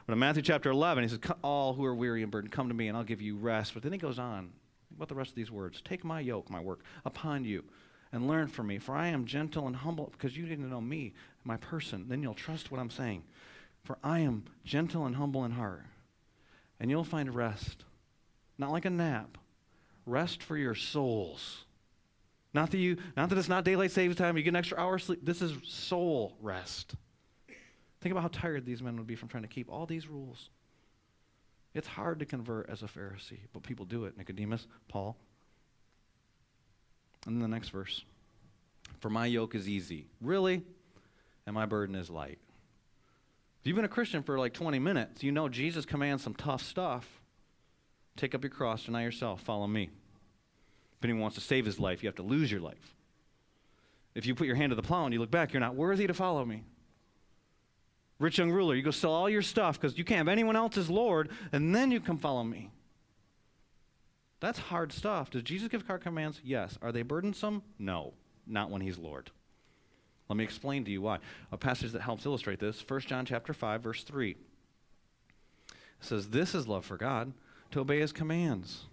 But 0.05 0.13
in 0.13 0.19
Matthew 0.19 0.43
chapter 0.43 0.69
11, 0.69 1.03
he 1.03 1.09
says, 1.09 1.19
All 1.41 1.73
who 1.73 1.85
are 1.85 1.95
weary 1.95 2.21
and 2.21 2.31
burdened, 2.31 2.51
come 2.51 2.67
to 2.67 2.75
me 2.75 2.87
and 2.87 2.95
I'll 2.95 3.03
give 3.03 3.19
you 3.19 3.35
rest. 3.35 3.73
But 3.73 3.81
then 3.81 3.91
he 3.91 3.97
goes 3.97 4.19
on. 4.19 4.51
About 4.95 5.09
the 5.09 5.15
rest 5.15 5.31
of 5.31 5.35
these 5.37 5.49
words. 5.49 5.81
Take 5.81 6.03
my 6.03 6.19
yoke, 6.19 6.51
my 6.51 6.59
work, 6.59 6.81
upon 7.03 7.43
you 7.43 7.63
and 8.11 8.27
learn 8.27 8.47
from 8.47 8.67
me, 8.67 8.77
for 8.77 8.95
I 8.95 9.07
am 9.07 9.25
gentle 9.25 9.65
and 9.65 9.75
humble 9.75 10.09
because 10.11 10.37
you 10.37 10.45
didn't 10.45 10.69
know 10.69 10.79
me, 10.79 11.13
my 11.43 11.57
person. 11.57 12.05
Then 12.07 12.21
you'll 12.21 12.35
trust 12.35 12.71
what 12.71 12.79
I'm 12.79 12.91
saying. 12.91 13.23
For 13.85 13.97
I 14.03 14.19
am 14.19 14.43
gentle 14.63 15.05
and 15.05 15.15
humble 15.15 15.45
in 15.45 15.51
heart, 15.51 15.85
and 16.79 16.89
you'll 16.89 17.03
find 17.03 17.33
rest. 17.33 17.85
Not 18.57 18.71
like 18.71 18.85
a 18.85 18.89
nap, 18.89 19.37
rest 20.05 20.41
for 20.43 20.57
your 20.57 20.75
souls. 20.75 21.65
Not 22.53 22.71
that 22.71 22.79
you, 22.79 22.97
not 23.15 23.29
that 23.29 23.37
it's 23.37 23.49
not 23.49 23.63
daylight 23.63 23.91
savings 23.91 24.17
time, 24.17 24.37
you 24.37 24.43
get 24.43 24.49
an 24.49 24.55
extra 24.55 24.79
hour 24.79 24.97
sleep. 24.97 25.19
This 25.23 25.41
is 25.41 25.53
soul 25.63 26.35
rest. 26.41 26.95
Think 28.01 28.11
about 28.11 28.21
how 28.21 28.29
tired 28.29 28.65
these 28.65 28.81
men 28.81 28.97
would 28.97 29.07
be 29.07 29.15
from 29.15 29.29
trying 29.29 29.43
to 29.43 29.49
keep 29.49 29.69
all 29.69 29.85
these 29.85 30.07
rules. 30.07 30.49
It's 31.73 31.87
hard 31.87 32.19
to 32.19 32.25
convert 32.25 32.69
as 32.69 32.81
a 32.81 32.85
Pharisee, 32.85 33.39
but 33.51 33.61
people 33.61 33.85
do 33.85 34.05
it. 34.05 34.17
Nicodemus, 34.17 34.65
Paul. 34.87 35.17
And 37.25 37.35
then 37.35 37.41
the 37.41 37.53
next 37.53 37.69
verse. 37.69 38.03
For 38.99 39.09
my 39.09 39.25
yoke 39.25 39.53
is 39.53 39.67
easy. 39.67 40.05
Really? 40.21 40.63
And 41.45 41.53
my 41.53 41.65
burden 41.65 41.95
is 41.95 42.09
light. 42.09 42.39
If 43.65 43.69
you've 43.69 43.77
been 43.77 43.85
a 43.85 43.87
Christian 43.87 44.21
for 44.21 44.37
like 44.37 44.53
20 44.53 44.77
minutes, 44.77 45.23
you 45.23 45.31
know 45.31 45.49
Jesus 45.49 45.87
commands 45.87 46.23
some 46.23 46.35
tough 46.35 46.61
stuff. 46.61 47.19
Take 48.15 48.35
up 48.35 48.43
your 48.43 48.51
cross, 48.51 48.85
deny 48.85 49.01
yourself, 49.01 49.41
follow 49.41 49.65
me. 49.65 49.89
If 50.99 51.03
anyone 51.03 51.23
wants 51.23 51.33
to 51.37 51.41
save 51.41 51.65
his 51.65 51.79
life, 51.79 52.03
you 52.03 52.07
have 52.07 52.17
to 52.17 52.21
lose 52.21 52.51
your 52.51 52.61
life. 52.61 52.93
If 54.13 54.27
you 54.27 54.35
put 54.35 54.45
your 54.45 54.55
hand 54.55 54.69
to 54.69 54.75
the 54.75 54.83
plow 54.83 55.05
and 55.05 55.13
you 55.15 55.19
look 55.19 55.31
back, 55.31 55.51
you're 55.51 55.61
not 55.61 55.73
worthy 55.73 56.05
to 56.05 56.13
follow 56.13 56.45
me. 56.45 56.63
Rich 58.19 58.37
young 58.37 58.51
ruler, 58.51 58.75
you 58.75 58.83
go 58.83 58.91
sell 58.91 59.11
all 59.11 59.31
your 59.31 59.41
stuff 59.41 59.81
because 59.81 59.97
you 59.97 60.05
can't 60.05 60.19
have 60.19 60.27
anyone 60.27 60.55
else 60.55 60.77
as 60.77 60.87
Lord, 60.87 61.31
and 61.51 61.73
then 61.73 61.89
you 61.89 61.99
come 61.99 62.19
follow 62.19 62.43
me. 62.43 62.69
That's 64.41 64.59
hard 64.59 64.93
stuff. 64.93 65.31
Does 65.31 65.41
Jesus 65.41 65.69
give 65.69 65.87
hard 65.87 66.01
commands? 66.01 66.39
Yes. 66.43 66.77
Are 66.83 66.91
they 66.91 67.01
burdensome? 67.01 67.63
No, 67.79 68.13
not 68.45 68.69
when 68.69 68.83
he's 68.83 68.99
Lord. 68.99 69.31
Let 70.29 70.37
me 70.37 70.43
explain 70.43 70.85
to 70.85 70.91
you 70.91 71.01
why. 71.01 71.19
A 71.51 71.57
passage 71.57 71.91
that 71.91 72.01
helps 72.01 72.25
illustrate 72.25 72.59
this, 72.59 72.83
1 72.87 73.01
John 73.01 73.25
chapter 73.25 73.53
5, 73.53 73.81
verse 73.81 74.03
3. 74.03 74.31
It 74.31 74.37
says, 75.99 76.29
This 76.29 76.55
is 76.55 76.67
love 76.67 76.85
for 76.85 76.97
God, 76.97 77.33
to 77.71 77.79
obey 77.79 77.99
his 77.99 78.11
commands. 78.11 78.85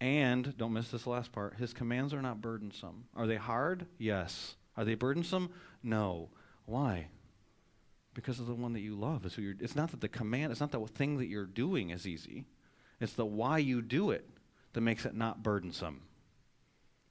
And, 0.00 0.56
don't 0.56 0.72
miss 0.72 0.90
this 0.90 1.06
last 1.06 1.32
part, 1.32 1.56
his 1.56 1.74
commands 1.74 2.14
are 2.14 2.22
not 2.22 2.40
burdensome. 2.40 3.04
Are 3.14 3.26
they 3.26 3.36
hard? 3.36 3.86
Yes. 3.98 4.54
Are 4.76 4.84
they 4.84 4.94
burdensome? 4.94 5.50
No. 5.82 6.30
Why? 6.64 7.08
Because 8.14 8.40
of 8.40 8.46
the 8.46 8.54
one 8.54 8.72
that 8.72 8.80
you 8.80 8.94
love 8.94 9.26
is 9.26 9.34
who 9.34 9.42
you're. 9.42 9.54
It's 9.60 9.76
not 9.76 9.90
that 9.90 10.00
the 10.00 10.08
command, 10.08 10.52
it's 10.52 10.60
not 10.60 10.72
the 10.72 10.80
thing 10.86 11.18
that 11.18 11.26
you're 11.26 11.44
doing 11.44 11.90
is 11.90 12.06
easy. 12.06 12.44
It's 13.00 13.12
the 13.12 13.26
why 13.26 13.58
you 13.58 13.82
do 13.82 14.10
it 14.10 14.28
that 14.72 14.80
makes 14.80 15.04
it 15.04 15.14
not 15.14 15.42
burdensome. 15.42 16.02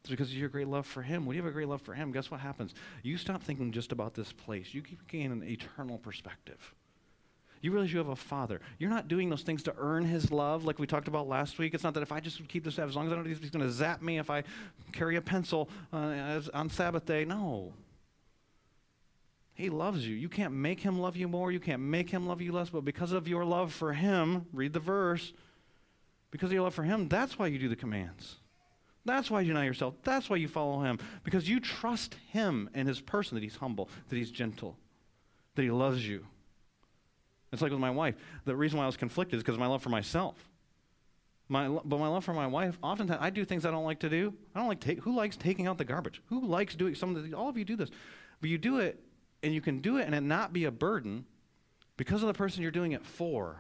It's 0.01 0.09
because 0.09 0.29
of 0.29 0.37
your 0.37 0.49
great 0.49 0.67
love 0.67 0.85
for 0.85 1.01
Him. 1.01 1.25
When 1.25 1.35
you 1.35 1.41
have 1.41 1.49
a 1.49 1.53
great 1.53 1.67
love 1.67 1.81
for 1.81 1.93
Him, 1.93 2.11
guess 2.11 2.31
what 2.31 2.39
happens? 2.39 2.73
You 3.03 3.17
stop 3.17 3.43
thinking 3.43 3.71
just 3.71 3.91
about 3.91 4.13
this 4.13 4.31
place. 4.31 4.73
You 4.73 4.83
gaining 5.07 5.31
an 5.31 5.43
eternal 5.43 5.97
perspective. 5.97 6.73
You 7.61 7.71
realize 7.71 7.91
you 7.91 7.99
have 7.99 8.09
a 8.09 8.15
father. 8.15 8.61
You're 8.77 8.89
not 8.89 9.07
doing 9.07 9.29
those 9.29 9.41
things 9.41 9.63
to 9.63 9.75
earn 9.77 10.05
his 10.05 10.31
love 10.31 10.63
like 10.63 10.79
we 10.79 10.87
talked 10.87 11.09
about 11.09 11.27
last 11.27 11.57
week. 11.57 11.73
It's 11.73 11.83
not 11.83 11.93
that 11.95 12.03
if 12.03 12.11
I 12.11 12.21
just 12.21 12.47
keep 12.47 12.63
this 12.63 12.79
as 12.79 12.95
long 12.95 13.07
as 13.07 13.11
I 13.11 13.15
don't, 13.15 13.25
he's 13.25 13.49
going 13.49 13.65
to 13.65 13.71
zap 13.71 14.01
me 14.01 14.17
if 14.17 14.29
I 14.29 14.43
carry 14.93 15.17
a 15.17 15.21
pencil 15.21 15.69
uh, 15.91 16.39
on 16.53 16.69
Sabbath 16.69 17.05
day. 17.05 17.25
No. 17.25 17.73
He 19.53 19.69
loves 19.69 20.07
you. 20.07 20.15
You 20.15 20.29
can't 20.29 20.53
make 20.53 20.79
him 20.79 20.99
love 20.99 21.17
you 21.17 21.27
more. 21.27 21.51
You 21.51 21.59
can't 21.59 21.81
make 21.81 22.09
him 22.09 22.25
love 22.27 22.41
you 22.41 22.53
less. 22.53 22.69
But 22.69 22.85
because 22.85 23.11
of 23.11 23.27
your 23.27 23.43
love 23.43 23.73
for 23.73 23.91
him, 23.91 24.45
read 24.53 24.71
the 24.71 24.79
verse, 24.79 25.33
because 26.31 26.47
of 26.47 26.53
your 26.53 26.63
love 26.63 26.73
for 26.73 26.83
him, 26.83 27.09
that's 27.09 27.37
why 27.37 27.47
you 27.47 27.59
do 27.59 27.67
the 27.67 27.75
commands. 27.75 28.37
That's 29.05 29.31
why 29.31 29.41
you 29.41 29.47
deny 29.47 29.65
yourself. 29.65 29.95
That's 30.03 30.29
why 30.29 30.37
you 30.37 30.47
follow 30.47 30.81
him. 30.81 30.99
Because 31.23 31.47
you 31.47 31.59
trust 31.59 32.15
him 32.31 32.69
and 32.73 32.87
his 32.87 33.01
person, 33.01 33.35
that 33.35 33.43
he's 33.43 33.55
humble, 33.55 33.89
that 34.09 34.15
he's 34.15 34.31
gentle, 34.31 34.77
that 35.55 35.63
he 35.63 35.71
loves 35.71 36.07
you. 36.07 36.25
It's 37.51 37.61
like 37.61 37.71
with 37.71 37.79
my 37.79 37.89
wife. 37.89 38.15
The 38.45 38.55
reason 38.55 38.77
why 38.77 38.83
I 38.83 38.87
was 38.87 38.97
conflicted 38.97 39.37
is 39.37 39.43
because 39.43 39.55
of 39.55 39.59
my 39.59 39.67
love 39.67 39.81
for 39.81 39.89
myself. 39.89 40.35
My, 41.47 41.67
but 41.67 41.97
my 41.97 42.07
love 42.07 42.23
for 42.23 42.33
my 42.33 42.45
wife, 42.45 42.77
oftentimes 42.83 43.19
I 43.21 43.31
do 43.31 43.43
things 43.43 43.65
I 43.65 43.71
don't 43.71 43.83
like 43.83 44.01
to 44.01 44.09
do. 44.09 44.33
I 44.53 44.59
don't 44.59 44.67
like 44.67 44.79
take. 44.79 44.99
Who 44.99 45.15
likes 45.15 45.35
taking 45.35 45.65
out 45.65 45.79
the 45.79 45.85
garbage? 45.85 46.21
Who 46.27 46.45
likes 46.45 46.75
doing 46.75 46.93
some 46.93 47.15
of 47.15 47.23
the? 47.23 47.35
All 47.35 47.49
of 47.49 47.57
you 47.57 47.65
do 47.65 47.75
this, 47.75 47.89
but 48.39 48.51
you 48.51 48.59
do 48.59 48.77
it, 48.77 48.99
and 49.41 49.51
you 49.53 49.61
can 49.61 49.79
do 49.79 49.97
it 49.97 50.05
and 50.05 50.13
it 50.13 50.21
not 50.21 50.53
be 50.53 50.65
a 50.65 50.71
burden, 50.71 51.25
because 51.97 52.21
of 52.21 52.27
the 52.27 52.33
person 52.33 52.61
you're 52.61 52.71
doing 52.71 52.93
it 52.93 53.05
for. 53.05 53.57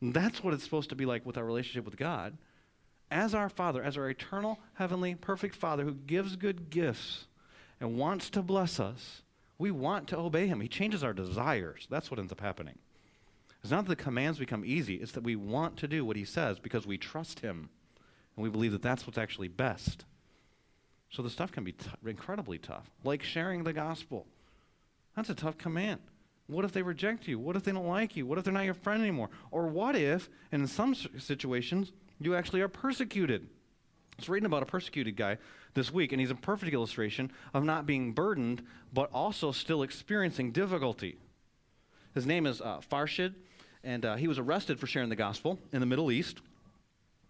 And 0.00 0.12
that's 0.12 0.44
what 0.44 0.54
it's 0.54 0.62
supposed 0.62 0.90
to 0.90 0.94
be 0.94 1.06
like 1.06 1.24
with 1.24 1.36
our 1.36 1.44
relationship 1.44 1.84
with 1.84 1.96
God, 1.96 2.36
as 3.10 3.34
our 3.34 3.48
Father, 3.48 3.82
as 3.82 3.96
our 3.96 4.08
eternal, 4.08 4.58
heavenly, 4.74 5.14
perfect 5.14 5.54
Father 5.54 5.84
who 5.84 5.94
gives 5.94 6.36
good 6.36 6.70
gifts 6.70 7.26
and 7.80 7.98
wants 7.98 8.30
to 8.30 8.42
bless 8.42 8.80
us. 8.80 9.22
We 9.58 9.70
want 9.70 10.08
to 10.08 10.18
obey 10.18 10.46
him. 10.46 10.60
He 10.60 10.68
changes 10.68 11.02
our 11.02 11.12
desires. 11.12 11.86
That's 11.90 12.10
what 12.10 12.20
ends 12.20 12.32
up 12.32 12.40
happening. 12.40 12.78
It's 13.62 13.70
not 13.70 13.86
that 13.86 13.96
the 13.96 14.02
commands 14.02 14.38
become 14.38 14.64
easy, 14.64 14.96
it's 14.96 15.12
that 15.12 15.24
we 15.24 15.34
want 15.34 15.76
to 15.78 15.88
do 15.88 16.04
what 16.04 16.16
he 16.16 16.24
says 16.24 16.58
because 16.58 16.86
we 16.86 16.98
trust 16.98 17.40
him 17.40 17.68
and 18.36 18.42
we 18.42 18.50
believe 18.50 18.72
that 18.72 18.82
that's 18.82 19.06
what's 19.06 19.18
actually 19.18 19.48
best. 19.48 20.04
So 21.10 21.22
the 21.22 21.30
stuff 21.30 21.52
can 21.52 21.64
be 21.64 21.72
t- 21.72 21.88
incredibly 22.04 22.58
tough, 22.58 22.90
like 23.02 23.22
sharing 23.22 23.64
the 23.64 23.72
gospel. 23.72 24.26
That's 25.16 25.30
a 25.30 25.34
tough 25.34 25.56
command. 25.56 26.00
What 26.46 26.64
if 26.64 26.72
they 26.72 26.82
reject 26.82 27.26
you? 27.26 27.38
What 27.38 27.56
if 27.56 27.64
they 27.64 27.72
don't 27.72 27.88
like 27.88 28.16
you? 28.16 28.26
What 28.26 28.38
if 28.38 28.44
they're 28.44 28.52
not 28.52 28.64
your 28.64 28.74
friend 28.74 29.02
anymore? 29.02 29.30
Or 29.50 29.66
what 29.66 29.96
if, 29.96 30.28
in 30.52 30.66
some 30.66 30.94
situations, 30.94 31.92
you 32.20 32.34
actually 32.34 32.60
are 32.60 32.68
persecuted? 32.68 33.42
I 33.42 34.22
was 34.22 34.28
reading 34.28 34.46
about 34.46 34.62
a 34.62 34.66
persecuted 34.66 35.16
guy 35.16 35.38
this 35.74 35.92
week, 35.92 36.12
and 36.12 36.20
he's 36.20 36.30
a 36.30 36.34
perfect 36.34 36.72
illustration 36.72 37.30
of 37.52 37.64
not 37.64 37.86
being 37.86 38.12
burdened, 38.12 38.62
but 38.92 39.10
also 39.12 39.52
still 39.52 39.82
experiencing 39.82 40.52
difficulty. 40.52 41.18
His 42.14 42.24
name 42.24 42.46
is 42.46 42.62
uh, 42.62 42.80
Farshid, 42.90 43.34
and 43.84 44.04
uh, 44.04 44.16
he 44.16 44.26
was 44.26 44.38
arrested 44.38 44.80
for 44.80 44.86
sharing 44.86 45.10
the 45.10 45.16
gospel 45.16 45.58
in 45.72 45.80
the 45.80 45.86
Middle 45.86 46.10
East. 46.10 46.40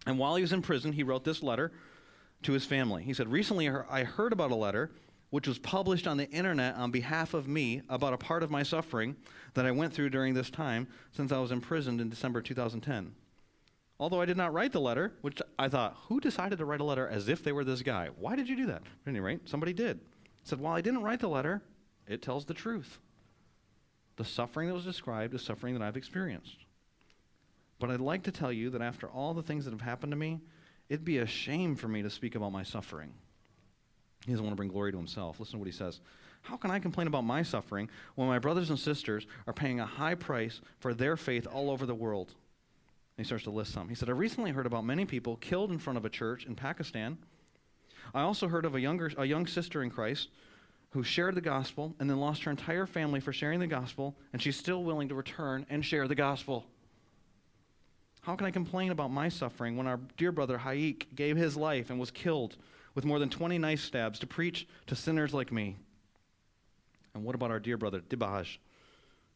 And 0.05 0.17
while 0.17 0.35
he 0.35 0.41
was 0.41 0.53
in 0.53 0.61
prison, 0.61 0.93
he 0.93 1.03
wrote 1.03 1.25
this 1.25 1.43
letter 1.43 1.73
to 2.43 2.53
his 2.53 2.65
family. 2.65 3.03
He 3.03 3.13
said, 3.13 3.27
Recently 3.27 3.69
I 3.69 4.05
heard 4.05 4.31
about 4.31 4.51
a 4.51 4.55
letter 4.55 4.91
which 5.29 5.47
was 5.47 5.59
published 5.59 6.07
on 6.07 6.15
the 6.15 6.29
internet 6.29 6.75
on 6.75 6.89
behalf 6.89 7.33
of 7.33 7.47
me 7.47 7.81
about 7.89 8.13
a 8.13 8.17
part 8.17 8.43
of 8.43 8.49
my 8.49 8.63
suffering 8.63 9.15
that 9.55 9.65
I 9.65 9.71
went 9.71 9.93
through 9.93 10.09
during 10.09 10.33
this 10.33 10.49
time 10.49 10.87
since 11.11 11.33
I 11.33 11.39
was 11.39 11.51
imprisoned 11.51 11.99
in 11.99 12.09
December 12.09 12.41
2010. 12.41 13.13
Although 13.99 14.21
I 14.21 14.25
did 14.25 14.37
not 14.37 14.53
write 14.53 14.73
the 14.73 14.79
letter, 14.79 15.13
which 15.21 15.41
I 15.57 15.69
thought, 15.69 15.97
who 16.07 16.19
decided 16.19 16.59
to 16.59 16.65
write 16.65 16.81
a 16.81 16.83
letter 16.83 17.07
as 17.07 17.29
if 17.29 17.43
they 17.43 17.51
were 17.51 17.63
this 17.63 17.81
guy? 17.81 18.09
Why 18.19 18.35
did 18.35 18.47
you 18.47 18.55
do 18.55 18.67
that? 18.67 18.83
At 18.83 19.07
any 19.07 19.19
rate, 19.19 19.49
somebody 19.49 19.73
did. 19.73 19.99
Said, 20.43 20.59
while 20.59 20.75
I 20.75 20.81
didn't 20.81 21.01
write 21.01 21.19
the 21.19 21.27
letter, 21.27 21.61
it 22.07 22.21
tells 22.21 22.45
the 22.45 22.53
truth. 22.53 22.99
The 24.17 24.25
suffering 24.25 24.67
that 24.67 24.75
was 24.75 24.83
described 24.83 25.33
is 25.33 25.41
suffering 25.41 25.73
that 25.73 25.83
I've 25.83 25.97
experienced. 25.97 26.57
But 27.79 27.91
I'd 27.91 27.99
like 27.99 28.23
to 28.23 28.31
tell 28.31 28.51
you 28.51 28.69
that 28.71 28.81
after 28.81 29.07
all 29.07 29.33
the 29.33 29.43
things 29.43 29.65
that 29.65 29.71
have 29.71 29.81
happened 29.81 30.11
to 30.11 30.17
me, 30.17 30.41
it'd 30.89 31.05
be 31.05 31.19
a 31.19 31.27
shame 31.27 31.75
for 31.75 31.87
me 31.87 32.01
to 32.03 32.09
speak 32.09 32.35
about 32.35 32.51
my 32.51 32.63
suffering. 32.63 33.13
He 34.25 34.31
doesn't 34.31 34.45
want 34.45 34.53
to 34.53 34.57
bring 34.57 34.69
glory 34.69 34.91
to 34.91 34.97
himself. 34.97 35.39
Listen 35.39 35.53
to 35.53 35.59
what 35.59 35.67
he 35.67 35.71
says. 35.71 36.01
How 36.41 36.57
can 36.57 36.71
I 36.71 36.79
complain 36.79 37.07
about 37.07 37.23
my 37.23 37.43
suffering 37.43 37.89
when 38.15 38.27
my 38.27 38.39
brothers 38.39 38.69
and 38.69 38.79
sisters 38.79 39.27
are 39.47 39.53
paying 39.53 39.79
a 39.79 39.85
high 39.85 40.15
price 40.15 40.61
for 40.79 40.93
their 40.93 41.17
faith 41.17 41.47
all 41.51 41.69
over 41.69 41.85
the 41.85 41.95
world? 41.95 42.33
He 43.17 43.23
starts 43.23 43.45
to 43.45 43.49
list 43.49 43.73
some. 43.73 43.89
He 43.89 43.95
said, 43.95 44.09
I 44.09 44.13
recently 44.13 44.51
heard 44.51 44.67
about 44.67 44.85
many 44.85 45.03
people 45.03 45.37
killed 45.37 45.71
in 45.71 45.79
front 45.79 45.97
of 45.97 46.05
a 46.05 46.09
church 46.09 46.45
in 46.45 46.55
Pakistan. 46.55 47.17
I 48.13 48.21
also 48.21 48.47
heard 48.47 48.63
of 48.63 48.75
a, 48.75 48.79
younger, 48.79 49.11
a 49.17 49.25
young 49.25 49.47
sister 49.47 49.83
in 49.83 49.89
Christ 49.89 50.29
who 50.91 51.03
shared 51.03 51.35
the 51.35 51.41
gospel 51.41 51.95
and 51.99 52.09
then 52.09 52.19
lost 52.19 52.43
her 52.43 52.51
entire 52.51 52.85
family 52.85 53.19
for 53.19 53.33
sharing 53.33 53.59
the 53.59 53.67
gospel, 53.67 54.15
and 54.31 54.41
she's 54.41 54.55
still 54.55 54.83
willing 54.83 55.09
to 55.09 55.15
return 55.15 55.65
and 55.69 55.83
share 55.83 56.07
the 56.07 56.15
gospel. 56.15 56.65
How 58.21 58.35
can 58.35 58.45
I 58.45 58.51
complain 58.51 58.91
about 58.91 59.11
my 59.11 59.29
suffering 59.29 59.77
when 59.77 59.87
our 59.87 59.99
dear 60.17 60.31
brother 60.31 60.57
Haik 60.57 61.15
gave 61.15 61.37
his 61.37 61.57
life 61.57 61.89
and 61.89 61.99
was 61.99 62.11
killed 62.11 62.55
with 62.93 63.05
more 63.05 63.19
than 63.19 63.29
20 63.29 63.57
knife 63.57 63.81
stabs 63.81 64.19
to 64.19 64.27
preach 64.27 64.67
to 64.87 64.95
sinners 64.95 65.33
like 65.33 65.51
me? 65.51 65.75
And 67.13 67.23
what 67.23 67.35
about 67.35 67.51
our 67.51 67.59
dear 67.59 67.77
brother 67.77 67.99
Dibaj, 67.99 68.57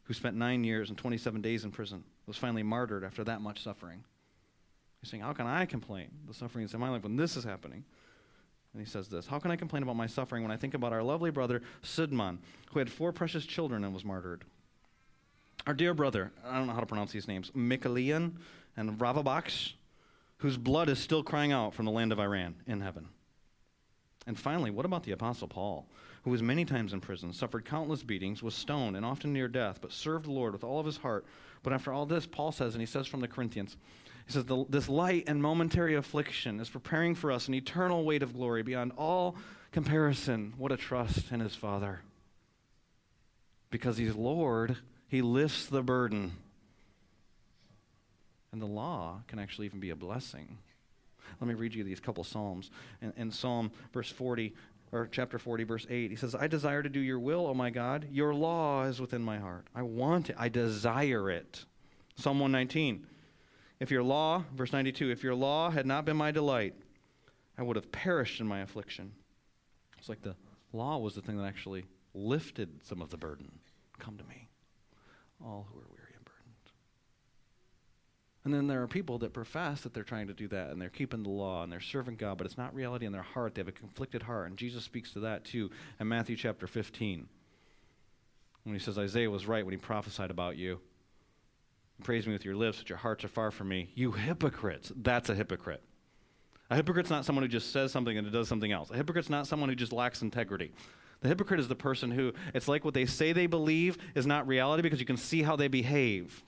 who 0.04 0.14
spent 0.14 0.36
nine 0.36 0.62
years 0.62 0.88
and 0.88 0.98
27 0.98 1.40
days 1.40 1.64
in 1.64 1.70
prison, 1.70 2.04
was 2.26 2.36
finally 2.36 2.62
martyred 2.62 3.04
after 3.04 3.24
that 3.24 3.40
much 3.40 3.62
suffering. 3.62 4.04
He's 5.00 5.10
saying, 5.10 5.22
How 5.22 5.32
can 5.32 5.46
I 5.46 5.66
complain 5.66 6.08
the 6.26 6.34
suffering 6.34 6.68
in 6.72 6.80
my 6.80 6.88
life 6.88 7.02
when 7.02 7.16
this 7.16 7.36
is 7.36 7.44
happening? 7.44 7.84
And 8.72 8.82
he 8.82 8.88
says 8.88 9.08
this 9.08 9.26
How 9.26 9.38
can 9.38 9.50
I 9.50 9.56
complain 9.56 9.82
about 9.82 9.96
my 9.96 10.06
suffering 10.06 10.42
when 10.42 10.52
I 10.52 10.56
think 10.56 10.74
about 10.74 10.92
our 10.92 11.02
lovely 11.02 11.30
brother 11.30 11.62
Sidman, 11.82 12.38
who 12.70 12.78
had 12.78 12.90
four 12.90 13.12
precious 13.12 13.44
children 13.44 13.84
and 13.84 13.92
was 13.92 14.04
martyred? 14.04 14.44
Our 15.66 15.74
dear 15.74 15.94
brother, 15.94 16.32
I 16.44 16.58
don't 16.58 16.66
know 16.66 16.72
how 16.72 16.80
to 16.80 16.86
pronounce 16.86 17.12
these 17.12 17.28
names, 17.28 17.50
Michaelian 17.54 18.32
and 18.76 18.98
Ravabaks, 18.98 19.72
whose 20.38 20.56
blood 20.56 20.88
is 20.88 20.98
still 20.98 21.22
crying 21.22 21.52
out 21.52 21.74
from 21.74 21.84
the 21.84 21.92
land 21.92 22.10
of 22.10 22.18
Iran 22.18 22.56
in 22.66 22.80
heaven. 22.80 23.08
And 24.26 24.38
finally, 24.38 24.70
what 24.70 24.86
about 24.86 25.04
the 25.04 25.12
Apostle 25.12 25.48
Paul, 25.48 25.86
who 26.22 26.30
was 26.30 26.42
many 26.42 26.64
times 26.64 26.92
in 26.92 27.00
prison, 27.00 27.32
suffered 27.32 27.64
countless 27.64 28.02
beatings, 28.02 28.42
was 28.42 28.54
stoned, 28.54 28.96
and 28.96 29.04
often 29.04 29.32
near 29.32 29.48
death, 29.48 29.78
but 29.80 29.92
served 29.92 30.26
the 30.26 30.32
Lord 30.32 30.52
with 30.52 30.64
all 30.64 30.80
of 30.80 30.86
his 30.86 30.96
heart? 30.96 31.26
But 31.62 31.72
after 31.72 31.92
all 31.92 32.06
this, 32.06 32.26
Paul 32.26 32.52
says, 32.52 32.74
and 32.74 32.82
he 32.82 32.86
says 32.86 33.06
from 33.06 33.20
the 33.20 33.28
Corinthians, 33.28 33.76
he 34.26 34.32
says, 34.32 34.44
This 34.68 34.88
light 34.88 35.24
and 35.26 35.42
momentary 35.42 35.94
affliction 35.94 36.60
is 36.60 36.68
preparing 36.68 37.14
for 37.14 37.30
us 37.32 37.48
an 37.48 37.54
eternal 37.54 38.04
weight 38.04 38.22
of 38.22 38.34
glory 38.34 38.62
beyond 38.62 38.92
all 38.96 39.36
comparison. 39.70 40.54
What 40.56 40.72
a 40.72 40.76
trust 40.76 41.30
in 41.30 41.40
his 41.40 41.54
Father. 41.54 42.00
Because 43.70 43.96
he's 43.96 44.14
Lord, 44.14 44.76
he 45.08 45.22
lifts 45.22 45.66
the 45.66 45.82
burden. 45.82 46.32
And 48.52 48.60
the 48.60 48.66
law 48.66 49.22
can 49.28 49.38
actually 49.38 49.66
even 49.66 49.80
be 49.80 49.90
a 49.90 49.96
blessing. 49.96 50.58
Let 51.40 51.48
me 51.48 51.54
read 51.54 51.74
you 51.74 51.82
these 51.82 52.00
couple 52.00 52.22
Psalms. 52.22 52.70
In, 53.00 53.12
in 53.16 53.30
Psalm 53.30 53.70
verse 53.92 54.10
40, 54.10 54.54
or 54.92 55.08
chapter 55.10 55.38
40, 55.38 55.64
verse 55.64 55.86
8, 55.88 56.10
he 56.10 56.16
says, 56.16 56.34
I 56.34 56.46
desire 56.46 56.82
to 56.82 56.88
do 56.88 57.00
your 57.00 57.18
will, 57.18 57.46
O 57.46 57.54
my 57.54 57.70
God. 57.70 58.06
Your 58.10 58.34
law 58.34 58.84
is 58.84 59.00
within 59.00 59.22
my 59.22 59.38
heart. 59.38 59.66
I 59.74 59.82
want 59.82 60.28
it. 60.28 60.36
I 60.38 60.50
desire 60.50 61.30
it. 61.30 61.64
Psalm 62.16 62.38
119, 62.38 63.06
if 63.80 63.90
your 63.90 64.02
law, 64.02 64.44
verse 64.54 64.72
92, 64.72 65.10
if 65.10 65.24
your 65.24 65.34
law 65.34 65.70
had 65.70 65.86
not 65.86 66.04
been 66.04 66.16
my 66.16 66.30
delight, 66.30 66.74
I 67.56 67.62
would 67.62 67.76
have 67.76 67.90
perished 67.90 68.40
in 68.40 68.46
my 68.46 68.60
affliction. 68.60 69.12
It's 69.98 70.10
like 70.10 70.22
the 70.22 70.36
law 70.74 70.98
was 70.98 71.14
the 71.14 71.22
thing 71.22 71.38
that 71.38 71.44
actually 71.44 71.86
lifted 72.12 72.68
some 72.84 73.00
of 73.00 73.08
the 73.08 73.16
burden. 73.16 73.50
Come 73.98 74.18
to 74.18 74.24
me, 74.24 74.48
all 75.42 75.66
who 75.72 75.78
are 75.78 75.88
weary. 75.88 76.01
And 78.44 78.52
then 78.52 78.66
there 78.66 78.82
are 78.82 78.88
people 78.88 79.18
that 79.18 79.32
profess 79.32 79.82
that 79.82 79.94
they're 79.94 80.02
trying 80.02 80.26
to 80.26 80.34
do 80.34 80.48
that 80.48 80.70
and 80.70 80.80
they're 80.80 80.88
keeping 80.88 81.22
the 81.22 81.30
law 81.30 81.62
and 81.62 81.70
they're 81.70 81.80
serving 81.80 82.16
God, 82.16 82.38
but 82.38 82.46
it's 82.46 82.58
not 82.58 82.74
reality 82.74 83.06
in 83.06 83.12
their 83.12 83.22
heart. 83.22 83.54
They 83.54 83.60
have 83.60 83.68
a 83.68 83.72
conflicted 83.72 84.22
heart. 84.22 84.48
And 84.48 84.56
Jesus 84.56 84.82
speaks 84.82 85.12
to 85.12 85.20
that 85.20 85.44
too 85.44 85.70
in 86.00 86.08
Matthew 86.08 86.36
chapter 86.36 86.66
15 86.66 87.28
when 88.64 88.74
he 88.74 88.80
says, 88.80 88.98
Isaiah 88.98 89.30
was 89.30 89.46
right 89.46 89.64
when 89.64 89.72
he 89.72 89.78
prophesied 89.78 90.30
about 90.30 90.56
you 90.56 90.80
praise 92.02 92.26
me 92.26 92.32
with 92.32 92.44
your 92.44 92.56
lips, 92.56 92.78
but 92.78 92.88
your 92.88 92.98
hearts 92.98 93.24
are 93.24 93.28
far 93.28 93.50
from 93.50 93.68
me. 93.68 93.90
You 93.94 94.12
hypocrites. 94.12 94.92
That's 94.96 95.28
a 95.28 95.34
hypocrite. 95.34 95.82
A 96.70 96.76
hypocrite's 96.76 97.10
not 97.10 97.24
someone 97.24 97.42
who 97.42 97.48
just 97.48 97.72
says 97.72 97.92
something 97.92 98.16
and 98.16 98.30
does 98.32 98.48
something 98.48 98.72
else. 98.72 98.90
A 98.90 98.96
hypocrite's 98.96 99.30
not 99.30 99.46
someone 99.46 99.68
who 99.68 99.74
just 99.74 99.92
lacks 99.92 100.22
integrity. 100.22 100.72
The 101.20 101.28
hypocrite 101.28 101.60
is 101.60 101.68
the 101.68 101.76
person 101.76 102.10
who, 102.10 102.32
it's 102.54 102.66
like 102.66 102.84
what 102.84 102.94
they 102.94 103.06
say 103.06 103.32
they 103.32 103.46
believe 103.46 103.98
is 104.14 104.26
not 104.26 104.46
reality 104.48 104.82
because 104.82 104.98
you 104.98 105.06
can 105.06 105.16
see 105.16 105.42
how 105.42 105.54
they 105.54 105.68
behave. 105.68 106.42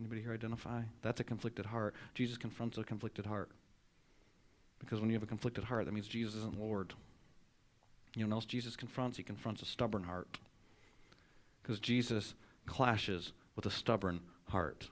Anybody 0.00 0.22
here 0.22 0.32
identify? 0.32 0.80
That's 1.02 1.20
a 1.20 1.24
conflicted 1.24 1.66
heart. 1.66 1.94
Jesus 2.14 2.38
confronts 2.38 2.78
a 2.78 2.82
conflicted 2.82 3.26
heart. 3.26 3.50
Because 4.78 4.98
when 4.98 5.10
you 5.10 5.14
have 5.14 5.22
a 5.22 5.26
conflicted 5.26 5.64
heart, 5.64 5.84
that 5.84 5.92
means 5.92 6.08
Jesus 6.08 6.36
isn't 6.36 6.58
Lord. 6.58 6.94
You 8.16 8.24
know 8.24 8.30
what 8.30 8.36
else 8.36 8.46
Jesus 8.46 8.76
confronts? 8.76 9.18
He 9.18 9.22
confronts 9.22 9.60
a 9.60 9.66
stubborn 9.66 10.04
heart. 10.04 10.38
Because 11.62 11.78
Jesus 11.78 12.34
clashes 12.64 13.32
with 13.56 13.66
a 13.66 13.70
stubborn 13.70 14.20
heart. 14.48 14.88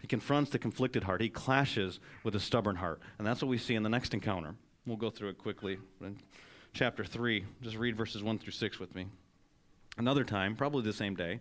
He 0.00 0.06
confronts 0.06 0.50
the 0.50 0.58
conflicted 0.58 1.04
heart. 1.04 1.22
He 1.22 1.30
clashes 1.30 1.98
with 2.22 2.34
a 2.34 2.40
stubborn 2.40 2.76
heart. 2.76 3.00
And 3.18 3.26
that's 3.26 3.40
what 3.40 3.48
we 3.48 3.58
see 3.58 3.74
in 3.74 3.82
the 3.82 3.88
next 3.88 4.12
encounter. 4.12 4.54
We'll 4.86 4.98
go 4.98 5.10
through 5.10 5.30
it 5.30 5.38
quickly. 5.38 5.78
In 6.02 6.18
chapter 6.74 7.04
3, 7.04 7.44
just 7.62 7.76
read 7.76 7.96
verses 7.96 8.22
1 8.22 8.38
through 8.38 8.52
6 8.52 8.78
with 8.78 8.94
me. 8.94 9.06
Another 9.96 10.24
time, 10.24 10.56
probably 10.56 10.82
the 10.82 10.92
same 10.92 11.14
day, 11.14 11.40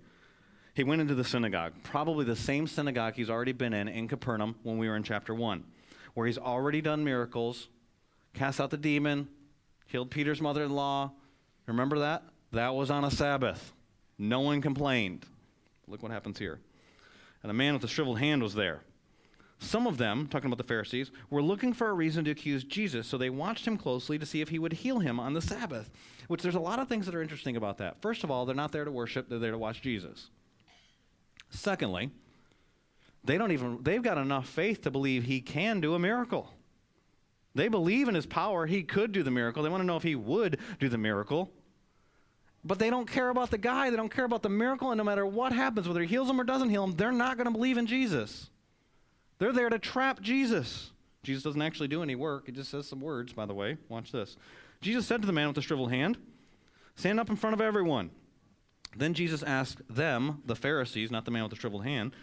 he 0.80 0.86
went 0.86 1.02
into 1.02 1.14
the 1.14 1.26
synagogue, 1.26 1.74
probably 1.84 2.24
the 2.24 2.38
same 2.38 2.66
synagogue 2.66 3.14
he's 3.14 3.30
already 3.30 3.52
been 3.52 3.74
in 3.74 3.90
in 3.90 4.08
Capernaum 4.08 4.56
when 4.64 4.78
we 4.78 4.88
were 4.88 4.96
in 4.96 5.04
chapter 5.04 5.36
1, 5.36 5.62
where 6.14 6.26
he's 6.26 6.38
already 6.38 6.80
done 6.80 7.04
miracles, 7.04 7.68
cast 8.34 8.62
out 8.62 8.70
the 8.70 8.78
demon, 8.78 9.28
healed 9.88 10.10
Peter's 10.10 10.40
mother 10.40 10.64
in 10.64 10.72
law. 10.72 11.12
Remember 11.66 12.00
that? 12.00 12.24
That 12.54 12.76
was 12.76 12.90
on 12.90 13.04
a 13.04 13.12
Sabbath. 13.12 13.74
No 14.18 14.40
one 14.40 14.62
complained. 14.62 15.26
Look 15.86 16.02
what 16.02 16.14
happens 16.14 16.40
here. 16.40 16.60
And 17.44 17.52
a 17.52 17.54
man 17.54 17.74
with 17.74 17.84
a 17.84 17.90
shriveled 17.90 18.20
hand 18.20 18.42
was 18.42 18.54
there. 18.54 18.80
Some 19.60 19.86
of 19.86 19.98
them, 19.98 20.28
talking 20.28 20.48
about 20.48 20.60
the 20.60 20.64
Pharisees, 20.64 21.12
were 21.30 21.42
looking 21.42 21.74
for 21.74 21.90
a 21.90 21.94
reason 21.94 22.24
to 22.24 22.32
accuse 22.32 22.64
Jesus, 22.64 23.06
so 23.06 23.18
they 23.18 23.30
watched 23.30 23.68
him 23.68 23.76
closely 23.76 24.18
to 24.18 24.26
see 24.26 24.40
if 24.40 24.48
he 24.48 24.60
would 24.60 24.72
heal 24.72 25.00
him 25.00 25.20
on 25.20 25.34
the 25.34 25.42
Sabbath. 25.42 25.92
Which 26.30 26.42
there's 26.42 26.56
a 26.56 26.60
lot 26.62 26.80
of 26.80 26.88
things 26.88 27.06
that 27.06 27.16
are 27.16 27.22
interesting 27.22 27.58
about 27.58 27.80
that. 27.80 28.02
First 28.02 28.24
of 28.24 28.32
all, 28.32 28.46
they're 28.46 28.56
not 28.56 28.72
there 28.72 28.86
to 28.86 28.92
worship, 28.92 29.28
they're 29.28 29.40
there 29.40 29.52
to 29.52 29.58
watch 29.58 29.82
Jesus. 29.82 30.30
Secondly, 31.50 32.12
they 33.24 33.38
don't 33.38 33.52
even 33.52 33.80
they've 33.82 34.02
got 34.02 34.18
enough 34.18 34.48
faith 34.48 34.82
to 34.84 34.92
believe 34.92 35.24
he 35.24 35.42
can 35.42 35.82
do 35.82 35.96
a 35.96 36.00
miracle. 36.00 36.52
They 37.56 37.68
believe 37.68 38.08
in 38.08 38.16
his 38.16 38.26
power, 38.26 38.66
he 38.66 38.84
could 38.84 39.12
do 39.12 39.24
the 39.24 39.32
miracle. 39.32 39.64
They 39.64 39.70
want 39.70 39.82
to 39.82 39.88
know 39.88 39.98
if 39.98 40.04
he 40.04 40.16
would 40.16 40.60
do 40.80 40.88
the 40.88 40.98
miracle. 40.98 41.52
But 42.64 42.78
they 42.78 42.90
don't 42.90 43.10
care 43.10 43.30
about 43.30 43.52
the 43.52 43.58
guy. 43.58 43.90
They 43.90 43.96
don't 43.96 44.14
care 44.14 44.26
about 44.26 44.44
the 44.44 44.50
miracle. 44.50 44.92
And 44.92 44.98
no 44.98 45.04
matter 45.04 45.26
what 45.26 45.54
happens, 45.54 45.88
whether 45.88 46.02
he 46.02 46.08
heals 46.08 46.28
them 46.28 46.40
or 46.40 46.44
doesn't 46.44 46.70
heal 46.70 46.86
them, 46.86 46.96
they're 46.96 47.12
not 47.12 47.38
going 47.38 47.46
to 47.46 47.52
believe 47.52 47.78
in 47.78 47.88
Jesus. 47.88 48.50
They're 49.38 49.54
there 49.54 49.70
to 49.70 49.80
trap 49.80 50.22
Jesus. 50.22 50.92
Jesus 51.24 51.44
doesn't 51.44 51.62
actually 51.62 51.88
do 51.88 52.04
any 52.04 52.16
work. 52.16 52.46
He 52.46 52.52
just 52.52 52.70
says 52.70 52.88
some 52.88 53.00
words, 53.00 53.32
by 53.34 53.46
the 53.46 53.54
way. 53.54 53.78
Watch 53.88 54.12
this. 54.12 54.36
Jesus 54.82 55.06
said 55.06 55.22
to 55.22 55.28
the 55.28 55.34
man 55.34 55.48
with 55.48 55.56
the 55.56 55.62
shriveled 55.62 55.92
hand, 55.92 56.18
Stand 56.96 57.20
up 57.20 57.30
in 57.30 57.38
front 57.38 57.54
of 57.54 57.62
everyone. 57.62 58.12
Then 58.96 59.14
Jesus 59.14 59.44
asked 59.44 59.82
them, 59.90 60.42
the 60.46 60.56
Pharisees, 60.56 61.12
not 61.12 61.26
the 61.26 61.32
man 61.32 61.44
with 61.44 61.52
the 61.52 61.58
shriveled 61.58 61.86
hand, 61.86 62.14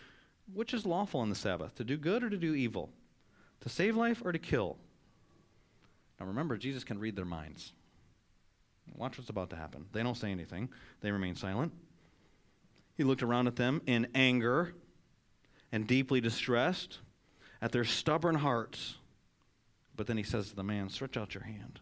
which 0.52 0.74
is 0.74 0.86
lawful 0.86 1.20
on 1.20 1.28
the 1.28 1.34
Sabbath, 1.34 1.74
to 1.76 1.84
do 1.84 1.96
good 1.96 2.22
or 2.22 2.30
to 2.30 2.36
do 2.36 2.54
evil? 2.54 2.90
To 3.60 3.68
save 3.68 3.96
life 3.96 4.22
or 4.24 4.32
to 4.32 4.38
kill? 4.38 4.76
Now 6.18 6.26
remember, 6.26 6.56
Jesus 6.56 6.84
can 6.84 6.98
read 6.98 7.16
their 7.16 7.24
minds. 7.24 7.72
Watch 8.94 9.18
what's 9.18 9.30
about 9.30 9.50
to 9.50 9.56
happen. 9.56 9.86
They 9.92 10.02
don't 10.02 10.16
say 10.16 10.30
anything, 10.30 10.68
they 11.00 11.10
remain 11.10 11.34
silent. 11.34 11.72
He 12.96 13.04
looked 13.04 13.22
around 13.22 13.46
at 13.46 13.56
them 13.56 13.82
in 13.86 14.08
anger 14.14 14.74
and 15.70 15.86
deeply 15.86 16.20
distressed 16.20 16.98
at 17.60 17.72
their 17.72 17.84
stubborn 17.84 18.36
hearts. 18.36 18.96
But 19.94 20.06
then 20.06 20.16
he 20.16 20.22
says 20.22 20.48
to 20.50 20.56
the 20.56 20.62
man, 20.62 20.88
Stretch 20.88 21.16
out 21.16 21.34
your 21.34 21.44
hand. 21.44 21.80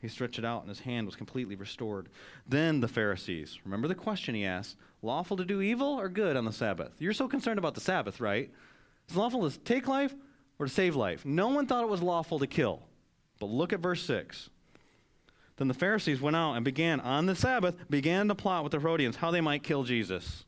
He 0.00 0.08
stretched 0.08 0.38
it 0.38 0.44
out, 0.44 0.62
and 0.62 0.68
his 0.68 0.80
hand 0.80 1.06
was 1.06 1.16
completely 1.16 1.56
restored. 1.56 2.08
Then 2.46 2.80
the 2.80 2.88
Pharisees, 2.88 3.58
remember 3.64 3.88
the 3.88 3.94
question 3.94 4.34
he 4.34 4.44
asked 4.44 4.76
lawful 5.02 5.36
to 5.36 5.44
do 5.44 5.60
evil 5.60 5.88
or 5.88 6.08
good 6.08 6.36
on 6.36 6.44
the 6.44 6.52
Sabbath? 6.52 6.92
You're 6.98 7.12
so 7.12 7.28
concerned 7.28 7.58
about 7.58 7.74
the 7.74 7.80
Sabbath, 7.80 8.20
right? 8.20 8.50
Is 9.08 9.16
it 9.16 9.18
lawful 9.18 9.48
to 9.50 9.58
take 9.58 9.86
life 9.86 10.14
or 10.58 10.66
to 10.66 10.72
save 10.72 10.96
life? 10.96 11.24
No 11.24 11.48
one 11.48 11.66
thought 11.66 11.84
it 11.84 11.90
was 11.90 12.02
lawful 12.02 12.38
to 12.38 12.46
kill. 12.46 12.82
But 13.38 13.46
look 13.46 13.72
at 13.72 13.80
verse 13.80 14.02
6. 14.02 14.50
Then 15.56 15.68
the 15.68 15.74
Pharisees 15.74 16.20
went 16.20 16.36
out 16.36 16.54
and 16.54 16.64
began, 16.64 17.00
on 17.00 17.26
the 17.26 17.34
Sabbath, 17.34 17.74
began 17.90 18.28
to 18.28 18.34
plot 18.34 18.62
with 18.62 18.72
the 18.72 18.80
Herodians 18.80 19.16
how 19.16 19.30
they 19.30 19.42
might 19.42 19.62
kill 19.62 19.84
Jesus. 19.84 20.44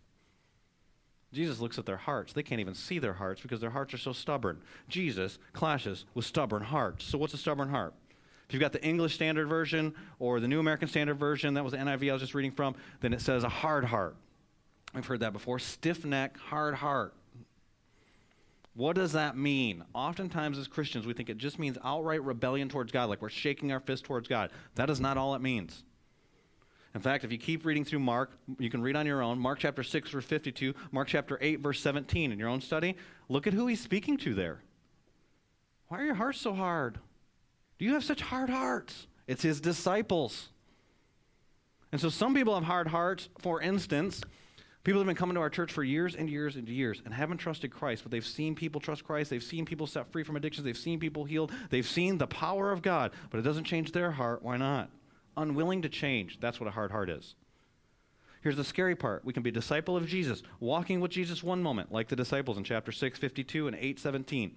Jesus 1.33 1.61
looks 1.61 1.79
at 1.79 1.87
their 1.87 1.97
hearts. 1.97 2.33
They 2.33 2.43
can't 2.43 2.61
even 2.61 2.75
see 2.75 2.99
their 2.99 3.15
hearts 3.15 3.41
because 3.41 3.61
their 3.61 3.71
hearts 3.71 3.93
are 3.93 3.99
so 3.99 4.12
stubborn. 4.12 4.61
Jesus 4.88 5.38
clashes 5.53 6.05
with 6.15 6.25
stubborn 6.25 6.62
hearts. 6.62 7.05
So, 7.05 7.19
what's 7.19 7.35
a 7.35 7.38
stubborn 7.38 7.71
heart? 7.71 7.95
If 8.53 8.55
you've 8.57 8.61
got 8.61 8.73
the 8.73 8.85
English 8.85 9.15
Standard 9.15 9.49
Version 9.49 9.95
or 10.19 10.38
the 10.38 10.47
New 10.47 10.61
American 10.61 10.87
Standard 10.87 11.15
Version, 11.15 11.55
that 11.55 11.65
was 11.65 11.73
the 11.73 11.79
NIV 11.79 12.11
I 12.11 12.12
was 12.12 12.21
just 12.21 12.35
reading 12.35 12.51
from, 12.51 12.75
then 13.01 13.15
it 13.15 13.23
says 13.23 13.45
a 13.45 13.49
hard 13.49 13.83
heart. 13.83 14.15
I've 14.95 15.07
heard 15.07 15.21
that 15.21 15.33
before. 15.33 15.59
Stiff 15.59 16.05
neck, 16.05 16.37
hard 16.37 16.75
heart. 16.75 17.15
What 18.75 18.95
does 18.95 19.12
that 19.12 19.38
mean? 19.38 19.85
Oftentimes, 19.95 20.59
as 20.59 20.69
Christians, 20.69 21.07
we 21.07 21.15
think 21.15 21.31
it 21.31 21.38
just 21.38 21.59
means 21.59 21.79
outright 21.83 22.23
rebellion 22.23 22.69
towards 22.69 22.92
God, 22.92 23.09
like 23.09 23.23
we're 23.23 23.31
shaking 23.31 23.73
our 23.73 23.81
fist 23.81 24.05
towards 24.05 24.29
God. 24.29 24.50
That 24.75 24.90
is 24.90 25.00
not 25.00 25.17
all 25.17 25.35
it 25.35 25.40
means. 25.40 25.83
In 26.94 27.00
fact, 27.00 27.25
if 27.25 27.33
you 27.33 27.38
keep 27.38 27.65
reading 27.65 27.87
through 27.87 28.00
Mark, 28.00 28.33
you 28.59 28.69
can 28.69 28.83
read 28.83 28.96
on 28.96 29.07
your 29.07 29.23
own. 29.23 29.38
Mark 29.38 29.61
chapter 29.61 29.83
6, 29.83 30.11
verse 30.11 30.27
52, 30.27 30.75
Mark 30.90 31.09
chapter 31.09 31.38
8, 31.40 31.61
verse 31.61 31.81
17 31.81 32.31
in 32.31 32.38
your 32.38 32.50
own 32.50 32.61
study. 32.61 32.96
Look 33.31 33.46
at 33.46 33.55
who 33.55 33.67
he's 33.67 33.81
speaking 33.81 34.19
to 34.19 34.35
there. 34.35 34.61
Why 35.88 36.00
are 36.00 36.05
your 36.05 36.17
hearts 36.17 36.38
so 36.38 36.53
hard? 36.53 36.98
Do 37.83 37.88
you 37.88 37.94
have 37.94 38.04
such 38.04 38.20
hard 38.20 38.48
hearts? 38.48 39.08
It's 39.26 39.42
his 39.42 39.60
disciples. 39.60 40.50
And 41.90 42.00
so 42.00 42.10
some 42.10 42.33
people 42.33 42.54
have 42.54 42.62
hard 42.62 42.87
hearts. 42.87 43.28
For 43.40 43.60
instance, 43.60 44.22
People 44.85 45.00
have 45.00 45.06
been 45.06 45.16
coming 45.16 45.35
to 45.35 45.40
our 45.40 45.50
church 45.50 45.72
for 45.72 45.83
years 45.83 46.14
and 46.14 46.30
years 46.30 46.54
and 46.54 46.68
years 46.68 47.02
and 47.04 47.12
haven't 47.12 47.38
trusted 47.38 47.72
Christ, 47.72 48.02
but 48.04 48.12
they've 48.12 48.24
seen 48.26 48.54
people 48.54 48.80
trust 48.80 49.04
Christ. 49.04 49.30
They've 49.30 49.42
seen 49.42 49.64
people 49.64 49.88
set 49.88 50.10
free 50.10 50.22
from 50.22 50.37
addictions. 50.37 50.64
They've 50.64 50.76
seen 50.76 51.00
people 51.00 51.24
healed. 51.24 51.52
They've 51.70 51.87
seen 51.87 52.18
the 52.18 52.26
power 52.26 52.70
of 52.70 52.83
God, 52.83 53.12
but 53.30 53.38
it 53.38 53.42
doesn't 53.42 53.64
change 53.64 53.92
their 53.92 54.12
heart. 54.12 54.42
Why 54.42 54.56
not? 54.56 54.90
Unwilling 55.37 55.83
to 55.83 55.88
change. 55.88 56.38
That's 56.40 56.58
what 56.58 56.68
a 56.68 56.72
hard 56.72 56.90
heart 56.92 57.10
is. 57.10 57.35
Here's 58.42 58.56
the 58.56 58.64
scary 58.64 58.96
part. 58.96 59.24
We 59.24 59.33
can 59.33 59.44
be 59.44 59.50
a 59.50 59.52
disciple 59.52 59.96
of 59.96 60.06
Jesus, 60.06 60.42
walking 60.58 61.00
with 61.00 61.12
Jesus 61.12 61.44
one 61.44 61.62
moment, 61.62 61.92
like 61.92 62.08
the 62.08 62.16
disciples 62.16 62.58
in 62.58 62.64
chapter 62.64 62.92
6, 62.92 63.18
52 63.20 63.68
and 63.68 63.76
8, 63.76 64.00
17. 64.00 64.56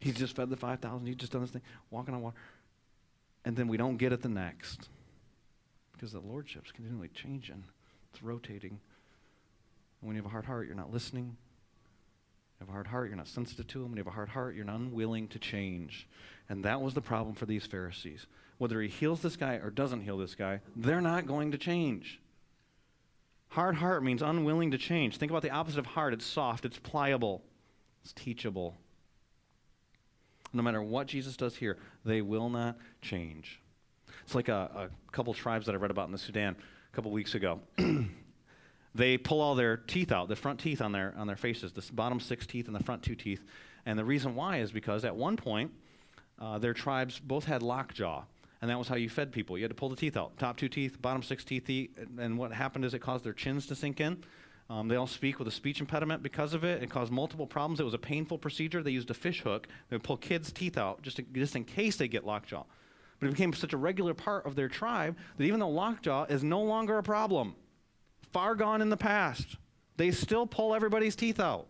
He's 0.00 0.14
just 0.14 0.36
fed 0.36 0.50
the 0.50 0.56
5,000. 0.56 1.06
He's 1.06 1.16
just 1.16 1.32
done 1.32 1.42
this 1.42 1.50
thing, 1.50 1.62
walking 1.90 2.14
on 2.14 2.22
water. 2.22 2.36
And 3.44 3.56
then 3.56 3.68
we 3.68 3.76
don't 3.76 3.96
get 3.96 4.12
it 4.12 4.22
the 4.22 4.28
next 4.28 4.88
because 5.92 6.12
the 6.12 6.20
Lordship's 6.20 6.72
continually 6.72 7.08
changing, 7.08 7.64
it's 8.12 8.22
rotating. 8.22 8.80
And 10.00 10.08
when 10.08 10.16
you 10.16 10.22
have 10.22 10.26
a 10.26 10.32
hard 10.32 10.44
heart, 10.44 10.66
you're 10.66 10.76
not 10.76 10.92
listening. 10.92 11.36
You 12.60 12.66
have 12.66 12.68
a 12.68 12.72
hard 12.72 12.86
heart, 12.86 13.08
you're 13.08 13.16
not 13.16 13.28
sensitive 13.28 13.66
to 13.68 13.82
Him. 13.82 13.90
When 13.90 13.96
you 13.96 14.04
have 14.04 14.12
a 14.12 14.16
hard 14.16 14.28
heart, 14.28 14.54
you're 14.54 14.64
not 14.64 14.76
unwilling 14.76 15.28
to 15.28 15.38
change. 15.38 16.06
And 16.48 16.64
that 16.64 16.80
was 16.80 16.94
the 16.94 17.00
problem 17.00 17.34
for 17.34 17.46
these 17.46 17.66
Pharisees. 17.66 18.26
Whether 18.58 18.80
He 18.80 18.88
heals 18.88 19.20
this 19.20 19.36
guy 19.36 19.54
or 19.54 19.70
doesn't 19.70 20.02
heal 20.02 20.18
this 20.18 20.34
guy, 20.34 20.60
they're 20.76 21.00
not 21.00 21.26
going 21.26 21.52
to 21.52 21.58
change. 21.58 22.20
Hard 23.48 23.76
heart 23.76 24.02
means 24.02 24.20
unwilling 24.20 24.72
to 24.72 24.78
change. 24.78 25.16
Think 25.16 25.30
about 25.30 25.42
the 25.42 25.50
opposite 25.50 25.78
of 25.78 25.86
hard 25.86 26.12
it's 26.12 26.26
soft, 26.26 26.64
it's 26.64 26.78
pliable, 26.78 27.42
it's 28.02 28.12
teachable. 28.12 28.76
No 30.54 30.62
matter 30.62 30.82
what 30.82 31.06
Jesus 31.06 31.36
does 31.36 31.56
here, 31.56 31.76
they 32.04 32.22
will 32.22 32.48
not 32.48 32.76
change. 33.02 33.60
It's 34.24 34.34
like 34.34 34.48
a, 34.48 34.88
a 34.88 35.12
couple 35.12 35.34
tribes 35.34 35.66
that 35.66 35.74
I 35.74 35.78
read 35.78 35.90
about 35.90 36.06
in 36.06 36.12
the 36.12 36.18
Sudan 36.18 36.56
a 36.92 36.96
couple 36.96 37.10
weeks 37.10 37.34
ago. 37.34 37.60
they 38.94 39.18
pull 39.18 39.40
all 39.40 39.54
their 39.54 39.76
teeth 39.76 40.12
out, 40.12 40.28
the 40.28 40.36
front 40.36 40.60
teeth 40.60 40.80
on 40.80 40.92
their, 40.92 41.12
on 41.18 41.26
their 41.26 41.36
faces, 41.36 41.72
the 41.72 41.84
bottom 41.92 42.20
six 42.20 42.46
teeth 42.46 42.66
and 42.66 42.74
the 42.74 42.82
front 42.82 43.02
two 43.02 43.14
teeth. 43.14 43.42
And 43.84 43.98
the 43.98 44.04
reason 44.04 44.34
why 44.34 44.58
is 44.58 44.72
because 44.72 45.04
at 45.04 45.14
one 45.14 45.36
point, 45.36 45.72
uh, 46.38 46.58
their 46.58 46.72
tribes 46.72 47.18
both 47.18 47.44
had 47.44 47.62
lockjaw. 47.62 48.24
And 48.62 48.70
that 48.70 48.78
was 48.78 48.88
how 48.88 48.96
you 48.96 49.10
fed 49.10 49.30
people. 49.30 49.58
You 49.58 49.64
had 49.64 49.70
to 49.70 49.74
pull 49.74 49.90
the 49.90 49.96
teeth 49.96 50.16
out. 50.16 50.38
Top 50.38 50.56
two 50.56 50.70
teeth, 50.70 51.02
bottom 51.02 51.22
six 51.22 51.44
teeth. 51.44 51.68
And 52.18 52.38
what 52.38 52.50
happened 52.50 52.86
is 52.86 52.94
it 52.94 53.00
caused 53.00 53.24
their 53.24 53.34
chins 53.34 53.66
to 53.66 53.74
sink 53.74 54.00
in. 54.00 54.24
Um, 54.70 54.88
they 54.88 54.96
all 54.96 55.06
speak 55.06 55.38
with 55.38 55.46
a 55.46 55.50
speech 55.50 55.80
impediment 55.80 56.22
because 56.22 56.54
of 56.54 56.64
it. 56.64 56.82
It 56.82 56.90
caused 56.90 57.12
multiple 57.12 57.46
problems. 57.46 57.80
It 57.80 57.84
was 57.84 57.94
a 57.94 57.98
painful 57.98 58.38
procedure. 58.38 58.82
They 58.82 58.92
used 58.92 59.10
a 59.10 59.14
fish 59.14 59.42
hook. 59.42 59.68
They 59.88 59.96
would 59.96 60.04
pull 60.04 60.16
kids' 60.16 60.52
teeth 60.52 60.78
out 60.78 61.02
just, 61.02 61.16
to, 61.16 61.22
just 61.22 61.54
in 61.54 61.64
case 61.64 61.96
they 61.96 62.08
get 62.08 62.24
lockjaw. 62.24 62.64
But 63.20 63.26
it 63.26 63.30
became 63.32 63.52
such 63.52 63.74
a 63.74 63.76
regular 63.76 64.14
part 64.14 64.46
of 64.46 64.56
their 64.56 64.68
tribe 64.68 65.16
that 65.36 65.44
even 65.44 65.60
though 65.60 65.68
lockjaw 65.68 66.24
is 66.24 66.42
no 66.42 66.62
longer 66.62 66.98
a 66.98 67.02
problem, 67.02 67.54
far 68.32 68.54
gone 68.54 68.80
in 68.80 68.88
the 68.88 68.96
past, 68.96 69.56
they 69.96 70.10
still 70.10 70.46
pull 70.46 70.74
everybody's 70.74 71.14
teeth 71.14 71.40
out. 71.40 71.66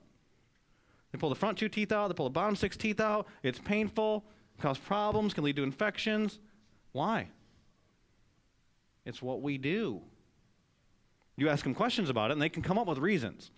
They 1.12 1.18
pull 1.18 1.28
the 1.28 1.34
front 1.36 1.59
two 1.59 1.68
teeth 1.68 1.92
out, 1.92 2.09
they 2.09 2.14
pull 2.14 2.26
the 2.26 2.30
bottom 2.30 2.57
six 2.57 2.76
teeth 2.76 3.01
out. 3.01 3.26
It's 3.42 3.59
painful, 3.59 4.24
cause 4.61 4.78
problems, 4.78 5.34
can 5.34 5.45
lead 5.45 5.57
to 5.57 5.62
infections. 5.62 6.38
Why? 6.92 7.28
It's 9.05 9.20
what 9.20 9.42
we 9.42 9.59
do. 9.59 10.01
You 11.37 11.49
ask 11.49 11.64
them 11.64 11.74
questions 11.74 12.11
about 12.11 12.30
it, 12.30 12.35
and 12.35 12.43
they 12.43 12.49
can 12.49 12.62
come 12.62 12.78
up 12.78 12.87
with 12.87 12.99
reasons. 12.99 13.51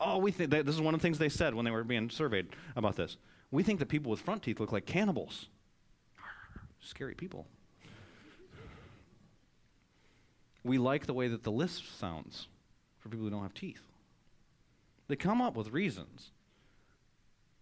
Oh, 0.00 0.18
we 0.18 0.32
think 0.32 0.50
that 0.50 0.66
this 0.66 0.74
is 0.74 0.80
one 0.80 0.94
of 0.94 1.00
the 1.00 1.02
things 1.02 1.18
they 1.18 1.28
said 1.28 1.54
when 1.54 1.64
they 1.64 1.70
were 1.70 1.84
being 1.84 2.10
surveyed 2.10 2.48
about 2.76 2.96
this. 2.96 3.16
We 3.50 3.62
think 3.62 3.78
that 3.78 3.86
people 3.86 4.10
with 4.10 4.20
front 4.20 4.42
teeth 4.42 4.60
look 4.60 4.72
like 4.72 4.86
cannibals. 4.86 5.46
Scary 6.80 7.14
people. 7.14 7.46
We 10.64 10.78
like 10.78 11.06
the 11.06 11.14
way 11.14 11.28
that 11.28 11.42
the 11.42 11.50
lisp 11.50 11.84
sounds 11.98 12.48
for 12.98 13.08
people 13.08 13.24
who 13.24 13.30
don't 13.30 13.42
have 13.42 13.54
teeth. 13.54 13.82
They 15.08 15.16
come 15.16 15.40
up 15.42 15.56
with 15.56 15.72
reasons, 15.72 16.30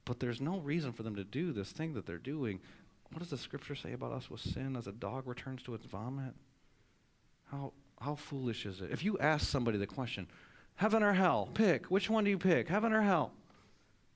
but 0.04 0.20
there's 0.20 0.40
no 0.40 0.58
reason 0.58 0.92
for 0.92 1.02
them 1.02 1.16
to 1.16 1.24
do 1.24 1.52
this 1.52 1.70
thing 1.70 1.94
that 1.94 2.06
they're 2.06 2.18
doing 2.18 2.60
what 3.12 3.18
does 3.20 3.30
the 3.30 3.38
scripture 3.38 3.74
say 3.74 3.92
about 3.92 4.12
us 4.12 4.30
with 4.30 4.40
sin 4.40 4.76
as 4.76 4.86
a 4.86 4.92
dog 4.92 5.26
returns 5.26 5.62
to 5.64 5.74
its 5.74 5.84
vomit? 5.84 6.34
How, 7.50 7.72
how 8.00 8.14
foolish 8.14 8.66
is 8.66 8.80
it? 8.80 8.90
If 8.90 9.04
you 9.04 9.18
ask 9.18 9.46
somebody 9.46 9.78
the 9.78 9.86
question, 9.86 10.26
heaven 10.76 11.02
or 11.02 11.12
hell, 11.12 11.50
pick. 11.54 11.86
Which 11.86 12.08
one 12.08 12.24
do 12.24 12.30
you 12.30 12.38
pick, 12.38 12.68
heaven 12.68 12.92
or 12.92 13.02
hell? 13.02 13.32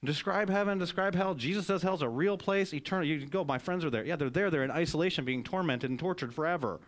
Describe 0.03 0.51
heaven, 0.51 0.79
describe 0.79 1.15
hell. 1.15 1.35
Jesus 1.35 1.67
says 1.67 1.83
hell's 1.83 2.03
a 2.03 2.09
real 2.09 2.37
place, 2.37 2.75
eternal. 2.75 3.07
You 3.07 3.19
can 3.19 3.29
go, 3.29 3.45
my 3.45 3.59
friends 3.59 3.85
are 3.85 3.91
there. 3.91 4.05
Yeah, 4.05 4.17
they're 4.17 4.31
there. 4.31 4.51
They're 4.51 4.65
in 4.65 4.71
isolation, 4.71 5.25
being 5.25 5.43
tormented 5.43 5.89
and 5.91 5.99
tortured 5.99 6.35
forever. 6.35 6.81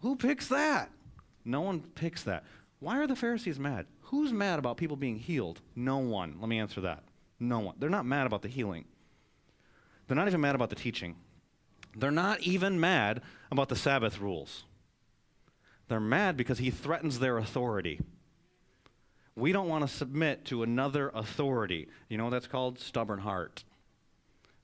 Who 0.00 0.16
picks 0.16 0.48
that? 0.48 0.90
No 1.44 1.60
one 1.60 1.80
picks 1.80 2.24
that. 2.24 2.44
Why 2.80 2.98
are 2.98 3.06
the 3.06 3.16
Pharisees 3.16 3.58
mad? 3.58 3.86
Who's 4.02 4.32
mad 4.32 4.58
about 4.58 4.76
people 4.76 4.96
being 4.96 5.18
healed? 5.18 5.60
No 5.74 5.98
one. 5.98 6.36
Let 6.40 6.48
me 6.48 6.58
answer 6.58 6.80
that. 6.82 7.04
No 7.40 7.60
one. 7.60 7.76
They're 7.78 7.90
not 7.90 8.06
mad 8.06 8.26
about 8.26 8.42
the 8.42 8.48
healing. 8.48 8.84
They're 10.06 10.16
not 10.16 10.28
even 10.28 10.40
mad 10.40 10.54
about 10.54 10.70
the 10.70 10.76
teaching. 10.76 11.16
They're 11.96 12.10
not 12.10 12.40
even 12.40 12.80
mad 12.80 13.22
about 13.50 13.68
the 13.68 13.76
Sabbath 13.76 14.20
rules. 14.20 14.64
They're 15.88 16.00
mad 16.00 16.36
because 16.36 16.58
he 16.58 16.70
threatens 16.70 17.18
their 17.18 17.38
authority. 17.38 18.00
We 19.36 19.52
don't 19.52 19.68
want 19.68 19.86
to 19.86 19.94
submit 19.94 20.44
to 20.46 20.62
another 20.62 21.10
authority. 21.14 21.88
You 22.08 22.18
know 22.18 22.24
what 22.24 22.30
that's 22.30 22.46
called? 22.46 22.78
Stubborn 22.78 23.20
heart. 23.20 23.64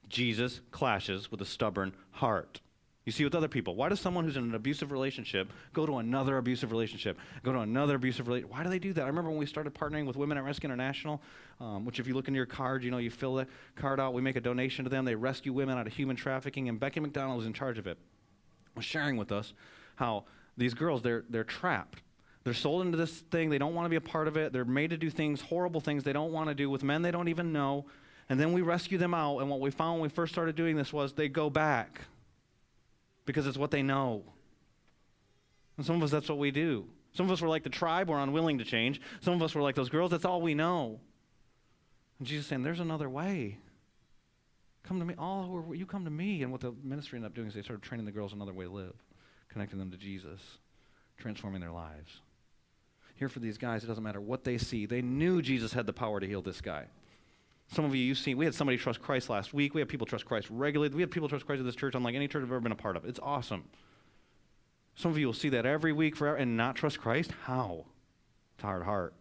Jesus 0.09 0.61
clashes 0.70 1.31
with 1.31 1.41
a 1.41 1.47
stubborn 1.47 1.93
heart. 2.12 2.61
You 3.07 3.13
see 3.13 3.25
with 3.25 3.35
other 3.35 3.49
people. 3.49 3.77
Why 3.77 3.89
does 3.89 3.99
someone 3.99 4.25
who's 4.25 4.37
in 4.37 4.45
an 4.45 4.55
abusive 4.55 4.93
relationship 4.93 5.51
go 5.73 5.87
to 5.87 5.97
another 5.97 6.37
abusive 6.37 6.71
relationship, 6.71 7.19
go 7.43 7.53
to 7.53 7.61
another 7.61 7.95
abusive 7.95 8.29
relationship? 8.29 8.55
Why 8.55 8.63
do 8.63 8.69
they 8.69 8.79
do 8.79 8.93
that? 8.93 9.05
I 9.05 9.07
remember 9.07 9.31
when 9.31 9.39
we 9.39 9.47
started 9.47 9.75
partnering 9.75 10.07
with 10.07 10.17
Women 10.17 10.37
at 10.37 10.45
Risk 10.45 10.65
International, 10.65 11.23
um, 11.61 11.87
which 11.87 11.99
if 11.99 12.07
you 12.07 12.13
look 12.13 12.29
in 12.29 12.35
your 12.35 12.47
card, 12.47 12.85
you 12.85 12.91
know, 12.91 12.99
you 12.99 13.11
fill 13.11 13.37
the 13.37 13.47
card 13.75 14.01
out, 14.01 14.13
we 14.13 14.21
make 14.21 14.37
a 14.37 14.41
donation 14.41 14.85
to 14.85 14.91
them. 14.91 15.07
They 15.07 15.15
rescue 15.15 15.53
women 15.53 15.79
out 15.79 15.87
of 15.87 15.95
human 15.95 16.15
trafficking, 16.15 16.69
and 16.69 16.79
Becky 16.79 17.01
McDonald 17.01 17.39
was 17.39 17.47
in 17.47 17.55
charge 17.55 17.79
of 17.79 17.87
it. 17.87 17.97
Was 18.77 18.85
sharing 18.85 19.17
with 19.17 19.33
us 19.33 19.55
how 19.97 20.25
these 20.59 20.75
girls, 20.75 21.01
they're, 21.01 21.25
they're 21.31 21.43
trapped. 21.43 22.03
They're 22.45 22.55
sold 22.55 22.85
into 22.85 22.99
this 22.99 23.21
thing. 23.31 23.51
They 23.51 23.59
don't 23.59 23.75
want 23.75 23.87
to 23.87 23.91
be 23.91 23.97
a 23.97 24.01
part 24.01 24.29
of 24.29 24.37
it. 24.37 24.53
They're 24.53 24.65
made 24.65 24.91
to 24.91 24.97
do 24.97 25.11
things, 25.11 25.41
horrible 25.41 25.81
things 25.81 26.05
they 26.05 26.13
don't 26.13 26.33
want 26.33 26.49
to 26.49 26.55
do 26.55 26.69
with 26.69 26.83
men 26.83 27.03
they 27.03 27.11
don't 27.11 27.29
even 27.29 27.53
know. 27.53 27.87
And 28.29 28.39
then 28.39 28.53
we 28.53 28.61
rescue 28.61 28.99
them 28.99 29.15
out. 29.15 29.39
And 29.39 29.51
what 29.51 29.61
we 29.61 29.71
found 29.71 29.95
when 29.95 30.03
we 30.03 30.09
first 30.09 30.33
started 30.33 30.55
doing 30.55 30.77
this 30.77 30.93
was 30.93 31.15
they 31.15 31.29
go 31.29 31.51
back 31.51 32.03
because 33.31 33.47
it's 33.47 33.59
what 33.59 33.70
they 33.70 33.83
know. 33.83 34.24
And 35.76 35.87
some 35.87 35.97
of 35.97 36.03
us, 36.03 36.11
that's 36.11 36.28
what 36.28 36.39
we 36.39 36.51
do. 36.51 36.87
Some 37.12 37.26
of 37.26 37.33
us 37.33 37.41
were 37.41 37.49
like 37.49 37.62
the 37.62 37.70
tribe, 37.70 38.09
we're 38.09 38.18
unwilling 38.18 38.59
to 38.59 38.64
change. 38.64 39.01
Some 39.20 39.35
of 39.35 39.43
us 39.43 39.55
were 39.55 39.62
like 39.62 39.74
those 39.74 39.89
girls, 39.89 40.11
that's 40.11 40.24
all 40.24 40.43
we 40.43 40.55
know. 40.55 41.01
And 42.18 42.26
Jesus 42.26 42.47
saying, 42.47 42.62
There's 42.62 42.81
another 42.81 43.09
way. 43.09 43.59
Come 44.83 44.99
to 44.99 45.05
me. 45.05 45.14
All 45.18 45.45
who 45.45 45.57
are, 45.57 45.74
you 45.74 45.87
come 45.87 46.05
to 46.05 46.11
me. 46.11 46.43
And 46.43 46.53
what 46.53 46.61
the 46.61 46.72
ministry 46.83 47.16
ended 47.16 47.31
up 47.31 47.35
doing 47.35 47.49
is 47.49 47.55
they 47.55 47.62
started 47.62 47.83
training 47.83 48.07
the 48.07 48.12
girls 48.12 48.33
another 48.33 48.53
way 48.53 48.64
to 48.64 48.70
live, 48.70 48.95
connecting 49.49 49.78
them 49.78 49.91
to 49.91 49.97
Jesus, 49.97 50.41
transforming 51.18 51.61
their 51.61 51.70
lives. 51.70 52.20
Here 53.16 53.28
for 53.28 53.41
these 53.41 53.59
guys, 53.59 53.85
it 53.85 53.87
doesn't 53.87 54.03
matter 54.03 54.20
what 54.20 54.45
they 54.45 54.59
see. 54.59 54.87
They 54.87 55.03
knew 55.03 55.43
Jesus 55.43 55.72
had 55.72 55.87
the 55.87 55.93
power 55.93 56.20
to 56.20 56.26
heal 56.26 56.43
this 56.43 56.61
guy. 56.61 56.87
Some 57.73 57.85
of 57.85 57.95
you, 57.95 58.03
you've 58.03 58.18
seen, 58.18 58.37
we 58.37 58.45
had 58.45 58.55
somebody 58.55 58.77
trust 58.77 59.01
Christ 59.01 59.31
last 59.31 59.55
week. 59.55 59.75
We 59.75 59.81
have 59.81 59.89
people 59.89 60.07
trust 60.07 60.25
Christ 60.25 60.49
regularly. 60.51 60.93
We 60.93 61.03
have 61.03 61.11
people 61.11 61.29
trust 61.29 61.47
Christ 61.47 61.61
at 61.61 61.66
this 61.66 61.77
church 61.77 61.95
unlike 61.95 62.16
any 62.16 62.27
church 62.27 62.43
I've 62.43 62.51
ever 62.51 62.61
been 62.61 62.73
a 62.73 62.77
part 62.77 62.97
of. 62.97 63.05
It's 63.05 63.21
awesome. 63.23 63.64
Some 64.97 65.12
of 65.12 65.18
you 65.18 65.27
will 65.27 65.35
see 65.35 65.51
that 65.51 65.64
every 65.64 65.93
week 65.93 66.16
forever 66.16 66.37
and 66.37 66.57
not 66.57 66.75
trust 66.75 67.01
Christ. 67.01 67.31
How? 67.45 67.87
It's 68.57 68.64
hard 68.64 68.83
heart. 68.83 69.14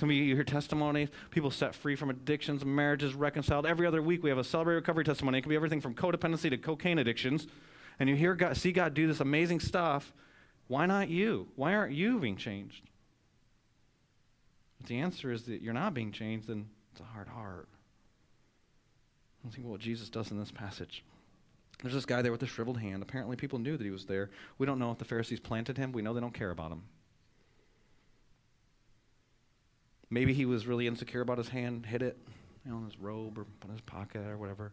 Some 0.00 0.08
of 0.08 0.16
you, 0.16 0.22
you 0.22 0.36
hear 0.36 0.44
testimonies, 0.44 1.08
people 1.30 1.50
set 1.50 1.74
free 1.74 1.96
from 1.96 2.08
addictions, 2.08 2.64
marriages 2.64 3.14
reconciled. 3.14 3.66
Every 3.66 3.86
other 3.86 4.00
week 4.00 4.22
we 4.22 4.30
have 4.30 4.38
a 4.38 4.44
celebrate 4.44 4.76
recovery 4.76 5.04
testimony. 5.04 5.38
It 5.38 5.42
can 5.42 5.50
be 5.50 5.56
everything 5.56 5.80
from 5.80 5.94
codependency 5.94 6.48
to 6.50 6.56
cocaine 6.56 6.98
addictions. 6.98 7.46
And 7.98 8.08
you 8.08 8.16
hear 8.16 8.34
God, 8.34 8.56
see 8.56 8.72
God 8.72 8.94
do 8.94 9.06
this 9.06 9.20
amazing 9.20 9.60
stuff. 9.60 10.14
Why 10.68 10.86
not 10.86 11.08
you? 11.08 11.48
Why 11.56 11.74
aren't 11.74 11.92
you 11.92 12.20
being 12.20 12.36
changed? 12.36 12.88
If 14.80 14.86
the 14.86 15.00
answer 15.00 15.32
is 15.32 15.42
that 15.44 15.60
you're 15.60 15.74
not 15.74 15.94
being 15.94 16.12
changed, 16.12 16.46
then 16.46 16.66
it's 16.98 17.08
a 17.08 17.12
hard 17.12 17.28
heart. 17.28 17.68
I 19.46 19.50
think 19.50 19.68
what 19.68 19.80
Jesus 19.80 20.08
does 20.08 20.32
in 20.32 20.38
this 20.38 20.50
passage. 20.50 21.04
There's 21.80 21.94
this 21.94 22.04
guy 22.04 22.22
there 22.22 22.32
with 22.32 22.42
a 22.42 22.46
shriveled 22.46 22.80
hand. 22.80 23.02
Apparently, 23.02 23.36
people 23.36 23.60
knew 23.60 23.76
that 23.76 23.84
he 23.84 23.92
was 23.92 24.06
there. 24.06 24.30
We 24.58 24.66
don't 24.66 24.80
know 24.80 24.90
if 24.90 24.98
the 24.98 25.04
Pharisees 25.04 25.38
planted 25.38 25.78
him. 25.78 25.92
We 25.92 26.02
know 26.02 26.12
they 26.12 26.20
don't 26.20 26.34
care 26.34 26.50
about 26.50 26.72
him. 26.72 26.82
Maybe 30.10 30.34
he 30.34 30.44
was 30.44 30.66
really 30.66 30.88
insecure 30.88 31.20
about 31.20 31.38
his 31.38 31.48
hand, 31.48 31.86
hid 31.86 32.02
it, 32.02 32.18
you 32.64 32.72
know, 32.72 32.78
in 32.78 32.86
his 32.86 32.98
robe 32.98 33.38
or 33.38 33.46
in 33.64 33.70
his 33.70 33.80
pocket 33.82 34.26
or 34.26 34.36
whatever. 34.36 34.72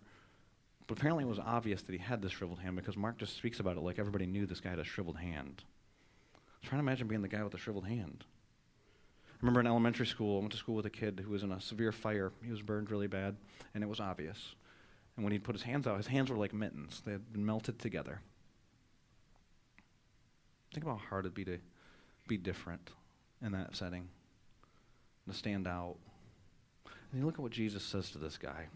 But 0.88 0.98
apparently, 0.98 1.26
it 1.26 1.30
was 1.30 1.38
obvious 1.38 1.84
that 1.84 1.92
he 1.92 2.00
had 2.00 2.24
this 2.24 2.32
shriveled 2.32 2.60
hand 2.60 2.76
because 2.76 2.98
Mark 2.98 3.20
just 3.20 3.38
speaks 3.38 3.60
about 3.60 3.78
it 3.78 3.82
like 3.82 4.00
everybody 4.00 4.26
knew 4.26 4.48
this 4.48 4.62
guy 4.62 4.72
had 4.72 4.80
a 4.80 4.84
shriveled 4.84 5.18
hand. 5.18 5.64
I'm 6.36 6.70
trying 6.70 6.80
to 6.82 6.86
imagine 6.88 7.08
being 7.08 7.22
the 7.22 7.28
guy 7.28 7.44
with 7.44 7.52
the 7.52 7.60
shriveled 7.60 7.86
hand. 7.86 8.26
I 9.36 9.38
remember 9.42 9.60
in 9.60 9.68
elementary 9.68 10.08
school, 10.08 10.38
I 10.38 10.40
went 10.40 10.52
to 10.54 10.58
school 10.58 10.76
with 10.76 10.86
a 10.86 10.90
kid 10.90 11.22
who 11.24 11.32
was 11.32 11.44
in 11.44 11.52
a 11.52 11.62
severe 11.62 11.92
fire. 11.92 12.32
He 12.44 12.52
was 12.52 12.62
burned 12.62 12.90
really 12.90 13.08
bad, 13.08 13.36
and 13.74 13.84
it 13.84 13.88
was 13.88 14.00
obvious. 14.00 14.56
And 15.16 15.24
when 15.24 15.32
he'd 15.32 15.44
put 15.44 15.56
his 15.56 15.64
hands 15.64 15.88
out, 15.88 15.98
his 15.98 16.08
hands 16.08 16.30
were 16.30 16.38
like 16.38 16.54
mittens. 16.54 17.02
They 17.06 17.12
had 17.12 17.32
been 17.32 17.46
melted 17.46 17.80
together. 17.80 18.22
Think 20.74 20.86
about 20.86 21.00
how 21.00 21.08
hard 21.10 21.26
it'd 21.26 21.36
be 21.36 21.46
to 21.46 21.58
be 22.28 22.38
different 22.38 22.90
in 23.42 23.52
that 23.52 23.76
setting, 23.76 24.08
to 25.28 25.34
stand 25.34 25.68
out. 25.68 25.96
And 27.12 27.20
you 27.20 27.26
look 27.26 27.36
at 27.36 27.42
what 27.42 27.52
Jesus 27.52 27.84
says 27.84 28.10
to 28.12 28.18
this 28.18 28.38
guy 28.38 28.68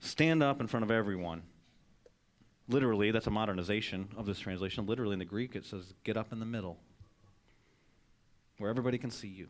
Stand 0.00 0.42
up 0.42 0.60
in 0.60 0.68
front 0.68 0.84
of 0.84 0.90
everyone 0.90 1.42
Literally, 2.68 3.10
that's 3.10 3.26
a 3.26 3.30
modernization 3.30 4.08
of 4.16 4.26
this 4.26 4.38
translation. 4.38 4.86
Literally, 4.86 5.14
in 5.14 5.18
the 5.18 5.24
Greek, 5.24 5.56
it 5.56 5.64
says, 5.64 5.94
get 6.04 6.18
up 6.18 6.32
in 6.32 6.38
the 6.38 6.46
middle, 6.46 6.78
where 8.58 8.70
everybody 8.70 8.98
can 8.98 9.10
see 9.10 9.28
you. 9.28 9.48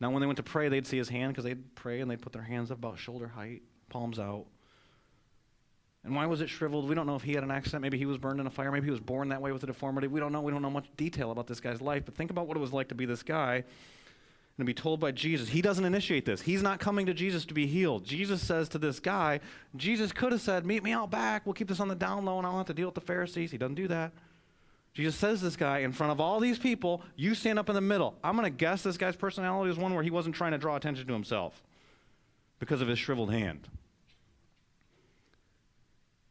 Now, 0.00 0.10
when 0.10 0.20
they 0.20 0.26
went 0.26 0.36
to 0.36 0.42
pray, 0.42 0.68
they'd 0.68 0.86
see 0.86 0.98
his 0.98 1.08
hand 1.08 1.32
because 1.32 1.44
they'd 1.44 1.74
pray 1.74 2.00
and 2.00 2.10
they'd 2.10 2.20
put 2.20 2.32
their 2.32 2.42
hands 2.42 2.70
up 2.70 2.78
about 2.78 2.98
shoulder 2.98 3.28
height, 3.28 3.62
palms 3.88 4.18
out. 4.18 4.46
And 6.04 6.14
why 6.14 6.26
was 6.26 6.40
it 6.40 6.48
shriveled? 6.48 6.88
We 6.88 6.94
don't 6.94 7.06
know 7.06 7.16
if 7.16 7.22
he 7.22 7.32
had 7.32 7.42
an 7.42 7.50
accident. 7.50 7.82
Maybe 7.82 7.98
he 7.98 8.06
was 8.06 8.16
burned 8.16 8.40
in 8.40 8.46
a 8.46 8.50
fire. 8.50 8.70
Maybe 8.70 8.86
he 8.86 8.90
was 8.90 9.00
born 9.00 9.28
that 9.28 9.42
way 9.42 9.50
with 9.50 9.62
a 9.64 9.66
deformity. 9.66 10.06
We 10.06 10.20
don't 10.20 10.32
know. 10.32 10.40
We 10.40 10.52
don't 10.52 10.62
know 10.62 10.70
much 10.70 10.88
detail 10.96 11.32
about 11.32 11.46
this 11.46 11.60
guy's 11.60 11.82
life. 11.82 12.04
But 12.04 12.14
think 12.14 12.30
about 12.30 12.46
what 12.46 12.56
it 12.56 12.60
was 12.60 12.72
like 12.72 12.88
to 12.88 12.94
be 12.94 13.04
this 13.04 13.22
guy 13.22 13.56
and 13.56 13.64
to 14.58 14.64
be 14.64 14.72
told 14.74 15.00
by 15.00 15.10
Jesus. 15.10 15.48
He 15.48 15.60
doesn't 15.60 15.84
initiate 15.84 16.24
this. 16.24 16.40
He's 16.40 16.62
not 16.62 16.78
coming 16.78 17.06
to 17.06 17.14
Jesus 17.14 17.44
to 17.46 17.54
be 17.54 17.66
healed. 17.66 18.04
Jesus 18.04 18.40
says 18.40 18.68
to 18.70 18.78
this 18.78 19.00
guy, 19.00 19.40
Jesus 19.76 20.12
could 20.12 20.30
have 20.32 20.40
said, 20.40 20.64
Meet 20.64 20.84
me 20.84 20.92
out 20.92 21.10
back. 21.10 21.44
We'll 21.44 21.54
keep 21.54 21.68
this 21.68 21.80
on 21.80 21.88
the 21.88 21.96
down 21.96 22.24
low 22.24 22.38
and 22.38 22.46
I 22.46 22.50
don't 22.50 22.58
have 22.58 22.66
to 22.68 22.74
deal 22.74 22.86
with 22.86 22.94
the 22.94 23.00
Pharisees. 23.00 23.50
He 23.50 23.58
doesn't 23.58 23.74
do 23.74 23.88
that. 23.88 24.12
Jesus 24.98 25.14
says 25.14 25.40
this 25.40 25.54
guy 25.54 25.78
in 25.78 25.92
front 25.92 26.10
of 26.10 26.20
all 26.20 26.40
these 26.40 26.58
people, 26.58 27.04
You 27.14 27.36
stand 27.36 27.56
up 27.56 27.68
in 27.68 27.76
the 27.76 27.80
middle. 27.80 28.18
I'm 28.24 28.34
going 28.34 28.50
to 28.50 28.56
guess 28.56 28.82
this 28.82 28.96
guy's 28.96 29.14
personality 29.14 29.68
was 29.68 29.78
one 29.78 29.94
where 29.94 30.02
he 30.02 30.10
wasn't 30.10 30.34
trying 30.34 30.50
to 30.50 30.58
draw 30.58 30.74
attention 30.74 31.06
to 31.06 31.12
himself 31.12 31.62
because 32.58 32.80
of 32.80 32.88
his 32.88 32.98
shriveled 32.98 33.32
hand. 33.32 33.68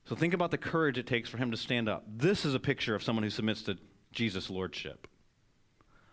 So 0.03 0.17
think 0.17 0.33
about 0.33 0.51
the 0.51 0.57
courage 0.57 0.97
it 0.97 1.07
takes 1.07 1.29
for 1.29 1.37
him 1.37 1.49
to 1.51 1.55
stand 1.55 1.87
up. 1.87 2.03
This 2.13 2.43
is 2.43 2.55
a 2.55 2.59
picture 2.59 2.93
of 2.93 3.01
someone 3.01 3.23
who 3.23 3.29
submits 3.29 3.61
to 3.63 3.77
Jesus' 4.11 4.49
lordship. 4.49 5.07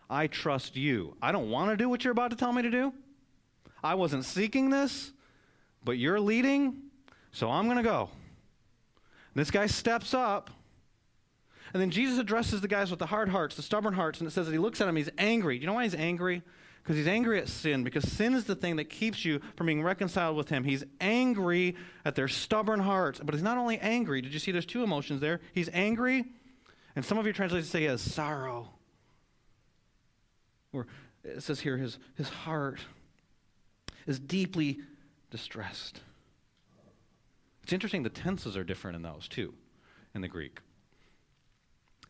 I 0.08 0.28
trust 0.28 0.76
you. 0.76 1.16
I 1.20 1.32
don't 1.32 1.50
want 1.50 1.72
to 1.72 1.76
do 1.76 1.88
what 1.88 2.04
you're 2.04 2.12
about 2.12 2.30
to 2.30 2.36
tell 2.36 2.52
me 2.52 2.62
to 2.62 2.70
do. 2.70 2.92
I 3.82 3.96
wasn't 3.96 4.24
seeking 4.24 4.70
this, 4.70 5.12
but 5.82 5.98
you're 5.98 6.20
leading, 6.20 6.82
so 7.32 7.50
I'm 7.50 7.64
going 7.64 7.78
to 7.78 7.82
go. 7.82 8.10
This 9.34 9.50
guy 9.50 9.66
steps 9.66 10.14
up, 10.14 10.50
and 11.74 11.82
then 11.82 11.90
Jesus 11.90 12.18
addresses 12.18 12.62
the 12.62 12.68
guys 12.68 12.90
with 12.90 13.00
the 13.00 13.06
hard 13.06 13.28
hearts, 13.28 13.56
the 13.56 13.62
stubborn 13.62 13.92
hearts, 13.92 14.20
and 14.20 14.26
it 14.26 14.30
says 14.30 14.46
that 14.46 14.52
he 14.52 14.58
looks 14.58 14.80
at 14.80 14.88
him, 14.88 14.96
he's 14.96 15.10
angry. 15.18 15.58
Do 15.58 15.62
you 15.62 15.66
know 15.66 15.74
why 15.74 15.84
he's 15.84 15.94
angry? 15.94 16.42
because 16.84 16.98
he's 16.98 17.08
angry 17.08 17.38
at 17.38 17.48
sin, 17.48 17.82
because 17.82 18.06
sin 18.12 18.34
is 18.34 18.44
the 18.44 18.54
thing 18.54 18.76
that 18.76 18.90
keeps 18.90 19.24
you 19.24 19.40
from 19.56 19.66
being 19.68 19.82
reconciled 19.82 20.36
with 20.36 20.50
him. 20.50 20.64
He's 20.64 20.84
angry 21.00 21.76
at 22.04 22.14
their 22.14 22.28
stubborn 22.28 22.78
hearts, 22.78 23.20
but 23.24 23.34
he's 23.34 23.42
not 23.42 23.56
only 23.56 23.78
angry. 23.78 24.20
Did 24.20 24.34
you 24.34 24.38
see 24.38 24.52
there's 24.52 24.66
two 24.66 24.82
emotions 24.82 25.22
there? 25.22 25.40
He's 25.54 25.70
angry, 25.72 26.26
and 26.94 27.02
some 27.02 27.16
of 27.16 27.24
your 27.24 27.32
translations 27.32 27.70
say 27.70 27.80
he 27.80 27.84
has 27.86 28.02
sorrow. 28.02 28.68
Or 30.74 30.86
it 31.24 31.42
says 31.42 31.58
here 31.58 31.78
his, 31.78 31.98
his 32.16 32.28
heart 32.28 32.80
is 34.06 34.18
deeply 34.18 34.80
distressed. 35.30 36.02
It's 37.62 37.72
interesting, 37.72 38.02
the 38.02 38.10
tenses 38.10 38.58
are 38.58 38.64
different 38.64 38.96
in 38.96 39.02
those 39.02 39.26
too, 39.26 39.54
in 40.14 40.20
the 40.20 40.28
Greek. 40.28 40.60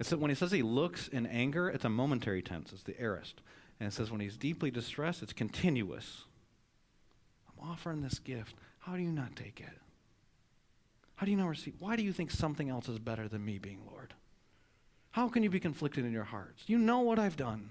It's 0.01 0.13
when 0.13 0.31
he 0.31 0.35
says 0.35 0.51
he 0.51 0.63
looks 0.63 1.09
in 1.09 1.27
anger, 1.27 1.69
it's 1.69 1.85
a 1.85 1.89
momentary 1.89 2.43
tense, 2.43 2.73
it's 2.73 2.83
the 2.83 3.01
aorist. 3.01 3.41
And 3.79 3.89
it 3.89 3.93
says, 3.93 4.11
when 4.11 4.21
he's 4.21 4.37
deeply 4.37 4.71
distressed, 4.71 5.23
it's 5.23 5.33
continuous. 5.33 6.25
I'm 7.49 7.71
offering 7.71 8.03
this 8.03 8.19
gift. 8.19 8.55
How 8.79 8.97
do 8.97 9.03
you 9.03 9.11
not 9.11 9.37
take 9.37 9.61
it? 9.61 9.81
How 11.17 11.27
do 11.27 11.31
you 11.31 11.37
not 11.37 11.49
receive? 11.49 11.75
Why 11.79 11.97
do 11.97 12.03
you 12.03 12.13
think 12.13 12.31
something 12.31 12.69
else 12.69 12.89
is 12.89 12.99
better 12.99 13.29
than 13.29 13.45
me 13.45 13.59
being 13.59 13.81
Lord? 13.91 14.15
How 15.13 15.29
can 15.29 15.43
you 15.43 15.51
be 15.51 15.61
conflicted 15.61 16.05
in 16.05 16.13
your 16.13 16.25
hearts? 16.25 16.65
You 16.67 16.79
know 16.79 17.01
what 17.01 17.19
I've 17.19 17.37
done. 17.37 17.71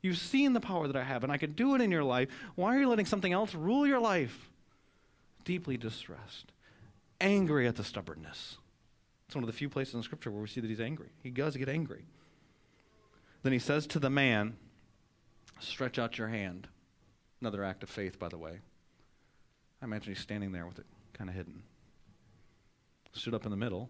You've 0.00 0.18
seen 0.18 0.52
the 0.52 0.60
power 0.60 0.86
that 0.86 0.96
I 0.96 1.04
have, 1.04 1.22
and 1.22 1.32
I 1.32 1.36
can 1.36 1.52
do 1.52 1.74
it 1.74 1.80
in 1.80 1.90
your 1.90 2.02
life. 2.02 2.28
Why 2.54 2.74
are 2.74 2.80
you 2.80 2.88
letting 2.88 3.06
something 3.06 3.32
else 3.32 3.54
rule 3.54 3.86
your 3.86 4.00
life? 4.00 4.50
Deeply 5.44 5.76
distressed, 5.76 6.50
angry 7.20 7.68
at 7.68 7.76
the 7.76 7.84
stubbornness. 7.84 8.56
It's 9.32 9.34
one 9.34 9.44
of 9.44 9.46
the 9.46 9.56
few 9.56 9.70
places 9.70 9.94
in 9.94 10.02
Scripture 10.02 10.30
where 10.30 10.42
we 10.42 10.46
see 10.46 10.60
that 10.60 10.68
he's 10.68 10.78
angry. 10.78 11.08
He 11.22 11.30
does 11.30 11.56
get 11.56 11.66
angry. 11.66 12.04
Then 13.42 13.54
he 13.54 13.58
says 13.58 13.86
to 13.86 13.98
the 13.98 14.10
man, 14.10 14.58
Stretch 15.58 15.98
out 15.98 16.18
your 16.18 16.28
hand. 16.28 16.68
Another 17.40 17.64
act 17.64 17.82
of 17.82 17.88
faith, 17.88 18.18
by 18.18 18.28
the 18.28 18.36
way. 18.36 18.60
I 19.80 19.86
imagine 19.86 20.12
he's 20.12 20.22
standing 20.22 20.52
there 20.52 20.66
with 20.66 20.80
it 20.80 20.84
kind 21.14 21.30
of 21.30 21.34
hidden. 21.34 21.62
Stood 23.14 23.32
up 23.32 23.46
in 23.46 23.50
the 23.50 23.56
middle, 23.56 23.88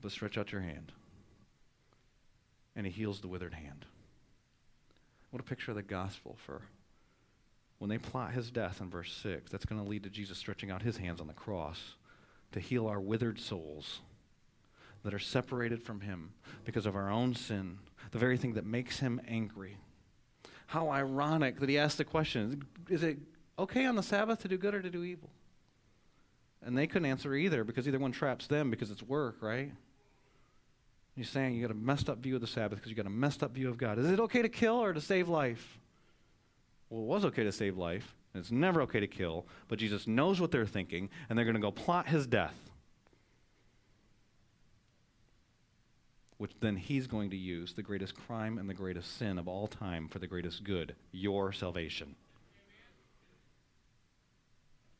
but 0.00 0.12
stretch 0.12 0.38
out 0.38 0.50
your 0.50 0.62
hand. 0.62 0.92
And 2.74 2.86
he 2.86 2.92
heals 2.92 3.20
the 3.20 3.28
withered 3.28 3.52
hand. 3.52 3.84
What 5.30 5.42
a 5.42 5.44
picture 5.44 5.72
of 5.72 5.76
the 5.76 5.82
gospel 5.82 6.38
for 6.46 6.62
when 7.80 7.90
they 7.90 7.98
plot 7.98 8.32
his 8.32 8.50
death 8.50 8.80
in 8.80 8.88
verse 8.88 9.12
6. 9.22 9.50
That's 9.50 9.66
going 9.66 9.84
to 9.84 9.86
lead 9.86 10.04
to 10.04 10.08
Jesus 10.08 10.38
stretching 10.38 10.70
out 10.70 10.80
his 10.80 10.96
hands 10.96 11.20
on 11.20 11.26
the 11.26 11.34
cross 11.34 11.96
to 12.52 12.60
heal 12.60 12.86
our 12.86 13.00
withered 13.00 13.38
souls 13.38 14.00
that 15.02 15.14
are 15.14 15.18
separated 15.18 15.82
from 15.82 16.00
him 16.00 16.32
because 16.64 16.86
of 16.86 16.96
our 16.96 17.10
own 17.10 17.34
sin, 17.34 17.78
the 18.10 18.18
very 18.18 18.36
thing 18.36 18.54
that 18.54 18.64
makes 18.64 18.98
him 18.98 19.20
angry 19.28 19.76
how 20.66 20.90
ironic 20.90 21.60
that 21.60 21.68
he 21.68 21.78
asked 21.78 21.98
the 21.98 22.04
question 22.04 22.66
Is 22.88 23.02
it 23.02 23.18
okay 23.58 23.86
on 23.86 23.96
the 23.96 24.02
Sabbath 24.02 24.40
to 24.40 24.48
do 24.48 24.58
good 24.58 24.74
or 24.74 24.82
to 24.82 24.90
do 24.90 25.04
evil? 25.04 25.30
And 26.62 26.76
they 26.76 26.86
couldn't 26.86 27.06
answer 27.06 27.34
either 27.34 27.64
because 27.64 27.86
either 27.86 27.98
one 27.98 28.12
traps 28.12 28.46
them 28.46 28.70
because 28.70 28.90
it's 28.90 29.02
work, 29.02 29.36
right? 29.40 29.72
He's 31.14 31.28
saying 31.30 31.54
you 31.54 31.62
got 31.62 31.70
a 31.70 31.78
messed 31.78 32.10
up 32.10 32.18
view 32.18 32.34
of 32.34 32.40
the 32.40 32.46
Sabbath 32.46 32.78
because 32.78 32.90
you 32.90 32.96
got 32.96 33.06
a 33.06 33.10
messed 33.10 33.42
up 33.42 33.52
view 33.52 33.68
of 33.68 33.78
God. 33.78 33.98
Is 33.98 34.10
it 34.10 34.20
okay 34.20 34.42
to 34.42 34.48
kill 34.48 34.82
or 34.82 34.92
to 34.92 35.00
save 35.00 35.28
life? 35.28 35.78
Well, 36.90 37.02
it 37.02 37.06
was 37.06 37.24
okay 37.26 37.44
to 37.44 37.52
save 37.52 37.76
life, 37.76 38.14
and 38.36 38.42
it's 38.42 38.52
never 38.52 38.82
okay 38.82 39.00
to 39.00 39.06
kill, 39.06 39.46
but 39.66 39.78
Jesus 39.78 40.06
knows 40.06 40.42
what 40.42 40.50
they're 40.50 40.66
thinking, 40.66 41.08
and 41.28 41.38
they're 41.38 41.46
going 41.46 41.54
to 41.56 41.60
go 41.60 41.70
plot 41.70 42.06
his 42.06 42.26
death. 42.26 42.54
which 46.38 46.52
then 46.60 46.76
he's 46.76 47.06
going 47.06 47.30
to 47.30 47.36
use 47.36 47.72
the 47.72 47.82
greatest 47.82 48.14
crime 48.14 48.58
and 48.58 48.68
the 48.68 48.74
greatest 48.74 49.16
sin 49.16 49.38
of 49.38 49.48
all 49.48 49.66
time 49.66 50.06
for 50.06 50.18
the 50.18 50.26
greatest 50.26 50.62
good 50.64 50.94
your 51.10 51.50
salvation. 51.50 52.14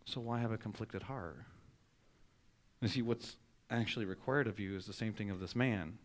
So, 0.06 0.18
why 0.22 0.40
have 0.40 0.50
a 0.50 0.56
conflicted 0.56 1.02
heart? 1.02 1.36
You 2.80 2.88
see, 2.88 3.02
what's 3.02 3.36
actually 3.70 4.06
required 4.06 4.46
of 4.46 4.58
you 4.58 4.76
is 4.76 4.86
the 4.86 4.94
same 4.94 5.12
thing 5.12 5.28
of 5.28 5.38
this 5.38 5.54
man 5.54 5.98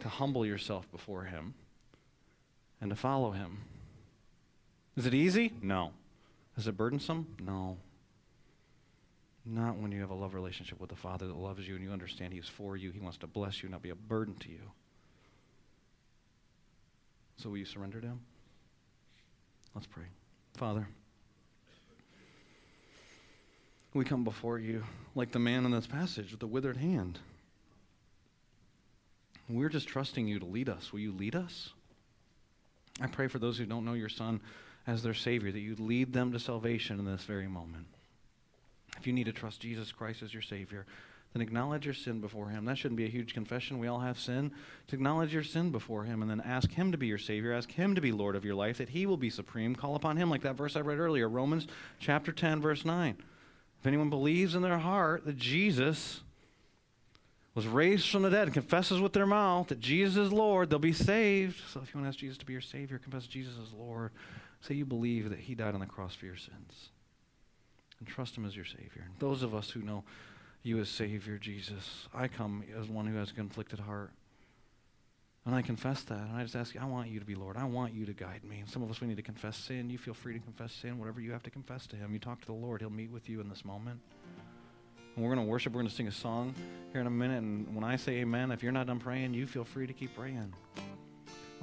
to 0.00 0.10
humble 0.10 0.44
yourself 0.44 0.90
before 0.92 1.24
him 1.24 1.54
and 2.78 2.90
to 2.90 2.96
follow 2.96 3.30
him. 3.30 3.62
Is 4.94 5.06
it 5.06 5.14
easy? 5.14 5.54
No. 5.62 5.92
Is 6.56 6.66
it 6.66 6.76
burdensome? 6.76 7.26
No. 7.40 7.76
Not 9.44 9.76
when 9.76 9.92
you 9.92 10.00
have 10.00 10.10
a 10.10 10.14
love 10.14 10.34
relationship 10.34 10.80
with 10.80 10.90
the 10.90 10.96
Father 10.96 11.26
that 11.26 11.36
loves 11.36 11.68
you 11.68 11.76
and 11.76 11.84
you 11.84 11.90
understand 11.90 12.32
He's 12.32 12.48
for 12.48 12.76
you. 12.76 12.90
He 12.90 12.98
wants 12.98 13.18
to 13.18 13.26
bless 13.26 13.62
you, 13.62 13.68
not 13.68 13.82
be 13.82 13.90
a 13.90 13.94
burden 13.94 14.34
to 14.40 14.48
you. 14.48 14.70
So 17.36 17.50
will 17.50 17.58
you 17.58 17.64
surrender 17.64 18.00
to 18.00 18.06
Him? 18.06 18.20
Let's 19.74 19.86
pray. 19.86 20.04
Father, 20.56 20.88
we 23.92 24.04
come 24.04 24.24
before 24.24 24.58
you 24.58 24.84
like 25.14 25.32
the 25.32 25.38
man 25.38 25.64
in 25.66 25.70
this 25.70 25.86
passage 25.86 26.30
with 26.30 26.40
the 26.40 26.46
withered 26.46 26.78
hand. 26.78 27.18
We're 29.48 29.68
just 29.68 29.86
trusting 29.86 30.26
you 30.26 30.38
to 30.40 30.46
lead 30.46 30.68
us. 30.68 30.92
Will 30.92 31.00
you 31.00 31.12
lead 31.12 31.36
us? 31.36 31.70
I 33.00 33.06
pray 33.06 33.28
for 33.28 33.38
those 33.38 33.58
who 33.58 33.66
don't 33.66 33.84
know 33.84 33.92
your 33.92 34.08
Son 34.08 34.40
as 34.86 35.02
their 35.02 35.14
Savior 35.14 35.50
that 35.50 35.60
you 35.60 35.74
lead 35.78 36.12
them 36.12 36.32
to 36.32 36.38
salvation 36.38 36.98
in 36.98 37.04
this 37.04 37.24
very 37.24 37.48
moment. 37.48 37.86
If 38.98 39.06
you 39.06 39.12
need 39.12 39.24
to 39.24 39.32
trust 39.32 39.60
Jesus 39.60 39.92
Christ 39.92 40.22
as 40.22 40.32
your 40.32 40.42
Savior, 40.42 40.86
then 41.32 41.42
acknowledge 41.42 41.84
your 41.84 41.94
sin 41.94 42.20
before 42.20 42.48
Him. 42.48 42.64
That 42.64 42.78
shouldn't 42.78 42.96
be 42.96 43.04
a 43.04 43.10
huge 43.10 43.34
confession. 43.34 43.78
We 43.78 43.88
all 43.88 44.00
have 44.00 44.18
sin. 44.18 44.52
To 44.88 44.94
acknowledge 44.94 45.34
your 45.34 45.42
sin 45.42 45.70
before 45.70 46.04
Him 46.04 46.22
and 46.22 46.30
then 46.30 46.40
ask 46.40 46.70
Him 46.70 46.92
to 46.92 46.98
be 46.98 47.08
your 47.08 47.18
Savior, 47.18 47.52
ask 47.52 47.70
Him 47.70 47.94
to 47.94 48.00
be 48.00 48.12
Lord 48.12 48.36
of 48.36 48.44
your 48.44 48.54
life, 48.54 48.78
that 48.78 48.88
He 48.88 49.04
will 49.04 49.16
be 49.16 49.28
supreme. 49.28 49.74
Call 49.74 49.96
upon 49.96 50.16
Him, 50.16 50.30
like 50.30 50.42
that 50.42 50.56
verse 50.56 50.76
I 50.76 50.80
read 50.80 50.98
earlier, 50.98 51.28
Romans 51.28 51.66
chapter 51.98 52.32
10, 52.32 52.62
verse 52.62 52.84
9. 52.84 53.16
If 53.80 53.86
anyone 53.86 54.08
believes 54.08 54.54
in 54.54 54.62
their 54.62 54.78
heart 54.78 55.26
that 55.26 55.36
Jesus 55.36 56.20
was 57.54 57.66
raised 57.66 58.08
from 58.08 58.22
the 58.22 58.30
dead 58.30 58.44
and 58.44 58.54
confesses 58.54 59.00
with 59.00 59.12
their 59.12 59.26
mouth 59.26 59.68
that 59.68 59.80
Jesus 59.80 60.16
is 60.16 60.32
Lord, 60.32 60.70
they'll 60.70 60.78
be 60.78 60.92
saved. 60.92 61.60
So 61.70 61.80
if 61.80 61.92
you 61.92 62.00
want 62.00 62.06
to 62.06 62.08
ask 62.08 62.18
Jesus 62.18 62.38
to 62.38 62.46
be 62.46 62.52
your 62.52 62.62
Savior, 62.62 62.98
confess 62.98 63.26
Jesus 63.26 63.54
is 63.54 63.72
Lord. 63.72 64.10
Say 64.66 64.74
you 64.74 64.84
believe 64.84 65.30
that 65.30 65.38
He 65.38 65.54
died 65.54 65.74
on 65.74 65.80
the 65.80 65.86
cross 65.86 66.14
for 66.14 66.26
your 66.26 66.36
sins 66.36 66.90
and 67.98 68.08
trust 68.08 68.36
Him 68.36 68.44
as 68.44 68.56
your 68.56 68.64
Savior. 68.64 69.04
And 69.04 69.14
those 69.18 69.42
of 69.42 69.54
us 69.54 69.70
who 69.70 69.80
know 69.80 70.02
you 70.62 70.80
as 70.80 70.88
Savior, 70.88 71.38
Jesus, 71.38 72.08
I 72.12 72.26
come 72.26 72.64
as 72.78 72.88
one 72.88 73.06
who 73.06 73.16
has 73.16 73.30
a 73.30 73.34
conflicted 73.34 73.78
heart. 73.78 74.10
And 75.44 75.54
I 75.54 75.62
confess 75.62 76.02
that. 76.04 76.18
And 76.18 76.36
I 76.36 76.42
just 76.42 76.56
ask 76.56 76.74
you, 76.74 76.80
I 76.80 76.86
want 76.86 77.08
you 77.08 77.20
to 77.20 77.24
be 77.24 77.36
Lord. 77.36 77.56
I 77.56 77.62
want 77.64 77.94
you 77.94 78.04
to 78.06 78.12
guide 78.12 78.42
me. 78.42 78.58
And 78.58 78.68
some 78.68 78.82
of 78.82 78.90
us, 78.90 79.00
we 79.00 79.06
need 79.06 79.16
to 79.16 79.22
confess 79.22 79.56
sin. 79.56 79.88
You 79.88 79.98
feel 79.98 80.14
free 80.14 80.34
to 80.34 80.40
confess 80.40 80.72
sin, 80.72 80.98
whatever 80.98 81.20
you 81.20 81.30
have 81.30 81.44
to 81.44 81.50
confess 81.50 81.86
to 81.88 81.96
Him. 81.96 82.12
You 82.12 82.18
talk 82.18 82.40
to 82.40 82.46
the 82.46 82.52
Lord, 82.52 82.80
He'll 82.80 82.90
meet 82.90 83.12
with 83.12 83.28
you 83.28 83.40
in 83.40 83.48
this 83.48 83.64
moment. 83.64 84.00
And 85.14 85.24
we're 85.24 85.32
going 85.32 85.46
to 85.46 85.48
worship. 85.48 85.72
We're 85.72 85.82
going 85.82 85.90
to 85.90 85.94
sing 85.94 86.08
a 86.08 86.12
song 86.12 86.52
here 86.90 87.00
in 87.00 87.06
a 87.06 87.10
minute. 87.10 87.38
And 87.38 87.72
when 87.72 87.84
I 87.84 87.94
say 87.94 88.14
amen, 88.14 88.50
if 88.50 88.64
you're 88.64 88.72
not 88.72 88.88
done 88.88 88.98
praying, 88.98 89.34
you 89.34 89.46
feel 89.46 89.64
free 89.64 89.86
to 89.86 89.92
keep 89.92 90.16
praying. 90.16 90.52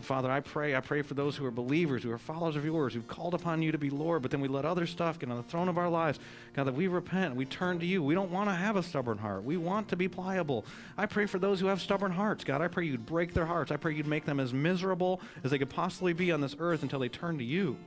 Father, 0.01 0.29
I 0.29 0.39
pray, 0.41 0.75
I 0.75 0.79
pray 0.81 1.01
for 1.01 1.13
those 1.13 1.37
who 1.37 1.45
are 1.45 1.51
believers, 1.51 2.03
who 2.03 2.11
are 2.11 2.17
followers 2.17 2.55
of 2.55 2.65
yours, 2.65 2.93
who've 2.93 3.07
called 3.07 3.33
upon 3.33 3.61
you 3.61 3.71
to 3.71 3.77
be 3.77 3.89
Lord, 3.89 4.21
but 4.21 4.31
then 4.31 4.41
we 4.41 4.47
let 4.47 4.65
other 4.65 4.85
stuff 4.85 5.19
get 5.19 5.29
on 5.29 5.37
the 5.37 5.43
throne 5.43 5.69
of 5.69 5.77
our 5.77 5.87
lives. 5.87 6.19
God, 6.53 6.65
that 6.65 6.73
we 6.73 6.87
repent, 6.87 7.35
we 7.35 7.45
turn 7.45 7.79
to 7.79 7.85
you. 7.85 8.03
We 8.03 8.13
don't 8.13 8.31
want 8.31 8.49
to 8.49 8.55
have 8.55 8.75
a 8.75 8.83
stubborn 8.83 9.17
heart. 9.17 9.43
We 9.43 9.55
want 9.55 9.87
to 9.89 9.95
be 9.95 10.07
pliable. 10.07 10.65
I 10.97 11.05
pray 11.05 11.25
for 11.25 11.39
those 11.39 11.59
who 11.59 11.67
have 11.67 11.79
stubborn 11.79 12.11
hearts. 12.11 12.43
God, 12.43 12.61
I 12.61 12.67
pray 12.67 12.85
you'd 12.85 13.05
break 13.05 13.33
their 13.33 13.45
hearts. 13.45 13.71
I 13.71 13.77
pray 13.77 13.93
you'd 13.93 14.07
make 14.07 14.25
them 14.25 14.39
as 14.39 14.53
miserable 14.53 15.21
as 15.43 15.51
they 15.51 15.59
could 15.59 15.69
possibly 15.69 16.13
be 16.13 16.31
on 16.31 16.41
this 16.41 16.55
earth 16.59 16.83
until 16.83 16.99
they 16.99 17.09
turn 17.09 17.37
to 17.37 17.43
you. 17.43 17.77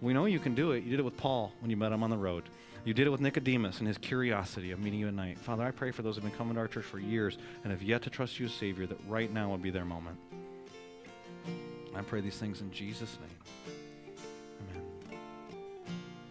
We 0.00 0.14
know 0.14 0.26
you 0.26 0.38
can 0.38 0.54
do 0.54 0.72
it. 0.72 0.84
You 0.84 0.90
did 0.90 1.00
it 1.00 1.04
with 1.04 1.16
Paul 1.16 1.52
when 1.60 1.70
you 1.70 1.76
met 1.76 1.92
him 1.92 2.02
on 2.02 2.10
the 2.10 2.16
road. 2.16 2.44
You 2.86 2.94
did 2.94 3.08
it 3.08 3.10
with 3.10 3.20
Nicodemus 3.20 3.80
and 3.80 3.88
his 3.88 3.98
curiosity 3.98 4.70
of 4.70 4.78
meeting 4.78 5.00
you 5.00 5.08
at 5.08 5.14
night. 5.14 5.38
Father, 5.38 5.64
I 5.64 5.72
pray 5.72 5.90
for 5.90 6.02
those 6.02 6.14
who 6.14 6.22
have 6.22 6.30
been 6.30 6.38
coming 6.38 6.54
to 6.54 6.60
our 6.60 6.68
church 6.68 6.84
for 6.84 7.00
years 7.00 7.36
and 7.64 7.72
have 7.72 7.82
yet 7.82 8.00
to 8.02 8.10
trust 8.10 8.38
you 8.38 8.46
as 8.46 8.52
Savior 8.52 8.86
that 8.86 9.00
right 9.08 9.32
now 9.32 9.50
would 9.50 9.60
be 9.60 9.70
their 9.70 9.84
moment. 9.84 10.16
I 11.96 12.02
pray 12.02 12.20
these 12.20 12.38
things 12.38 12.60
in 12.60 12.70
Jesus' 12.70 13.18
name. 13.20 13.75